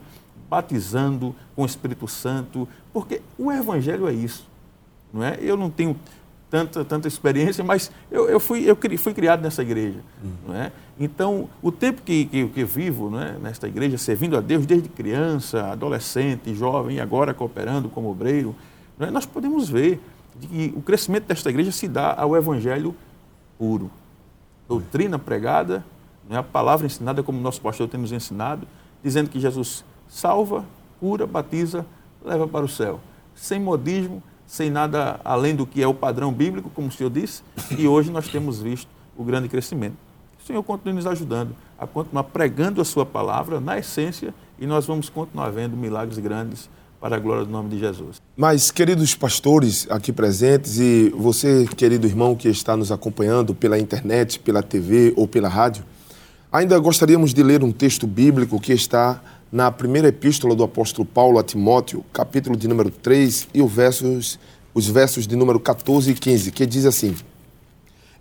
batizando 0.50 1.34
com 1.54 1.62
o 1.62 1.66
Espírito 1.66 2.06
Santo, 2.08 2.68
porque 2.92 3.22
o 3.38 3.52
Evangelho 3.52 4.08
é 4.08 4.12
isso. 4.12 4.48
Não 5.12 5.22
é? 5.22 5.38
Eu 5.40 5.56
não 5.56 5.70
tenho 5.70 5.96
tanta, 6.50 6.84
tanta 6.84 7.08
experiência, 7.08 7.62
mas 7.64 7.90
eu, 8.10 8.28
eu, 8.28 8.38
fui, 8.38 8.64
eu 8.64 8.76
fui 8.98 9.12
criado 9.12 9.42
nessa 9.42 9.62
igreja. 9.62 9.98
Uhum. 10.22 10.32
Não 10.48 10.54
é? 10.54 10.72
Então, 10.98 11.48
o 11.60 11.70
tempo 11.70 12.02
que, 12.02 12.24
que, 12.24 12.48
que 12.48 12.64
vivo 12.64 13.16
é, 13.18 13.32
nesta 13.38 13.68
igreja, 13.68 13.98
servindo 13.98 14.36
a 14.36 14.40
Deus 14.40 14.64
desde 14.64 14.88
criança, 14.88 15.72
adolescente, 15.72 16.54
jovem 16.54 16.96
e 16.96 17.00
agora 17.00 17.34
cooperando 17.34 17.88
como 17.88 18.10
obreiro, 18.10 18.54
é? 18.98 19.10
nós 19.10 19.26
podemos 19.26 19.68
ver 19.68 20.00
que 20.40 20.72
o 20.76 20.82
crescimento 20.82 21.26
desta 21.26 21.50
igreja 21.50 21.72
se 21.72 21.88
dá 21.88 22.14
ao 22.14 22.36
evangelho 22.36 22.94
puro. 23.58 23.90
Doutrina 24.68 25.18
pregada, 25.18 25.84
é? 26.30 26.36
a 26.36 26.42
palavra 26.42 26.86
ensinada 26.86 27.22
como 27.22 27.40
nosso 27.40 27.60
pastor 27.60 27.88
tem 27.88 28.00
nos 28.00 28.12
ensinado, 28.12 28.66
dizendo 29.02 29.28
que 29.28 29.38
Jesus 29.38 29.84
salva, 30.08 30.64
cura, 30.98 31.26
batiza, 31.26 31.84
leva 32.24 32.46
para 32.46 32.64
o 32.64 32.68
céu. 32.68 33.00
Sem 33.34 33.60
modismo, 33.60 34.22
sem 34.46 34.70
nada 34.70 35.20
além 35.24 35.54
do 35.54 35.66
que 35.66 35.82
é 35.82 35.86
o 35.86 35.94
padrão 35.94 36.32
bíblico, 36.32 36.70
como 36.70 36.88
o 36.88 36.92
senhor 36.92 37.10
disse, 37.10 37.42
e 37.76 37.86
hoje 37.86 38.10
nós 38.10 38.28
temos 38.28 38.60
visto 38.60 38.88
o 39.16 39.24
grande 39.24 39.48
crescimento. 39.48 39.96
O 40.42 40.46
Senhor 40.46 40.62
continue 40.62 40.94
nos 40.94 41.06
ajudando 41.06 41.56
a 41.78 41.86
continuar 41.86 42.24
pregando 42.24 42.80
a 42.80 42.84
sua 42.84 43.04
palavra 43.04 43.60
na 43.60 43.78
essência 43.78 44.32
e 44.58 44.66
nós 44.66 44.86
vamos 44.86 45.08
continuar 45.08 45.50
vendo 45.50 45.76
milagres 45.76 46.18
grandes 46.18 46.70
para 47.00 47.16
a 47.16 47.18
glória 47.18 47.44
do 47.44 47.50
nome 47.50 47.68
de 47.68 47.78
Jesus. 47.78 48.20
Mas, 48.36 48.70
queridos 48.70 49.14
pastores 49.14 49.86
aqui 49.90 50.12
presentes 50.12 50.78
e 50.78 51.10
você, 51.10 51.66
querido 51.76 52.06
irmão 52.06 52.34
que 52.34 52.48
está 52.48 52.76
nos 52.76 52.90
acompanhando 52.90 53.54
pela 53.54 53.78
internet, 53.78 54.38
pela 54.38 54.62
TV 54.62 55.12
ou 55.16 55.28
pela 55.28 55.48
rádio, 55.48 55.84
ainda 56.50 56.78
gostaríamos 56.78 57.34
de 57.34 57.42
ler 57.42 57.62
um 57.62 57.72
texto 57.72 58.06
bíblico 58.06 58.60
que 58.60 58.72
está 58.72 59.20
na 59.56 59.72
primeira 59.72 60.08
epístola 60.08 60.54
do 60.54 60.62
apóstolo 60.62 61.08
Paulo 61.08 61.38
a 61.38 61.42
Timóteo, 61.42 62.04
capítulo 62.12 62.58
de 62.58 62.68
número 62.68 62.90
3 62.90 63.48
e 63.54 63.62
os 63.62 63.72
versos, 63.72 64.38
os 64.74 64.86
versos 64.86 65.26
de 65.26 65.34
número 65.34 65.58
14 65.58 66.10
e 66.10 66.14
15, 66.14 66.52
que 66.52 66.66
diz 66.66 66.84
assim: 66.84 67.16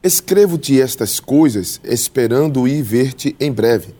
Escrevo-te 0.01 0.79
estas 0.79 1.19
coisas, 1.19 1.81
esperando 1.83 2.65
ir 2.65 2.81
ver-te 2.81 3.36
em 3.38 3.51
breve, 3.51 3.93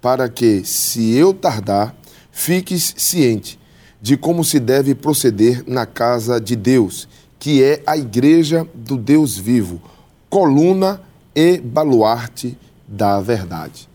para 0.00 0.28
que, 0.28 0.64
se 0.64 1.14
eu 1.14 1.32
tardar, 1.32 1.94
fiques 2.32 2.92
ciente 2.96 3.60
de 4.00 4.16
como 4.16 4.42
se 4.42 4.58
deve 4.58 4.92
proceder 4.92 5.62
na 5.64 5.86
casa 5.86 6.40
de 6.40 6.56
Deus, 6.56 7.08
que 7.38 7.62
é 7.62 7.80
a 7.86 7.96
igreja 7.96 8.66
do 8.74 8.96
Deus 8.96 9.38
vivo, 9.38 9.80
coluna 10.28 11.00
e 11.32 11.58
baluarte 11.58 12.58
da 12.88 13.20
verdade. 13.20 13.91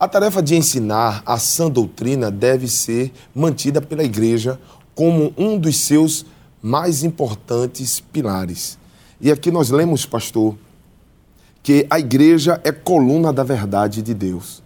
A 0.00 0.08
tarefa 0.08 0.42
de 0.42 0.56
ensinar 0.56 1.22
a 1.26 1.38
sã 1.38 1.70
doutrina 1.70 2.30
deve 2.30 2.66
ser 2.66 3.12
mantida 3.34 3.82
pela 3.82 4.02
igreja 4.02 4.58
como 4.94 5.34
um 5.36 5.58
dos 5.58 5.76
seus 5.76 6.24
mais 6.62 7.04
importantes 7.04 8.00
pilares. 8.00 8.78
E 9.20 9.30
aqui 9.30 9.50
nós 9.50 9.68
lemos, 9.68 10.06
pastor, 10.06 10.56
que 11.62 11.86
a 11.90 11.98
igreja 11.98 12.58
é 12.64 12.72
coluna 12.72 13.30
da 13.30 13.44
verdade 13.44 14.00
de 14.00 14.14
Deus. 14.14 14.62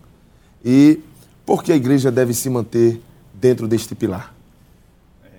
E 0.65 1.01
por 1.45 1.65
que 1.65 1.73
a 1.73 1.77
igreja 1.77 2.13
deve 2.13 2.33
se 2.33 2.49
manter 2.49 3.03
dentro 3.35 3.67
deste 3.67 3.93
pilar? 3.97 4.33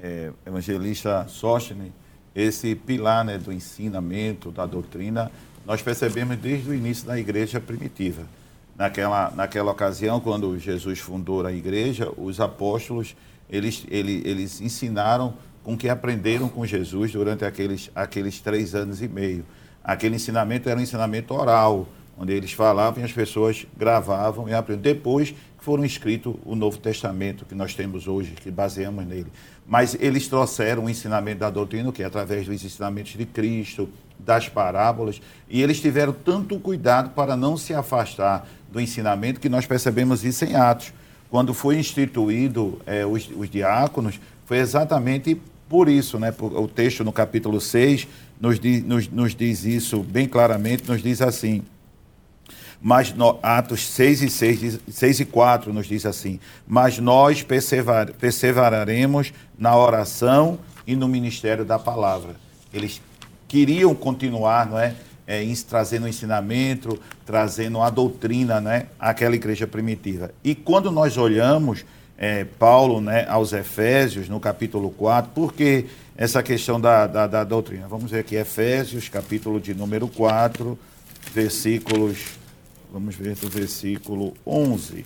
É, 0.04 0.30
evangelista 0.46 1.26
Sóstenes, 1.30 1.94
esse 2.36 2.76
pilar 2.76 3.24
né, 3.24 3.38
do 3.38 3.50
ensinamento, 3.50 4.52
da 4.52 4.66
doutrina, 4.66 5.32
nós 5.66 5.82
percebemos 5.82 6.38
desde 6.38 6.70
o 6.70 6.74
início 6.74 7.08
da 7.08 7.18
igreja 7.18 7.62
primitiva. 7.62 8.24
Naquela, 8.78 9.32
naquela 9.32 9.72
ocasião, 9.72 10.20
quando 10.20 10.60
Jesus 10.60 11.00
fundou 11.00 11.46
a 11.46 11.52
igreja, 11.52 12.12
os 12.18 12.42
apóstolos, 12.42 13.16
eles, 13.50 13.86
eles, 13.90 14.26
eles 14.26 14.62
ensinaram 14.62 15.34
com 15.64 15.78
que 15.78 15.90
aprenderam 15.90 16.50
com 16.50 16.66
Jesus 16.66 17.12
durante 17.12 17.46
aqueles, 17.46 17.90
aqueles 17.96 18.40
três 18.40 18.76
anos 18.76 19.02
e 19.02 19.08
meio. 19.08 19.46
Aquele 19.84 20.16
ensinamento 20.16 20.70
era 20.70 20.80
um 20.80 20.84
ensinamento 20.84 21.34
oral, 21.34 21.88
onde 22.18 22.34
eles 22.34 22.54
falavam 22.54 23.02
e 23.02 23.06
as 23.06 23.12
pessoas 23.12 23.66
gravavam 23.78 24.48
e 24.48 24.54
aprendiam. 24.54 24.82
Depois 24.82 25.32
que 25.32 25.64
foram 25.64 25.84
escrito 25.84 26.40
o 26.46 26.56
Novo 26.56 26.78
Testamento 26.78 27.46
que 27.46 27.56
nós 27.56 27.74
temos 27.74 28.08
hoje, 28.08 28.32
que 28.32 28.50
baseamos 28.50 29.06
nele. 29.06 29.28
Mas 29.68 29.98
eles 30.00 30.28
trouxeram 30.28 30.86
o 30.86 30.90
ensinamento 30.90 31.40
da 31.40 31.50
doutrina, 31.50 31.92
que 31.92 32.04
é 32.04 32.06
através 32.06 32.46
dos 32.46 32.64
ensinamentos 32.64 33.14
de 33.14 33.26
Cristo, 33.26 33.90
das 34.18 34.48
parábolas, 34.48 35.22
e 35.50 35.62
eles 35.62 35.82
tiveram 35.82 36.14
tanto 36.14 36.60
cuidado 36.60 37.10
para 37.12 37.36
não 37.36 37.58
se 37.58 37.74
afastar 37.74 38.48
do 38.72 38.80
ensinamento 38.80 39.40
que 39.40 39.50
nós 39.50 39.66
percebemos 39.66 40.24
isso 40.24 40.46
em 40.46 40.56
Atos. 40.56 40.94
Quando 41.30 41.54
foi 41.54 41.78
instituído 41.78 42.80
é, 42.86 43.06
os, 43.06 43.30
os 43.36 43.50
diáconos, 43.50 44.20
foi 44.46 44.58
exatamente 44.58 45.40
por 45.68 45.90
isso, 45.90 46.20
né? 46.20 46.34
O 46.40 46.68
texto 46.68 47.04
no 47.04 47.12
capítulo 47.12 47.60
6 47.60 48.08
nos 48.40 48.60
nos, 48.86 49.08
nos 49.10 49.36
diz 49.36 49.66
isso 49.66 50.04
bem 50.04 50.28
claramente, 50.28 50.88
nos 50.88 51.02
diz 51.02 51.22
assim. 51.22 51.64
Mas 52.88 53.12
no, 53.12 53.40
Atos 53.42 53.84
6 53.88 54.22
e, 54.22 54.30
6, 54.30 54.80
6 54.88 55.20
e 55.22 55.26
4 55.26 55.74
nos 55.74 55.88
diz 55.88 56.06
assim: 56.06 56.40
Mas 56.68 57.00
nós 57.00 57.42
perseverar, 57.42 58.14
perseveraremos 58.14 59.34
na 59.58 59.76
oração 59.76 60.60
e 60.86 60.96
no 60.96 61.08
ministério 61.08 61.66
da 61.66 61.80
palavra. 61.80 62.36
Eles 62.72 63.02
queriam 63.48 63.96
continuar, 63.96 64.70
não 64.70 64.78
é? 64.78 64.94
É, 65.26 65.44
trazendo 65.68 66.08
ensinamento, 66.08 67.00
trazendo 67.26 67.82
a 67.82 67.90
doutrina, 67.90 68.62
né, 68.62 68.86
àquela 69.00 69.34
igreja 69.34 69.66
primitiva. 69.66 70.30
E 70.44 70.54
quando 70.54 70.92
nós 70.92 71.18
olhamos 71.18 71.84
é, 72.16 72.44
Paulo 72.44 73.02
né, 73.02 73.26
aos 73.28 73.52
Efésios, 73.52 74.30
no 74.30 74.40
capítulo 74.40 74.92
4, 74.92 75.32
porque 75.34 75.86
essa 76.16 76.44
questão 76.44 76.80
da, 76.80 77.08
da, 77.08 77.26
da, 77.26 77.44
doutrina? 77.44 77.88
Vamos 77.88 78.12
ver 78.12 78.20
aqui, 78.20 78.36
Efésios, 78.36 79.10
capítulo 79.10 79.60
de 79.60 79.74
número 79.74 80.08
4, 80.08 80.78
versículos, 81.34 82.45
vamos 82.96 83.14
ver 83.14 83.36
do 83.36 83.50
versículo 83.50 84.34
11. 84.48 85.06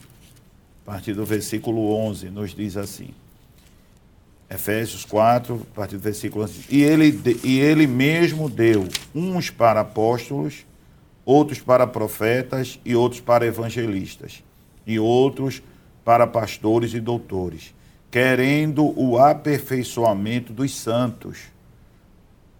A 0.85 0.91
partir 0.91 1.13
do 1.13 1.25
versículo 1.25 1.91
11, 1.91 2.29
nos 2.29 2.53
diz 2.53 2.77
assim. 2.77 3.09
Efésios 4.47 5.03
4, 5.05 5.65
a 5.71 5.75
partir 5.75 5.97
do 5.97 6.03
versículo 6.03 6.43
11. 6.43 6.65
E 6.69 6.83
ele, 6.83 7.19
e 7.43 7.59
ele 7.59 7.87
mesmo 7.87 8.47
deu 8.47 8.87
uns 9.13 9.49
para 9.49 9.81
apóstolos, 9.81 10.67
outros 11.25 11.61
para 11.61 11.87
profetas 11.87 12.79
e 12.85 12.95
outros 12.95 13.21
para 13.21 13.47
evangelistas, 13.47 14.43
e 14.85 14.99
outros 14.99 15.63
para 16.05 16.27
pastores 16.27 16.93
e 16.93 16.99
doutores, 16.99 17.73
querendo 18.11 18.93
o 18.99 19.17
aperfeiçoamento 19.17 20.53
dos 20.53 20.75
santos, 20.75 21.39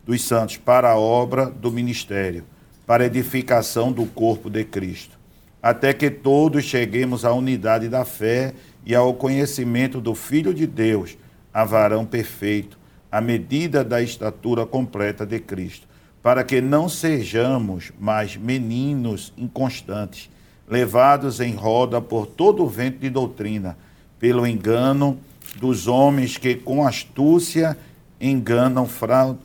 dos 0.08 0.24
santos 0.24 0.58
para 0.58 0.90
a 0.90 0.98
obra 0.98 1.46
do 1.46 1.72
ministério, 1.72 2.44
para 2.84 3.04
a 3.04 3.08
edificação 3.08 3.92
do 3.92 4.08
corpo 4.08 4.50
de 4.50 4.64
Cristo, 4.64 5.19
até 5.62 5.94
que 5.94 6.10
todos 6.10 6.64
cheguemos 6.64 7.26
à 7.26 7.34
unidade 7.34 7.90
da 7.90 8.06
fé 8.06 8.54
e 8.86 8.96
ao 8.96 9.14
conhecimento 9.14 10.00
do 10.00 10.16
Filho 10.16 10.54
de 10.54 10.66
Deus, 10.66 11.18
a 11.54 11.66
varão 11.66 12.06
perfeito, 12.06 12.78
à 13.12 13.20
medida 13.20 13.84
da 13.84 14.02
estatura 14.02 14.66
completa 14.66 15.26
de 15.26 15.40
Cristo, 15.40 15.88
para 16.22 16.44
que 16.44 16.62
não 16.62 16.88
sejamos 16.88 17.92
mais 18.00 18.38
meninos 18.38 19.34
inconstantes, 19.38 20.30
levados 20.68 21.40
em 21.40 21.56
roda 21.56 22.00
por 22.00 22.26
todo 22.28 22.64
o 22.64 22.68
vento 22.68 23.00
de 23.00 23.10
doutrina, 23.10 23.78
pelo 24.20 24.46
engano 24.46 25.18
dos 25.58 25.88
homens 25.88 26.38
que 26.38 26.56
com 26.56 26.86
astúcia 26.86 27.76
enganam 28.22 28.88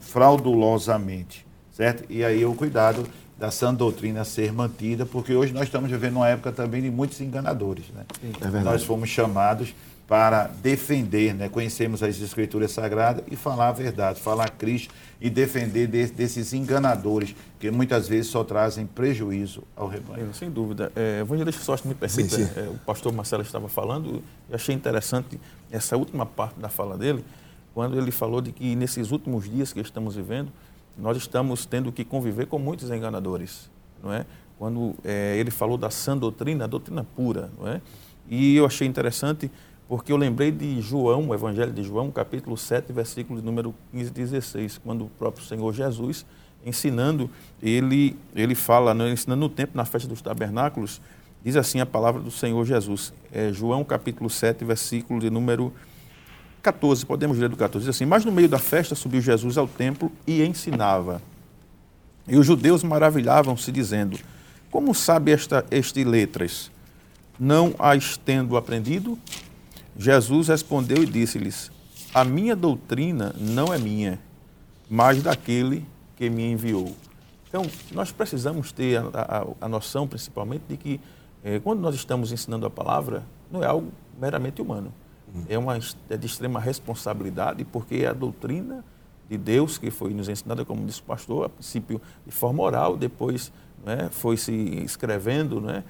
fraudulosamente, 0.00 1.46
certo? 1.72 2.04
E 2.10 2.24
aí 2.24 2.44
o 2.44 2.54
cuidado 2.54 3.06
da 3.38 3.50
sã 3.50 3.74
doutrina 3.74 4.24
ser 4.24 4.52
mantida, 4.52 5.04
porque 5.04 5.34
hoje 5.34 5.52
nós 5.52 5.64
estamos 5.64 5.90
vivendo 5.90 6.16
uma 6.16 6.28
época 6.28 6.52
também 6.52 6.82
de 6.82 6.90
muitos 6.90 7.20
enganadores, 7.20 7.86
né? 7.90 8.04
É 8.40 8.60
nós 8.60 8.84
fomos 8.84 9.08
chamados 9.08 9.74
para 10.06 10.48
defender, 10.62 11.34
né? 11.34 11.48
conhecemos 11.48 12.02
as 12.02 12.20
escrituras 12.20 12.72
sagradas 12.72 13.24
e 13.30 13.36
falar 13.36 13.68
a 13.68 13.72
verdade, 13.72 14.20
falar 14.20 14.44
a 14.44 14.48
Cristo 14.48 14.92
e 15.18 15.30
defender 15.30 15.86
de, 15.86 16.06
desses 16.08 16.52
enganadores 16.52 17.34
que 17.58 17.70
muitas 17.70 18.06
vezes 18.06 18.30
só 18.30 18.44
trazem 18.44 18.86
prejuízo 18.86 19.62
ao 19.74 19.88
rebanho. 19.88 20.34
sem 20.34 20.50
dúvida. 20.50 20.92
É, 20.94 21.20
evangelista 21.20 21.62
Sócio 21.62 21.88
me 21.88 21.94
permita, 21.94 22.36
é, 22.36 22.68
o 22.68 22.78
pastor 22.84 23.12
Marcelo 23.14 23.42
estava 23.42 23.68
falando, 23.68 24.22
e 24.50 24.54
achei 24.54 24.74
interessante 24.74 25.40
essa 25.70 25.96
última 25.96 26.26
parte 26.26 26.60
da 26.60 26.68
fala 26.68 26.98
dele, 26.98 27.24
quando 27.72 27.98
ele 27.98 28.10
falou 28.10 28.42
de 28.42 28.52
que 28.52 28.76
nesses 28.76 29.10
últimos 29.10 29.50
dias 29.50 29.72
que 29.72 29.80
estamos 29.80 30.16
vivendo, 30.16 30.52
nós 30.96 31.16
estamos 31.16 31.66
tendo 31.66 31.90
que 31.92 32.04
conviver 32.04 32.46
com 32.46 32.58
muitos 32.58 32.90
enganadores, 32.90 33.70
não 34.02 34.12
é? 34.12 34.24
Quando 34.58 34.94
é, 35.04 35.36
ele 35.36 35.50
falou 35.50 35.76
da 35.76 35.90
sã 35.90 36.16
doutrina, 36.16 36.64
a 36.64 36.66
doutrina 36.66 37.04
pura, 37.16 37.50
não 37.58 37.68
é? 37.68 37.80
E 38.28 38.56
eu 38.56 38.64
achei 38.64 38.86
interessante 38.86 39.50
porque 39.88 40.10
eu 40.10 40.16
lembrei 40.16 40.50
de 40.50 40.80
João, 40.80 41.28
o 41.28 41.34
Evangelho 41.34 41.72
de 41.72 41.82
João, 41.82 42.10
capítulo 42.10 42.56
7, 42.56 42.92
versículo 42.92 43.42
número 43.42 43.74
15 43.92 44.08
e 44.08 44.12
16, 44.12 44.78
quando 44.78 45.04
o 45.04 45.08
próprio 45.10 45.44
Senhor 45.44 45.72
Jesus, 45.74 46.24
ensinando, 46.64 47.28
ele, 47.62 48.16
ele 48.34 48.54
fala, 48.54 48.94
né, 48.94 49.12
ensinando 49.12 49.40
no 49.40 49.48
tempo, 49.48 49.76
na 49.76 49.84
festa 49.84 50.08
dos 50.08 50.22
tabernáculos, 50.22 51.02
diz 51.44 51.54
assim 51.56 51.80
a 51.80 51.86
palavra 51.86 52.22
do 52.22 52.30
Senhor 52.30 52.64
Jesus. 52.64 53.12
É, 53.30 53.52
João, 53.52 53.84
capítulo 53.84 54.30
7, 54.30 54.64
versículo 54.64 55.20
de 55.20 55.28
número 55.28 55.70
14, 56.64 57.04
podemos 57.04 57.36
ler 57.36 57.50
do 57.50 57.56
14, 57.58 57.84
diz 57.84 57.94
assim, 57.94 58.06
mas 58.06 58.24
no 58.24 58.32
meio 58.32 58.48
da 58.48 58.58
festa 58.58 58.94
subiu 58.94 59.20
Jesus 59.20 59.58
ao 59.58 59.68
templo 59.68 60.10
e 60.26 60.42
ensinava. 60.42 61.20
E 62.26 62.38
os 62.38 62.46
judeus 62.46 62.82
maravilhavam-se, 62.82 63.70
dizendo, 63.70 64.18
como 64.70 64.94
sabe 64.94 65.30
esta, 65.30 65.64
este 65.70 66.02
letras? 66.02 66.70
Não 67.38 67.74
as 67.78 68.16
tendo 68.16 68.56
aprendido? 68.56 69.18
Jesus 69.96 70.48
respondeu 70.48 71.02
e 71.02 71.06
disse-lhes: 71.06 71.70
A 72.14 72.24
minha 72.24 72.56
doutrina 72.56 73.34
não 73.38 73.72
é 73.72 73.78
minha, 73.78 74.18
mas 74.88 75.22
daquele 75.22 75.86
que 76.16 76.30
me 76.30 76.50
enviou. 76.50 76.96
Então, 77.46 77.66
nós 77.92 78.10
precisamos 78.10 78.72
ter 78.72 78.98
a, 79.12 79.44
a, 79.60 79.66
a 79.66 79.68
noção, 79.68 80.08
principalmente, 80.08 80.62
de 80.68 80.76
que 80.76 81.00
eh, 81.44 81.60
quando 81.60 81.80
nós 81.80 81.94
estamos 81.94 82.32
ensinando 82.32 82.64
a 82.64 82.70
palavra, 82.70 83.22
não 83.50 83.62
é 83.62 83.66
algo 83.66 83.92
meramente 84.18 84.62
humano. 84.62 84.92
É, 85.48 85.58
uma, 85.58 85.78
é 86.08 86.16
de 86.16 86.26
extrema 86.26 86.60
responsabilidade, 86.60 87.64
porque 87.64 87.96
é 87.96 88.06
a 88.06 88.12
doutrina 88.12 88.84
de 89.28 89.36
Deus 89.36 89.78
que 89.78 89.90
foi 89.90 90.12
nos 90.12 90.28
ensinada, 90.28 90.64
como 90.64 90.84
disse 90.86 91.00
o 91.00 91.04
pastor, 91.04 91.46
a 91.46 91.48
princípio 91.48 92.00
de 92.26 92.32
forma 92.32 92.62
oral, 92.62 92.96
depois 92.96 93.52
né, 93.84 94.08
foi 94.10 94.36
se 94.36 94.52
escrevendo, 94.52 95.60
né, 95.60 95.82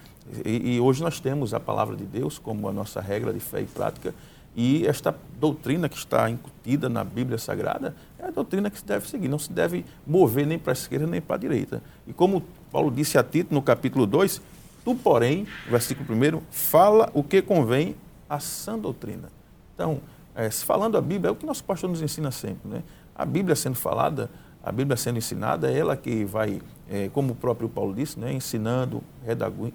e, 0.44 0.76
e, 0.76 0.80
hoje 0.80 1.02
nós 1.02 1.20
temos 1.20 1.52
a 1.52 1.60
palavra 1.60 1.96
de 1.96 2.04
Deus 2.04 2.38
como 2.38 2.68
a 2.68 2.72
nossa 2.72 3.00
regra 3.00 3.32
de 3.32 3.40
fé 3.40 3.60
e 3.60 3.66
prática, 3.66 4.14
e 4.56 4.86
esta 4.86 5.14
doutrina 5.40 5.88
que 5.88 5.96
está 5.96 6.30
incutida 6.30 6.88
na 6.88 7.02
Bíblia 7.02 7.38
Sagrada 7.38 7.94
é 8.18 8.26
a 8.26 8.30
doutrina 8.30 8.70
que 8.70 8.78
se 8.78 8.84
deve 8.84 9.08
seguir, 9.08 9.28
não 9.28 9.38
se 9.38 9.52
deve 9.52 9.84
mover 10.06 10.46
nem 10.46 10.58
para 10.58 10.72
a 10.72 10.74
esquerda 10.74 11.06
nem 11.08 11.20
para 11.20 11.34
a 11.34 11.38
direita. 11.38 11.82
E 12.06 12.12
como 12.12 12.42
Paulo 12.70 12.90
disse 12.90 13.18
a 13.18 13.24
Tito 13.24 13.52
no 13.52 13.60
capítulo 13.60 14.06
2, 14.06 14.40
tu, 14.84 14.94
porém, 14.94 15.44
versículo 15.68 16.16
1, 16.16 16.40
fala 16.52 17.10
o 17.12 17.24
que 17.24 17.42
convém 17.42 17.96
à 18.34 18.40
sã 18.40 18.78
doutrina. 18.78 19.28
Então, 19.74 20.00
é, 20.34 20.50
falando 20.50 20.96
a 20.96 21.00
Bíblia, 21.00 21.28
é 21.28 21.32
o 21.32 21.36
que 21.36 21.46
nosso 21.46 21.64
pastor 21.64 21.88
nos 21.88 22.02
ensina 22.02 22.30
sempre. 22.30 22.68
Né? 22.68 22.82
A 23.14 23.24
Bíblia 23.24 23.54
sendo 23.54 23.76
falada, 23.76 24.28
a 24.62 24.72
Bíblia 24.72 24.96
sendo 24.96 25.18
ensinada, 25.18 25.70
é 25.70 25.78
ela 25.78 25.96
que 25.96 26.24
vai, 26.24 26.60
é, 26.88 27.08
como 27.10 27.32
o 27.32 27.36
próprio 27.36 27.68
Paulo 27.68 27.94
disse, 27.94 28.18
né, 28.18 28.32
ensinando, 28.32 29.02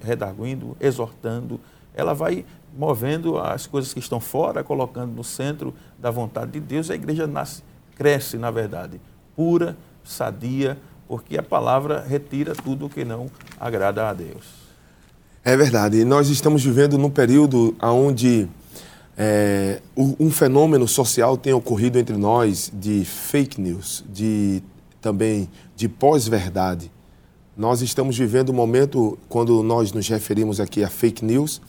redarguindo, 0.01 0.75
exortando, 0.79 1.59
ela 1.93 2.13
vai 2.13 2.45
movendo 2.77 3.37
as 3.37 3.67
coisas 3.67 3.93
que 3.93 3.99
estão 3.99 4.19
fora, 4.19 4.63
colocando 4.63 5.13
no 5.13 5.23
centro 5.23 5.73
da 5.97 6.11
vontade 6.11 6.51
de 6.51 6.59
Deus. 6.59 6.89
A 6.89 6.95
igreja 6.95 7.27
nasce, 7.27 7.63
cresce, 7.95 8.37
na 8.37 8.51
verdade, 8.51 8.99
pura, 9.35 9.77
sadia, 10.03 10.77
porque 11.07 11.37
a 11.37 11.43
palavra 11.43 12.01
retira 12.01 12.53
tudo 12.53 12.85
o 12.85 12.89
que 12.89 13.03
não 13.05 13.27
agrada 13.59 14.09
a 14.09 14.13
Deus. 14.13 14.58
É 15.43 15.55
verdade. 15.55 16.03
Nós 16.03 16.29
estamos 16.29 16.63
vivendo 16.63 16.97
num 16.97 17.09
período 17.09 17.73
onde 17.81 18.47
é, 19.17 19.81
um 19.95 20.29
fenômeno 20.29 20.87
social 20.87 21.37
tem 21.37 21.53
ocorrido 21.53 21.97
entre 21.97 22.17
nós 22.17 22.69
de 22.73 23.05
fake 23.05 23.59
news, 23.59 24.03
de 24.11 24.61
também 24.99 25.49
de 25.77 25.87
pós-verdade. 25.87 26.91
Nós 27.55 27.81
estamos 27.81 28.17
vivendo 28.17 28.49
um 28.49 28.53
momento, 28.53 29.17
quando 29.29 29.63
nós 29.63 29.93
nos 29.93 30.07
referimos 30.09 30.59
aqui 30.59 30.83
a 30.83 30.89
fake 30.89 31.23
news, 31.23 31.61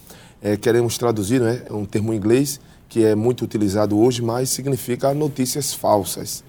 é, 0.43 0.57
queremos 0.57 0.99
traduzir, 0.99 1.41
né, 1.41 1.63
um 1.71 1.85
termo 1.85 2.13
em 2.13 2.17
inglês 2.17 2.61
que 2.89 3.05
é 3.05 3.15
muito 3.15 3.45
utilizado 3.45 3.97
hoje, 3.97 4.21
mas 4.21 4.51
significa 4.51 5.15
notícias 5.15 5.73
falsas. 5.73 6.43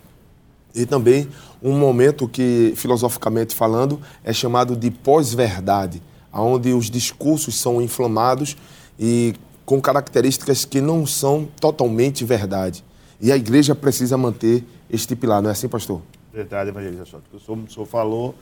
E 0.73 0.87
também 0.87 1.27
um 1.61 1.77
momento 1.77 2.27
que, 2.27 2.73
filosoficamente 2.75 3.53
falando, 3.53 3.99
é 4.23 4.33
chamado 4.33 4.75
de 4.75 4.89
pós-verdade, 4.89 6.01
onde 6.33 6.73
os 6.73 6.89
discursos 6.89 7.59
são 7.59 7.81
inflamados 7.81 8.55
e 8.99 9.33
com 9.65 9.81
características 9.81 10.65
que 10.65 10.81
não 10.81 11.05
são 11.05 11.47
totalmente 11.59 12.25
verdade. 12.25 12.83
E 13.19 13.31
a 13.31 13.37
igreja 13.37 13.75
precisa 13.75 14.17
manter 14.17 14.63
este 14.89 15.15
pilar, 15.15 15.41
não 15.41 15.49
é 15.49 15.53
assim, 15.53 15.67
pastor? 15.67 16.01
Verdade, 16.33 16.69
evangelista. 16.69 17.21
O 17.33 17.39
senhor, 17.39 17.57
o 17.57 17.71
senhor 17.71 17.85
falou 17.85 18.35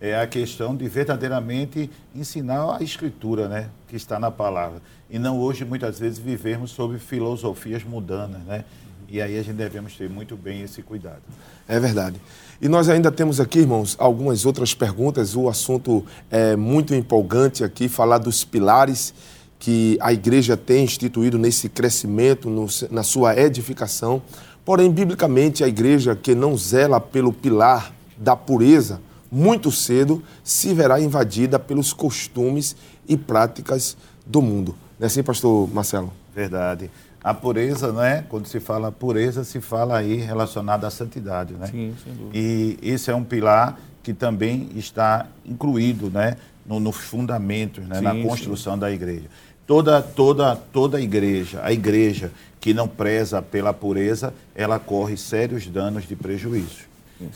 é 0.00 0.20
a 0.20 0.26
questão 0.26 0.76
de 0.76 0.86
verdadeiramente 0.88 1.90
ensinar 2.14 2.76
a 2.76 2.82
escritura, 2.82 3.48
né, 3.48 3.70
que 3.88 3.96
está 3.96 4.18
na 4.18 4.30
palavra. 4.30 4.82
E 5.08 5.18
não 5.18 5.38
hoje, 5.38 5.64
muitas 5.64 5.98
vezes, 5.98 6.18
vivermos 6.18 6.70
sobre 6.70 6.98
filosofias 6.98 7.82
mudanas, 7.82 8.42
né? 8.42 8.64
E 9.08 9.20
aí 9.20 9.38
a 9.38 9.42
gente 9.42 9.56
devemos 9.56 9.94
ter 9.94 10.10
muito 10.10 10.36
bem 10.36 10.62
esse 10.62 10.82
cuidado. 10.82 11.22
É 11.68 11.78
verdade. 11.78 12.20
E 12.60 12.68
nós 12.68 12.88
ainda 12.88 13.12
temos 13.12 13.40
aqui, 13.40 13.60
irmãos, 13.60 13.94
algumas 13.98 14.44
outras 14.46 14.74
perguntas. 14.74 15.36
O 15.36 15.48
assunto 15.48 16.04
é 16.30 16.56
muito 16.56 16.94
empolgante 16.94 17.62
aqui, 17.62 17.88
falar 17.88 18.18
dos 18.18 18.44
pilares 18.44 19.14
que 19.58 19.96
a 20.00 20.12
igreja 20.12 20.56
tem 20.56 20.84
instituído 20.84 21.38
nesse 21.38 21.68
crescimento, 21.68 22.48
no, 22.48 22.66
na 22.90 23.02
sua 23.02 23.38
edificação. 23.38 24.22
Porém, 24.64 24.90
biblicamente, 24.90 25.62
a 25.62 25.68
igreja 25.68 26.16
que 26.16 26.34
não 26.34 26.56
zela 26.56 27.00
pelo 27.00 27.32
pilar 27.32 27.92
da 28.16 28.34
pureza, 28.34 29.00
muito 29.30 29.70
cedo 29.70 30.22
se 30.42 30.72
verá 30.72 31.00
invadida 31.00 31.58
pelos 31.58 31.92
costumes 31.92 32.74
e 33.08 33.16
práticas 33.16 33.96
do 34.24 34.40
mundo. 34.40 34.74
Não 34.98 35.04
é 35.04 35.06
assim, 35.06 35.22
pastor 35.22 35.68
Marcelo? 35.72 36.12
Verdade. 36.34 36.90
A 37.22 37.34
pureza, 37.34 37.92
né? 37.92 38.24
Quando 38.28 38.46
se 38.46 38.60
fala 38.60 38.92
pureza, 38.92 39.42
se 39.44 39.60
fala 39.60 39.98
aí 39.98 40.16
relacionada 40.16 40.86
à 40.86 40.90
santidade, 40.90 41.54
né? 41.54 41.66
Sim, 41.66 41.94
sem 42.02 42.14
dúvida. 42.14 42.38
E 42.38 42.78
esse 42.82 43.10
é 43.10 43.14
um 43.14 43.24
pilar 43.24 43.78
que 44.02 44.14
também 44.14 44.70
está 44.76 45.26
incluído, 45.44 46.10
né? 46.10 46.36
No, 46.64 46.78
nos 46.78 46.96
fundamentos, 46.96 47.84
né? 47.86 47.96
Sim, 47.96 48.02
na 48.02 48.14
construção 48.22 48.74
sim. 48.74 48.80
da 48.80 48.90
igreja. 48.90 49.26
Toda, 49.66 50.00
toda, 50.00 50.54
toda 50.54 51.00
igreja, 51.00 51.60
a 51.64 51.72
igreja 51.72 52.30
que 52.60 52.72
não 52.72 52.86
preza 52.86 53.42
pela 53.42 53.72
pureza, 53.72 54.32
ela 54.54 54.78
corre 54.78 55.16
sérios 55.16 55.66
danos 55.66 56.06
de 56.06 56.14
prejuízo. 56.14 56.86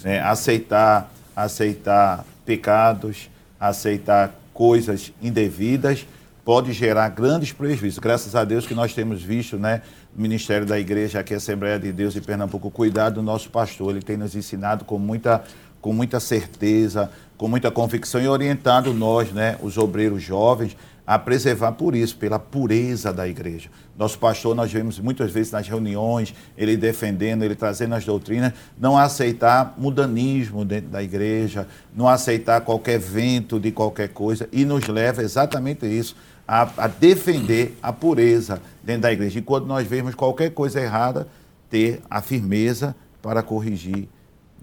Né? 0.03 0.21
Aceitar, 0.21 1.13
aceitar 1.35 2.25
pecados, 2.45 3.31
aceitar 3.59 4.35
coisas 4.53 5.13
indevidas, 5.23 6.07
pode 6.45 6.73
gerar 6.73 7.09
grandes 7.11 7.53
prejuízos. 7.53 7.99
Graças 7.99 8.35
a 8.35 8.45
Deus 8.45 8.67
que 8.67 8.75
nós 8.75 8.95
temos 8.95 9.23
visto, 9.23 9.59
né, 9.59 9.83
o 10.17 10.21
Ministério 10.21 10.67
da 10.67 10.79
Igreja, 10.79 11.21
aqui 11.21 11.35
a 11.35 11.37
Assembleia 11.37 11.79
de 11.79 11.93
Deus 11.93 12.13
de 12.13 12.21
Pernambuco, 12.21 12.71
cuidar 12.71 13.11
do 13.11 13.23
nosso 13.23 13.51
pastor. 13.51 13.91
Ele 13.91 14.03
tem 14.03 14.17
nos 14.17 14.35
ensinado 14.35 14.85
com 14.85 14.99
muita, 14.99 15.43
com 15.81 15.93
muita 15.93 16.19
certeza, 16.21 17.11
com 17.37 17.49
muita 17.49 17.71
convicção 17.71 18.21
e 18.21 18.29
orientado 18.29 18.93
nós, 18.93 19.33
né, 19.33 19.57
os 19.63 19.79
obreiros 19.79 20.23
jovens, 20.23 20.77
a 21.07 21.19
preservar 21.19 21.73
por 21.73 21.97
isso, 21.97 22.17
pela 22.17 22.39
pureza 22.39 23.13
da 23.13 23.27
igreja. 23.27 23.69
Nosso 23.99 24.17
pastor, 24.17 24.55
nós 24.55 24.71
vemos 24.71 25.01
muitas 25.01 25.33
vezes 25.33 25.51
nas 25.51 25.67
reuniões, 25.67 26.33
ele 26.57 26.77
defendendo, 26.77 27.43
ele 27.43 27.57
trazendo 27.57 27.97
as 27.97 28.05
doutrinas, 28.05 28.53
não 28.79 28.97
aceitar 28.97 29.75
mudanismo 29.77 30.65
dentro 30.65 30.89
da 30.89 31.03
igreja, 31.03 31.67
não 31.97 32.09
aceitar 32.09 32.61
qualquer 32.61 33.01
vento 33.01 33.59
de 33.59 33.73
qualquer 33.73 34.11
coisa, 34.11 34.49
e 34.53 34.65
nos 34.65 34.87
leva 34.87 35.21
exatamente 35.21 35.85
isso, 35.85 36.15
a, 36.51 36.69
a 36.79 36.87
defender 36.89 37.79
a 37.81 37.93
pureza 37.93 38.61
dentro 38.83 39.03
da 39.03 39.13
igreja. 39.13 39.39
E 39.39 39.43
quando 39.43 39.67
nós 39.67 39.87
vemos 39.87 40.17
qualquer 40.17 40.51
coisa 40.51 40.81
errada, 40.81 41.29
ter 41.71 42.03
a 42.11 42.21
firmeza 42.21 42.97
para 43.23 43.41
corrigir 43.41 44.09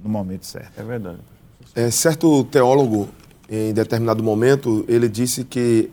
no 0.03 0.09
momento 0.09 0.45
certo. 0.45 0.77
É 0.77 0.83
verdade. 0.83 1.19
É, 1.73 1.89
certo 1.89 2.43
teólogo, 2.43 3.07
em 3.49 3.73
determinado 3.73 4.21
momento, 4.21 4.83
ele 4.89 5.07
disse 5.07 5.45
que 5.45 5.89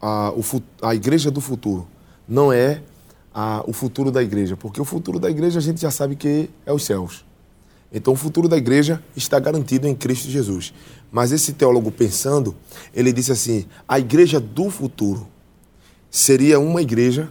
a, 0.00 0.30
o, 0.30 0.42
a 0.80 0.94
igreja 0.94 1.30
do 1.30 1.42
futuro 1.42 1.86
não 2.26 2.50
é 2.50 2.80
a, 3.34 3.62
o 3.66 3.72
futuro 3.74 4.10
da 4.10 4.22
igreja, 4.22 4.56
porque 4.56 4.80
o 4.80 4.84
futuro 4.84 5.20
da 5.20 5.28
igreja 5.28 5.58
a 5.58 5.62
gente 5.62 5.78
já 5.78 5.90
sabe 5.90 6.16
que 6.16 6.48
é 6.64 6.72
os 6.72 6.84
céus. 6.84 7.22
Então 7.92 8.14
o 8.14 8.16
futuro 8.16 8.48
da 8.48 8.56
igreja 8.56 9.04
está 9.14 9.38
garantido 9.38 9.86
em 9.86 9.94
Cristo 9.94 10.30
Jesus. 10.30 10.72
Mas 11.12 11.32
esse 11.32 11.52
teólogo 11.52 11.90
pensando, 11.90 12.56
ele 12.94 13.12
disse 13.12 13.30
assim: 13.30 13.66
a 13.86 13.98
igreja 13.98 14.40
do 14.40 14.70
futuro 14.70 15.33
seria 16.14 16.60
uma 16.60 16.80
igreja 16.80 17.28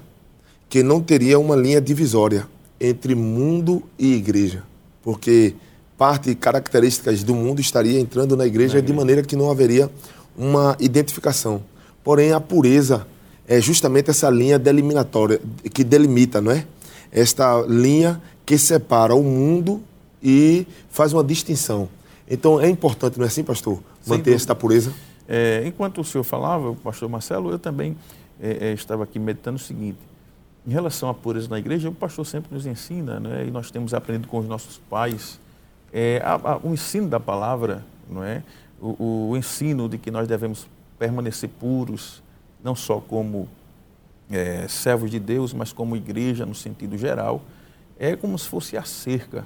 que 0.68 0.84
não 0.84 1.00
teria 1.02 1.40
uma 1.40 1.56
linha 1.56 1.80
divisória 1.80 2.46
entre 2.82 3.16
mundo 3.16 3.82
e 3.98 4.14
igreja, 4.14 4.62
porque 5.02 5.56
parte 5.98 6.36
características 6.36 7.24
do 7.24 7.34
mundo 7.34 7.62
estaria 7.62 7.98
entrando 7.98 8.36
na 8.36 8.46
igreja, 8.46 8.74
na 8.74 8.80
igreja. 8.80 8.86
de 8.86 8.94
maneira 8.94 9.24
que 9.24 9.38
não 9.38 9.50
haveria 9.50 9.90
uma 10.38 10.76
identificação. 10.82 11.64
Porém, 12.04 12.34
a 12.34 12.42
pureza 12.42 13.08
é 13.48 13.62
justamente 13.62 14.10
essa 14.10 14.30
linha 14.30 14.60
deliminatória 14.60 15.40
que 15.74 15.82
delimita, 15.82 16.42
não 16.42 16.52
é? 16.52 16.68
Esta 17.10 17.62
linha 17.62 18.22
que 18.46 18.58
separa 18.58 19.16
o 19.16 19.24
mundo 19.24 19.82
e 20.22 20.68
faz 20.90 21.14
uma 21.14 21.24
distinção. 21.24 21.88
Então 22.30 22.60
é 22.60 22.68
importante, 22.68 23.18
não 23.18 23.24
é 23.24 23.30
assim, 23.30 23.46
pastor, 23.46 23.82
manter 24.06 24.34
esta 24.34 24.54
pureza? 24.54 24.92
É, 25.26 25.64
enquanto 25.66 26.02
o 26.02 26.04
senhor 26.04 26.26
falava, 26.26 26.72
o 26.72 26.76
pastor 26.76 27.08
Marcelo, 27.08 27.50
eu 27.50 27.60
também 27.60 27.96
é, 28.40 28.70
é, 28.70 28.74
estava 28.74 29.04
aqui 29.04 29.20
meditando 29.20 29.58
o 29.58 29.60
seguinte: 29.60 30.00
em 30.66 30.72
relação 30.72 31.10
à 31.10 31.14
pureza 31.14 31.50
na 31.50 31.60
igreja, 31.60 31.90
o 31.90 31.94
pastor 31.94 32.26
sempre 32.26 32.54
nos 32.54 32.66
ensina, 32.66 33.20
né, 33.20 33.46
e 33.48 33.52
nós 33.52 33.70
temos 33.70 33.94
aprendido 33.94 34.28
com 34.28 34.40
os 34.40 34.48
nossos 34.48 34.78
pais, 34.90 35.40
é, 35.92 36.22
a, 36.24 36.34
a, 36.34 36.58
o 36.58 36.74
ensino 36.74 37.08
da 37.08 37.20
palavra, 37.20 37.84
não 38.10 38.24
é? 38.24 38.44
O, 38.82 39.30
o, 39.30 39.38
ensino 39.38 39.88
de 39.88 39.98
que 39.98 40.12
nós 40.12 40.28
devemos 40.28 40.68
permanecer 41.00 41.50
puros, 41.50 42.22
não 42.64 42.76
só 42.76 43.00
como 43.00 43.48
é, 44.30 44.68
servos 44.68 45.10
de 45.10 45.20
Deus, 45.20 45.54
mas 45.54 45.72
como 45.72 45.96
igreja 45.96 46.46
no 46.46 46.56
sentido 46.56 46.98
geral, 46.98 47.42
é 47.98 48.16
como 48.16 48.38
se 48.38 48.48
fosse 48.50 48.76
a 48.76 48.84
cerca, 48.84 49.46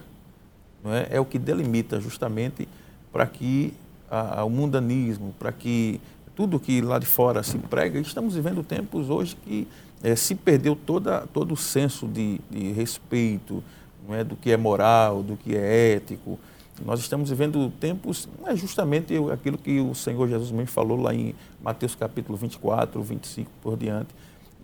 não 0.84 0.94
é? 0.94 1.08
é 1.12 1.20
o 1.20 1.26
que 1.26 1.38
delimita 1.38 2.00
justamente 2.00 2.68
para 3.12 3.28
que 3.28 3.74
a, 4.10 4.40
a, 4.40 4.44
o 4.46 4.50
mundanismo, 4.50 5.36
para 5.38 5.52
que 5.52 6.00
tudo 6.38 6.60
que 6.60 6.82
lá 6.82 7.00
de 7.00 7.08
fora 7.08 7.42
se 7.42 7.58
prega. 7.58 8.00
Estamos 8.00 8.36
vivendo 8.36 8.64
tempos 8.64 9.10
hoje 9.10 9.36
que 9.44 9.68
é, 10.04 10.16
se 10.16 10.36
perdeu 10.36 10.76
toda, 10.76 11.26
todo 11.34 11.56
o 11.56 11.58
senso 11.58 12.08
de, 12.08 12.40
de 12.48 12.72
respeito 12.74 13.64
não 14.08 14.14
é, 14.14 14.24
do 14.24 14.36
que 14.36 14.52
é 14.52 14.56
moral, 14.56 15.24
do 15.24 15.36
que 15.36 15.56
é 15.56 15.96
ético. 15.96 16.40
Nós 16.86 17.00
estamos 17.00 17.32
vivendo 17.32 17.74
tempos, 17.80 18.30
é 18.46 18.56
justamente 18.56 19.16
aquilo 19.34 19.58
que 19.58 19.80
o 19.80 19.96
Senhor 19.96 20.30
Jesus 20.30 20.52
mesmo 20.52 20.68
falou 20.68 21.02
lá 21.02 21.12
em 21.12 21.34
Mateus 21.60 21.96
capítulo 21.96 22.38
24, 22.38 23.02
25 23.02 23.50
por 23.60 23.76
diante. 23.76 24.10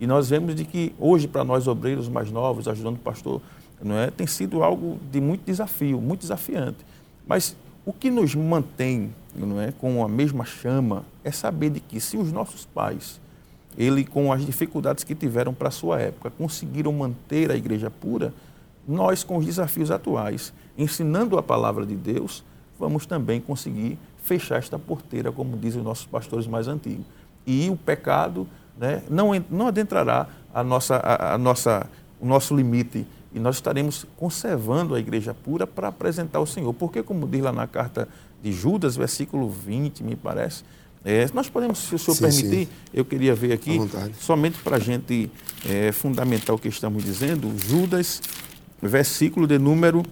E 0.00 0.06
nós 0.06 0.30
vemos 0.30 0.54
de 0.54 0.64
que 0.64 0.94
hoje, 0.96 1.26
para 1.26 1.42
nós 1.42 1.66
obreiros 1.66 2.08
mais 2.08 2.30
novos, 2.30 2.68
ajudando 2.68 2.94
o 2.94 3.00
pastor, 3.00 3.42
não 3.82 3.98
é, 3.98 4.12
tem 4.12 4.28
sido 4.28 4.62
algo 4.62 5.00
de 5.10 5.20
muito 5.20 5.44
desafio, 5.44 6.00
muito 6.00 6.20
desafiante. 6.20 6.78
Mas 7.26 7.56
o 7.84 7.92
que 7.92 8.12
nos 8.12 8.32
mantém 8.36 9.12
não 9.34 9.60
é, 9.60 9.72
com 9.72 10.04
a 10.04 10.08
mesma 10.08 10.44
chama 10.44 11.04
é 11.24 11.32
saber 11.32 11.70
de 11.70 11.80
que 11.80 11.98
se 11.98 12.16
os 12.16 12.30
nossos 12.30 12.66
pais, 12.66 13.20
ele 13.76 14.04
com 14.04 14.32
as 14.32 14.44
dificuldades 14.44 15.02
que 15.02 15.14
tiveram 15.14 15.52
para 15.52 15.68
a 15.68 15.72
sua 15.72 16.00
época, 16.00 16.30
conseguiram 16.30 16.92
manter 16.92 17.50
a 17.50 17.56
igreja 17.56 17.90
pura, 17.90 18.32
nós 18.86 19.24
com 19.24 19.38
os 19.38 19.46
desafios 19.46 19.90
atuais, 19.90 20.52
ensinando 20.76 21.38
a 21.38 21.42
palavra 21.42 21.86
de 21.86 21.96
Deus, 21.96 22.44
vamos 22.78 23.06
também 23.06 23.40
conseguir 23.40 23.98
fechar 24.22 24.58
esta 24.58 24.78
porteira, 24.78 25.32
como 25.32 25.56
dizem 25.56 25.80
os 25.80 25.86
nossos 25.86 26.06
pastores 26.06 26.46
mais 26.46 26.68
antigos. 26.68 27.06
E 27.46 27.68
o 27.70 27.76
pecado 27.76 28.46
né, 28.78 29.02
não, 29.08 29.30
não 29.50 29.68
adentrará 29.68 30.28
a 30.52 30.62
nossa, 30.62 30.96
a, 30.96 31.34
a 31.34 31.38
nossa, 31.38 31.88
o 32.20 32.26
nosso 32.26 32.54
limite 32.54 33.06
e 33.34 33.40
nós 33.40 33.56
estaremos 33.56 34.06
conservando 34.16 34.94
a 34.94 35.00
igreja 35.00 35.34
pura 35.34 35.66
para 35.66 35.88
apresentar 35.88 36.38
ao 36.38 36.46
Senhor. 36.46 36.72
Porque, 36.72 37.02
como 37.02 37.26
diz 37.26 37.42
lá 37.42 37.50
na 37.50 37.66
carta 37.66 38.08
de 38.40 38.52
Judas, 38.52 38.96
versículo 38.96 39.48
20, 39.48 40.04
me 40.04 40.14
parece, 40.14 40.62
é, 41.04 41.28
nós 41.34 41.50
podemos, 41.50 41.78
se 41.80 41.94
o 41.94 41.98
senhor 41.98 42.14
sim, 42.14 42.22
permitir, 42.22 42.66
sim. 42.66 42.68
eu 42.92 43.04
queria 43.04 43.34
ver 43.34 43.52
aqui, 43.52 43.78
somente 44.18 44.58
para 44.58 44.76
a 44.76 44.80
gente 44.80 45.30
é, 45.68 45.92
fundamentar 45.92 46.56
o 46.56 46.58
que 46.58 46.68
estamos 46.68 47.04
dizendo, 47.04 47.52
Judas, 47.58 48.22
versículo 48.80 49.46
de 49.46 49.58
número 49.58 50.02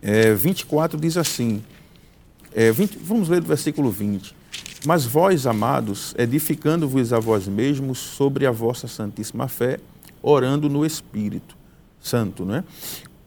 é, 0.00 0.32
24, 0.32 0.98
diz 0.98 1.18
assim, 1.18 1.62
é, 2.54 2.72
20, 2.72 2.98
vamos 3.02 3.28
ler 3.28 3.42
do 3.42 3.46
versículo 3.46 3.90
20. 3.90 4.34
Mas 4.86 5.04
vós, 5.04 5.46
amados, 5.46 6.14
edificando-vos 6.16 7.12
a 7.12 7.20
vós 7.20 7.46
mesmos 7.46 7.98
sobre 7.98 8.46
a 8.46 8.50
vossa 8.50 8.88
santíssima 8.88 9.48
fé, 9.48 9.78
orando 10.22 10.68
no 10.70 10.86
Espírito 10.86 11.54
Santo, 12.00 12.46
não 12.46 12.54
é? 12.54 12.64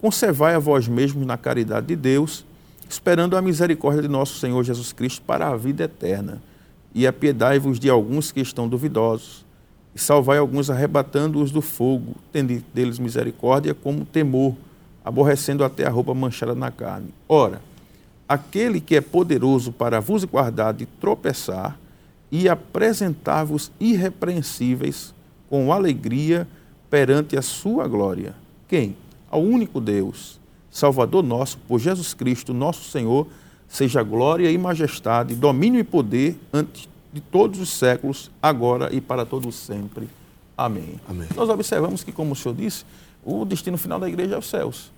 Conservai 0.01 0.55
a 0.55 0.59
vós 0.59 0.88
mesmos 0.88 1.26
na 1.26 1.38
caridade 1.38 1.88
de 1.88 1.95
Deus, 1.95 2.43
esperando 2.89 3.38
a 3.38 3.41
misericórdia 3.41 4.01
de 4.01 4.07
nosso 4.07 4.39
Senhor 4.39 4.61
Jesus 4.63 4.91
Cristo 4.91 5.21
para 5.21 5.47
a 5.47 5.55
vida 5.55 5.84
eterna. 5.84 6.41
E 6.94 7.08
apiedai-vos 7.08 7.80
de 7.80 7.89
alguns 7.89 8.32
que 8.32 8.41
estão 8.41 8.68
duvidosos, 8.68 9.46
e 9.96 10.00
salvai 10.00 10.38
alguns 10.38 10.70
arrebatando-os 10.70 11.52
do 11.52 11.62
fogo, 11.62 12.16
tendo 12.32 12.64
deles 12.74 13.00
misericórdia 13.00 13.74
como 13.74 14.06
temor, 14.06 14.56
aborrecendo 15.04 15.64
até 15.64 15.86
a 15.86 15.89
roupa 15.89 16.14
manchada 16.14 16.56
na 16.56 16.72
carne. 16.72 17.10
Ora, 17.28 17.62
aquele 18.28 18.80
que 18.80 18.96
é 18.96 19.02
poderoso 19.02 19.72
para 19.72 20.00
vos 20.00 20.24
guardar 20.24 20.74
de 20.74 20.86
tropeçar 20.86 21.78
e 22.32 22.50
apresentar-vos 22.50 23.72
irrepreensíveis 23.80 25.14
com 25.50 25.72
alegria 25.72 26.48
perante 26.89 27.38
a 27.38 27.41
sua 27.41 27.88
glória. 27.88 28.34
Quem? 28.68 28.96
Ao 29.30 29.41
único 29.41 29.80
Deus, 29.80 30.39
Salvador 30.72 31.24
nosso, 31.24 31.60
por 31.68 31.80
Jesus 31.80 32.14
Cristo, 32.16 32.54
nosso 32.54 32.89
Senhor, 32.89 33.28
seja 33.74 34.03
glória 34.03 34.51
e 34.51 34.55
majestade, 34.55 35.34
domínio 35.34 35.80
e 35.80 35.84
poder 35.84 36.39
antes 36.53 36.88
de 37.11 37.19
todos 37.19 37.59
os 37.59 37.69
séculos, 37.69 38.30
agora 38.39 38.93
e 38.93 39.01
para 39.01 39.26
todos 39.26 39.55
sempre. 39.55 40.07
Amém. 40.55 41.01
Amém. 41.09 41.28
Nós 41.36 41.49
observamos 41.49 42.03
que, 42.03 42.11
como 42.11 42.34
o 42.34 42.36
Senhor 42.36 42.53
disse, 42.53 42.86
o 43.26 43.43
destino 43.43 43.76
final 43.76 43.99
da 43.99 44.07
igreja 44.07 44.36
é 44.36 44.38
os 44.38 44.47
céus. 44.47 44.91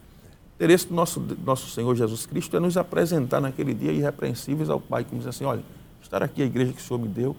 O 0.51 0.55
interesse 0.57 0.87
do 0.87 0.93
nosso, 0.93 1.25
nosso 1.45 1.69
Senhor 1.69 1.95
Jesus 1.95 2.25
Cristo 2.25 2.57
é 2.57 2.59
nos 2.59 2.75
apresentar 2.75 3.39
naquele 3.39 3.73
dia 3.73 3.93
irrepreensíveis 3.93 4.69
ao 4.69 4.81
Pai, 4.81 5.05
como 5.05 5.19
diz 5.19 5.27
assim, 5.29 5.45
olha, 5.45 5.63
estar 6.03 6.21
aqui 6.21 6.41
a 6.41 6.45
igreja 6.45 6.73
que 6.73 6.81
o 6.81 6.83
Senhor 6.83 6.99
me 6.99 7.07
deu, 7.07 7.33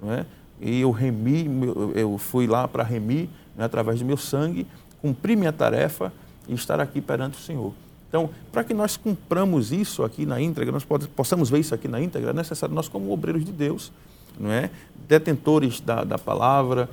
não 0.00 0.12
é? 0.12 0.24
e 0.60 0.82
eu 0.82 0.92
remi, 0.92 1.50
eu 1.96 2.16
fui 2.16 2.46
lá 2.46 2.68
para 2.68 2.84
remir 2.84 3.28
né, 3.56 3.64
através 3.64 3.98
do 3.98 4.04
meu 4.04 4.16
sangue, 4.16 4.68
cumprir 5.02 5.36
minha 5.36 5.52
tarefa 5.52 6.12
e 6.46 6.54
estar 6.54 6.78
aqui 6.78 7.00
perante 7.00 7.38
o 7.38 7.42
Senhor. 7.42 7.74
Então, 8.16 8.30
para 8.50 8.64
que 8.64 8.72
nós 8.72 8.96
cumpramos 8.96 9.72
isso 9.72 10.02
aqui 10.02 10.24
na 10.24 10.40
íntegra, 10.40 10.72
nós 10.72 10.86
possamos 11.14 11.50
ver 11.50 11.58
isso 11.58 11.74
aqui 11.74 11.86
na 11.86 12.00
íntegra, 12.00 12.30
é 12.30 12.32
necessário 12.32 12.74
nós, 12.74 12.88
como 12.88 13.12
obreiros 13.12 13.44
de 13.44 13.52
Deus, 13.52 13.92
não 14.40 14.50
é? 14.50 14.70
detentores 15.06 15.80
da, 15.80 16.02
da 16.02 16.16
palavra, 16.16 16.88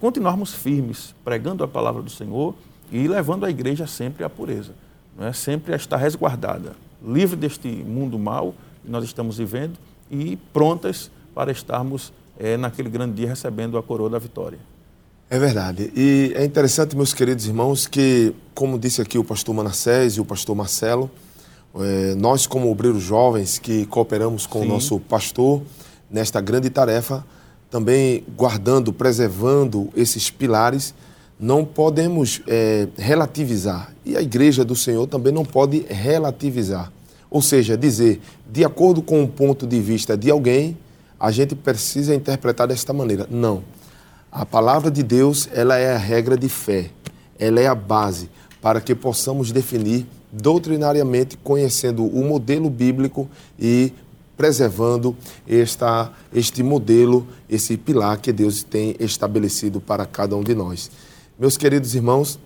continuarmos 0.00 0.54
firmes, 0.54 1.14
pregando 1.22 1.62
a 1.62 1.68
palavra 1.68 2.00
do 2.00 2.08
Senhor 2.08 2.54
e 2.90 3.06
levando 3.06 3.44
a 3.44 3.50
igreja 3.50 3.86
sempre 3.86 4.24
à 4.24 4.30
pureza, 4.30 4.72
não 5.14 5.26
é? 5.26 5.32
sempre 5.34 5.74
a 5.74 5.76
estar 5.76 5.98
resguardada, 5.98 6.72
livre 7.06 7.36
deste 7.36 7.68
mundo 7.68 8.18
mal 8.18 8.54
que 8.82 8.90
nós 8.90 9.04
estamos 9.04 9.36
vivendo 9.36 9.76
e 10.10 10.38
prontas 10.54 11.10
para 11.34 11.52
estarmos 11.52 12.14
é, 12.38 12.56
naquele 12.56 12.88
grande 12.88 13.16
dia 13.16 13.28
recebendo 13.28 13.76
a 13.76 13.82
coroa 13.82 14.08
da 14.08 14.18
vitória. 14.18 14.58
É 15.28 15.38
verdade. 15.40 15.90
E 15.96 16.32
é 16.36 16.44
interessante, 16.44 16.94
meus 16.94 17.12
queridos 17.12 17.46
irmãos, 17.46 17.86
que, 17.88 18.32
como 18.54 18.78
disse 18.78 19.02
aqui 19.02 19.18
o 19.18 19.24
pastor 19.24 19.54
Manassés 19.54 20.14
e 20.14 20.20
o 20.20 20.24
pastor 20.24 20.54
Marcelo, 20.54 21.10
é, 21.74 22.14
nós, 22.14 22.46
como 22.46 22.70
obreiros 22.70 23.02
jovens 23.02 23.58
que 23.58 23.86
cooperamos 23.86 24.46
com 24.46 24.60
Sim. 24.60 24.66
o 24.66 24.68
nosso 24.68 25.00
pastor 25.00 25.62
nesta 26.08 26.40
grande 26.40 26.70
tarefa, 26.70 27.24
também 27.68 28.24
guardando, 28.36 28.92
preservando 28.92 29.90
esses 29.96 30.30
pilares, 30.30 30.94
não 31.38 31.64
podemos 31.64 32.40
é, 32.46 32.86
relativizar. 32.96 33.92
E 34.04 34.16
a 34.16 34.22
igreja 34.22 34.64
do 34.64 34.76
Senhor 34.76 35.08
também 35.08 35.32
não 35.32 35.44
pode 35.44 35.84
relativizar. 35.88 36.92
Ou 37.28 37.42
seja, 37.42 37.76
dizer, 37.76 38.20
de 38.50 38.64
acordo 38.64 39.02
com 39.02 39.24
o 39.24 39.28
ponto 39.28 39.66
de 39.66 39.80
vista 39.80 40.16
de 40.16 40.30
alguém, 40.30 40.78
a 41.18 41.32
gente 41.32 41.56
precisa 41.56 42.14
interpretar 42.14 42.68
desta 42.68 42.92
maneira. 42.92 43.26
Não. 43.28 43.62
A 44.30 44.44
palavra 44.44 44.90
de 44.90 45.02
Deus, 45.02 45.48
ela 45.52 45.76
é 45.76 45.94
a 45.94 45.98
regra 45.98 46.36
de 46.36 46.48
fé, 46.48 46.90
ela 47.38 47.60
é 47.60 47.66
a 47.66 47.74
base 47.74 48.28
para 48.60 48.80
que 48.80 48.94
possamos 48.94 49.52
definir 49.52 50.06
doutrinariamente, 50.32 51.36
conhecendo 51.36 52.04
o 52.04 52.24
modelo 52.24 52.68
bíblico 52.68 53.28
e 53.58 53.92
preservando 54.36 55.16
esta, 55.48 56.12
este 56.34 56.62
modelo, 56.62 57.26
esse 57.48 57.76
pilar 57.76 58.18
que 58.18 58.32
Deus 58.32 58.62
tem 58.62 58.94
estabelecido 59.00 59.80
para 59.80 60.04
cada 60.04 60.36
um 60.36 60.42
de 60.42 60.54
nós. 60.54 60.90
Meus 61.38 61.56
queridos 61.56 61.94
irmãos, 61.94 62.38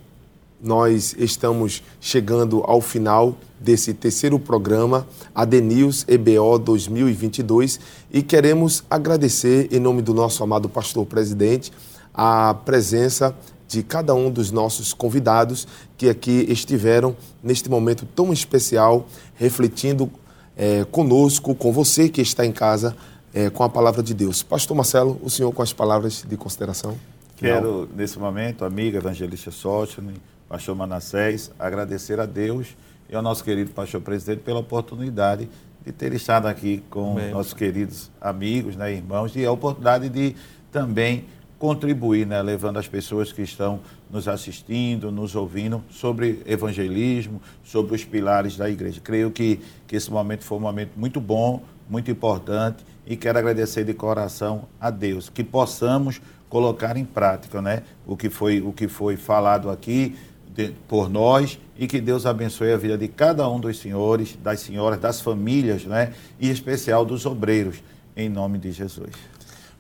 nós 0.62 1.16
estamos 1.18 1.82
chegando 2.00 2.62
ao 2.64 2.80
final 2.80 3.36
desse 3.60 3.92
terceiro 3.92 4.38
programa, 4.38 5.06
ADNews 5.34 6.06
EBO 6.08 6.58
2022, 6.58 7.78
e 8.10 8.22
queremos 8.22 8.82
agradecer, 8.88 9.68
em 9.70 9.78
nome 9.78 10.00
do 10.00 10.14
nosso 10.14 10.42
amado 10.42 10.68
pastor 10.68 11.04
presidente, 11.04 11.70
a 12.14 12.54
presença 12.54 13.34
de 13.68 13.82
cada 13.82 14.14
um 14.14 14.30
dos 14.30 14.50
nossos 14.50 14.92
convidados 14.92 15.68
que 15.96 16.08
aqui 16.08 16.44
estiveram 16.48 17.14
neste 17.42 17.68
momento 17.68 18.04
tão 18.16 18.32
especial, 18.32 19.06
refletindo 19.36 20.10
é, 20.56 20.84
conosco, 20.84 21.54
com 21.54 21.70
você 21.70 22.08
que 22.08 22.20
está 22.20 22.44
em 22.44 22.52
casa, 22.52 22.96
é, 23.32 23.48
com 23.48 23.62
a 23.62 23.68
palavra 23.68 24.02
de 24.02 24.12
Deus. 24.12 24.42
Pastor 24.42 24.76
Marcelo, 24.76 25.20
o 25.22 25.30
senhor 25.30 25.52
com 25.52 25.62
as 25.62 25.72
palavras 25.72 26.24
de 26.26 26.36
consideração? 26.36 26.96
Quero, 27.36 27.88
nesse 27.94 28.18
momento, 28.18 28.64
amiga 28.64 28.98
evangelista 28.98 29.50
Sótine, 29.50 30.14
pastor 30.48 30.74
Manassés, 30.74 31.50
agradecer 31.58 32.18
a 32.18 32.26
Deus 32.26 32.76
e 33.10 33.16
ao 33.16 33.22
nosso 33.22 33.42
querido 33.42 33.70
pastor 33.72 34.00
presidente 34.00 34.40
pela 34.40 34.60
oportunidade 34.60 35.48
de 35.84 35.92
ter 35.92 36.12
estado 36.12 36.46
aqui 36.46 36.82
com 36.88 37.16
Bem. 37.16 37.30
nossos 37.30 37.52
queridos 37.52 38.10
amigos, 38.20 38.76
né, 38.76 38.92
irmãos, 38.92 39.34
e 39.34 39.44
a 39.44 39.50
oportunidade 39.50 40.08
de 40.08 40.36
também 40.70 41.24
contribuir, 41.58 42.26
né, 42.26 42.40
levando 42.40 42.78
as 42.78 42.86
pessoas 42.86 43.32
que 43.32 43.42
estão 43.42 43.80
nos 44.10 44.28
assistindo, 44.28 45.10
nos 45.10 45.34
ouvindo, 45.34 45.82
sobre 45.90 46.40
evangelismo, 46.46 47.42
sobre 47.64 47.94
os 47.94 48.04
pilares 48.04 48.56
da 48.56 48.70
igreja. 48.70 49.00
Creio 49.02 49.30
que, 49.30 49.60
que 49.86 49.96
esse 49.96 50.10
momento 50.10 50.44
foi 50.44 50.56
um 50.56 50.60
momento 50.60 50.92
muito 50.96 51.20
bom, 51.20 51.62
muito 51.88 52.10
importante, 52.10 52.84
e 53.06 53.16
quero 53.16 53.38
agradecer 53.38 53.84
de 53.84 53.92
coração 53.92 54.68
a 54.80 54.88
Deus, 54.88 55.28
que 55.28 55.42
possamos 55.42 56.20
colocar 56.48 56.96
em 56.96 57.04
prática 57.04 57.60
né, 57.60 57.82
o, 58.06 58.16
que 58.16 58.30
foi, 58.30 58.60
o 58.60 58.72
que 58.72 58.88
foi 58.88 59.16
falado 59.16 59.68
aqui, 59.68 60.16
de, 60.54 60.72
por 60.88 61.08
nós 61.08 61.58
e 61.78 61.86
que 61.86 62.00
Deus 62.00 62.26
abençoe 62.26 62.72
a 62.72 62.76
vida 62.76 62.98
de 62.98 63.08
cada 63.08 63.48
um 63.48 63.60
dos 63.60 63.78
senhores, 63.78 64.36
das 64.42 64.60
senhoras, 64.60 65.00
das 65.00 65.20
famílias, 65.20 65.84
né? 65.84 66.12
E 66.38 66.48
em 66.48 66.50
especial 66.50 67.04
dos 67.04 67.24
obreiros, 67.26 67.82
em 68.16 68.28
nome 68.28 68.58
de 68.58 68.72
Jesus. 68.72 69.12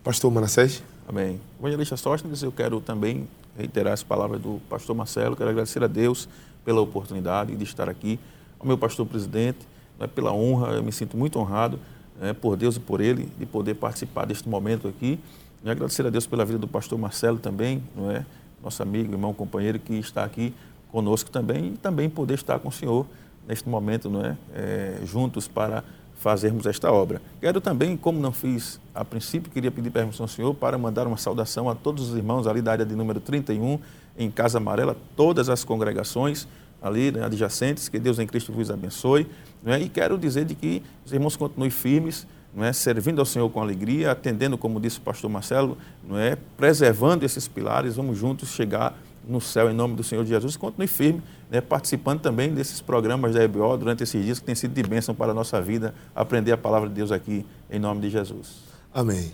Pastor 0.02 0.30
Manassés. 0.30 0.82
Amém. 1.08 1.40
Evangelista 1.58 1.96
Sóstenes, 1.96 2.42
eu 2.42 2.52
quero 2.52 2.80
também 2.80 3.26
reiterar 3.58 3.92
as 3.92 4.02
palavras 4.02 4.40
do 4.40 4.60
pastor 4.68 4.94
Marcelo, 4.94 5.36
quero 5.36 5.50
agradecer 5.50 5.82
a 5.82 5.88
Deus 5.88 6.28
pela 6.64 6.80
oportunidade 6.80 7.54
de 7.56 7.64
estar 7.64 7.88
aqui, 7.88 8.18
ao 8.58 8.66
meu 8.66 8.78
pastor 8.78 9.06
presidente, 9.06 9.58
né, 9.98 10.06
pela 10.06 10.32
honra, 10.32 10.74
eu 10.74 10.82
me 10.82 10.92
sinto 10.92 11.16
muito 11.16 11.38
honrado 11.38 11.78
né, 12.20 12.32
por 12.32 12.56
Deus 12.56 12.76
e 12.76 12.80
por 12.80 13.00
ele 13.00 13.28
de 13.38 13.44
poder 13.44 13.74
participar 13.74 14.24
deste 14.24 14.48
momento 14.48 14.86
aqui. 14.86 15.18
E 15.64 15.70
agradecer 15.70 16.06
a 16.06 16.10
Deus 16.10 16.26
pela 16.26 16.44
vida 16.44 16.58
do 16.58 16.68
pastor 16.68 16.98
Marcelo 16.98 17.38
também, 17.38 17.82
não 17.94 18.10
é? 18.10 18.24
Nosso 18.62 18.82
amigo, 18.82 19.12
irmão, 19.12 19.32
companheiro 19.32 19.78
que 19.78 19.94
está 19.94 20.24
aqui 20.24 20.54
conosco 20.90 21.30
também 21.30 21.68
e 21.68 21.76
também 21.76 22.10
poder 22.10 22.34
estar 22.34 22.58
com 22.58 22.68
o 22.68 22.72
Senhor 22.72 23.06
neste 23.46 23.68
momento, 23.68 24.10
não 24.10 24.24
é? 24.24 24.36
é 24.54 25.00
juntos 25.04 25.48
para 25.48 25.82
fazermos 26.20 26.66
esta 26.66 26.92
obra. 26.92 27.20
Quero 27.40 27.60
também, 27.60 27.96
como 27.96 28.20
não 28.20 28.30
fiz 28.30 28.78
a 28.94 29.04
princípio, 29.04 29.50
queria 29.50 29.70
pedir 29.70 29.90
permissão 29.90 30.24
ao 30.24 30.28
Senhor 30.28 30.54
para 30.54 30.76
mandar 30.76 31.06
uma 31.06 31.16
saudação 31.16 31.68
a 31.68 31.74
todos 31.74 32.10
os 32.10 32.16
irmãos 32.16 32.46
ali 32.46 32.60
da 32.60 32.72
área 32.72 32.84
de 32.84 32.94
número 32.94 33.20
31, 33.20 33.78
em 34.18 34.30
Casa 34.30 34.58
Amarela, 34.58 34.96
todas 35.16 35.48
as 35.48 35.64
congregações 35.64 36.46
ali 36.82 37.10
né, 37.10 37.24
adjacentes, 37.24 37.88
que 37.88 37.98
Deus 37.98 38.18
em 38.18 38.26
Cristo 38.26 38.52
vos 38.52 38.70
abençoe. 38.70 39.26
Né? 39.62 39.80
E 39.80 39.88
quero 39.88 40.18
dizer 40.18 40.44
de 40.44 40.54
que 40.54 40.82
os 41.06 41.12
irmãos 41.12 41.36
continuem 41.36 41.70
firmes, 41.70 42.26
não 42.54 42.64
é, 42.64 42.72
servindo 42.72 43.20
ao 43.20 43.26
Senhor 43.26 43.48
com 43.50 43.60
alegria, 43.60 44.10
atendendo, 44.10 44.58
como 44.58 44.80
disse 44.80 44.98
o 44.98 45.02
pastor 45.02 45.30
Marcelo, 45.30 45.78
não 46.06 46.18
é, 46.18 46.36
preservando 46.56 47.24
esses 47.24 47.46
pilares, 47.46 47.96
vamos 47.96 48.18
juntos 48.18 48.50
chegar 48.50 48.98
no 49.26 49.40
céu 49.40 49.70
em 49.70 49.74
nome 49.74 49.94
do 49.94 50.02
Senhor 50.02 50.24
Jesus. 50.24 50.56
Continue 50.56 50.86
firme, 50.86 51.22
né, 51.50 51.60
participando 51.60 52.20
também 52.20 52.52
desses 52.52 52.80
programas 52.80 53.34
da 53.34 53.42
EBO 53.42 53.76
durante 53.76 54.02
esses 54.02 54.24
dias 54.24 54.38
que 54.38 54.44
tem 54.44 54.54
sido 54.54 54.74
de 54.74 54.82
bênção 54.82 55.14
para 55.14 55.30
a 55.30 55.34
nossa 55.34 55.60
vida, 55.60 55.94
aprender 56.14 56.52
a 56.52 56.58
palavra 56.58 56.88
de 56.88 56.94
Deus 56.94 57.12
aqui 57.12 57.46
em 57.70 57.78
nome 57.78 58.00
de 58.00 58.10
Jesus. 58.10 58.62
Amém. 58.92 59.30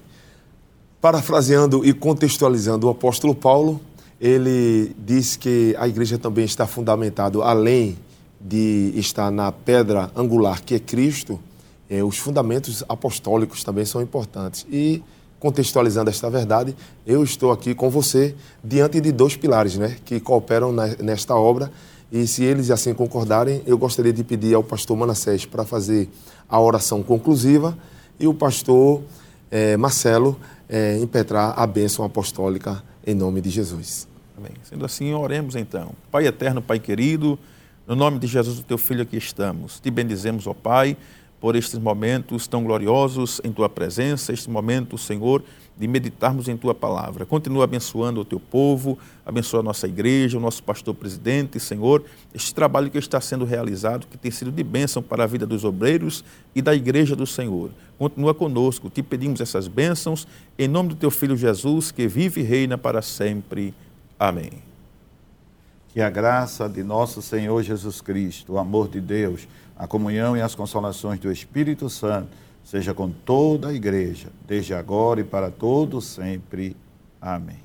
Parafraseando 1.00 1.84
e 1.84 1.92
contextualizando 1.92 2.86
o 2.86 2.90
apóstolo 2.90 3.34
Paulo, 3.34 3.80
ele 4.20 4.94
diz 4.98 5.36
que 5.36 5.74
a 5.78 5.86
igreja 5.86 6.18
também 6.18 6.44
está 6.44 6.66
fundamentada, 6.66 7.38
além 7.42 7.96
de 8.40 8.92
estar 8.94 9.30
na 9.30 9.50
pedra 9.52 10.10
angular 10.14 10.62
que 10.62 10.74
é 10.74 10.78
Cristo, 10.78 11.38
é, 11.89 12.03
os 12.03 12.18
fundamentos 12.18 12.84
apostólicos 12.89 13.62
também 13.62 13.84
são 13.84 14.03
importantes. 14.03 14.66
E, 14.70 15.03
contextualizando 15.39 16.11
esta 16.11 16.28
verdade, 16.28 16.74
eu 17.07 17.22
estou 17.22 17.53
aqui 17.53 17.74
com 17.74 17.89
você 17.91 18.34
diante 18.62 19.01
de 19.01 19.12
dois 19.12 19.37
pilares 19.37 19.76
né, 19.76 19.97
que 20.05 20.18
cooperam 20.18 20.72
na, 20.72 20.89
nesta 20.97 21.34
obra. 21.34 21.70
E 22.11 22.26
se 22.26 22.45
eles 22.45 22.70
assim 22.70 22.95
concordarem, 22.95 23.62
eu 23.66 23.76
gostaria 23.76 24.12
de 24.12 24.22
pedir 24.22 24.55
ao 24.55 24.62
pastor 24.62 24.97
Manassés 24.97 25.45
para 25.45 25.64
fazer 25.64 26.09
a 26.49 26.61
oração 26.61 27.03
conclusiva 27.03 27.76
e 28.18 28.26
o 28.26 28.34
pastor 28.34 29.03
é, 29.51 29.76
Marcelo 29.76 30.39
é, 30.68 30.99
impetrar 30.99 31.55
a 31.59 31.66
bênção 31.66 32.05
apostólica 32.05 32.82
em 33.07 33.14
nome 33.14 33.41
de 33.41 33.51
Jesus. 33.51 34.09
Amém. 34.37 34.53
Sendo 34.62 34.84
assim, 34.84 35.12
oremos 35.14 35.57
então. 35.57 35.93
Pai 36.11 36.26
eterno, 36.26 36.61
Pai 36.61 36.78
querido, 36.78 37.39
no 37.87 37.95
nome 37.95 38.18
de 38.18 38.26
Jesus, 38.26 38.59
o 38.59 38.62
teu 38.62 38.76
filho, 38.76 39.03
aqui 39.03 39.16
estamos. 39.16 39.80
Te 39.80 39.91
bendizemos, 39.91 40.47
ó 40.47 40.55
Pai 40.55 40.97
por 41.41 41.55
estes 41.55 41.78
momentos 41.78 42.47
tão 42.47 42.64
gloriosos 42.64 43.41
em 43.45 43.53
tua 43.53 43.68
presença, 43.68 44.32
este 44.32 44.49
momento, 44.49 44.97
Senhor, 44.97 45.43
de 45.78 45.87
meditarmos 45.87 46.49
em 46.49 46.57
tua 46.57 46.74
palavra. 46.74 47.26
Continua 47.26 47.64
abençoando 47.64 48.20
o 48.20 48.24
teu 48.24 48.41
povo, 48.41 48.99
abençoa 49.24 49.61
a 49.61 49.62
nossa 49.62 49.87
igreja, 49.87 50.39
o 50.39 50.41
nosso 50.41 50.62
pastor 50.62 50.95
presidente, 50.95 51.61
Senhor, 51.61 52.03
este 52.34 52.55
trabalho 52.55 52.91
que 52.91 52.97
está 52.97 53.20
sendo 53.20 53.45
realizado, 53.45 54.07
que 54.07 54.16
tem 54.16 54.30
sido 54.30 54.51
de 54.51 54.64
bênção 54.64 55.03
para 55.03 55.24
a 55.24 55.26
vida 55.26 55.47
dos 55.47 55.64
obreiros 55.64 56.24
e 56.55 56.62
da 56.62 56.74
igreja 56.74 57.14
do 57.14 57.26
Senhor. 57.26 57.70
Continua 57.99 58.32
conosco, 58.32 58.89
te 58.89 59.03
pedimos 59.03 59.41
essas 59.41 59.68
bênçãos, 59.68 60.26
em 60.59 60.66
nome 60.66 60.91
do 60.91 60.95
teu 60.95 61.11
filho 61.11 61.37
Jesus, 61.37 61.91
que 61.91 62.09
vive 62.09 62.41
e 62.41 62.45
reina 62.45 62.78
para 62.78 63.03
sempre. 63.03 63.74
Amém. 64.18 64.53
Que 65.93 66.01
a 66.01 66.09
graça 66.09 66.68
de 66.68 66.82
nosso 66.82 67.20
Senhor 67.20 67.62
Jesus 67.62 68.01
Cristo, 68.01 68.55
o 68.55 68.59
amor 68.59 68.89
de 68.89 69.01
Deus, 69.01 69.47
a 69.76 69.86
comunhão 69.86 70.36
e 70.36 70.40
as 70.40 70.54
consolações 70.54 71.20
do 71.20 71.30
Espírito 71.30 71.90
Santo 71.90 72.28
seja 72.64 72.92
com 72.92 73.08
toda 73.08 73.68
a 73.68 73.72
igreja, 73.72 74.28
desde 74.46 74.74
agora 74.74 75.20
e 75.20 75.24
para 75.24 75.50
todos 75.50 76.04
sempre. 76.04 76.76
Amém. 77.20 77.58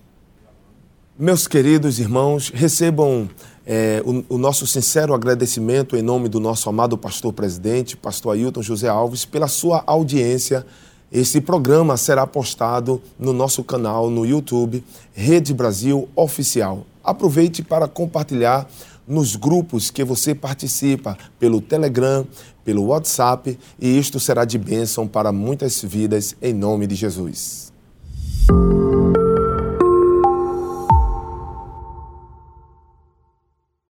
Meus 1.17 1.47
queridos 1.47 1.99
irmãos, 1.99 2.49
recebam 2.49 3.29
é, 3.65 4.01
o, 4.05 4.35
o, 4.35 4.37
nosso 4.37 4.65
sincero 4.65 5.13
agradecimento 5.13 5.95
em 5.95 6.01
nome 6.01 6.29
do 6.29 6.39
nosso 6.39 6.69
amado 6.69 6.97
pastor 6.97 7.33
presidente, 7.33 7.97
pastor 7.97 8.35
Ailton 8.35 8.61
José 8.61 8.87
Alves, 8.87 9.25
pela 9.25 9.47
sua 9.47 9.83
audiência. 9.85 10.65
Esse 11.11 11.41
programa 11.41 11.97
será 11.97 12.25
postado 12.25 13.01
no 13.19 13.33
nosso 13.33 13.63
canal 13.63 14.09
no 14.09 14.25
YouTube, 14.25 14.83
Rede 15.13 15.53
Brasil 15.53 16.07
Oficial. 16.15 16.85
Aproveite 17.03 17.61
para 17.61 17.87
compartilhar 17.87 18.69
nos 19.07 19.35
grupos 19.35 19.89
que 19.91 20.03
você 20.03 20.33
participa, 20.33 21.17
pelo 21.39 21.61
Telegram, 21.61 22.25
pelo 22.63 22.85
WhatsApp, 22.85 23.57
e 23.79 23.97
isto 23.97 24.19
será 24.19 24.45
de 24.45 24.57
bênção 24.57 25.07
para 25.07 25.31
muitas 25.31 25.81
vidas, 25.81 26.35
em 26.41 26.53
nome 26.53 26.87
de 26.87 26.95
Jesus. 26.95 27.71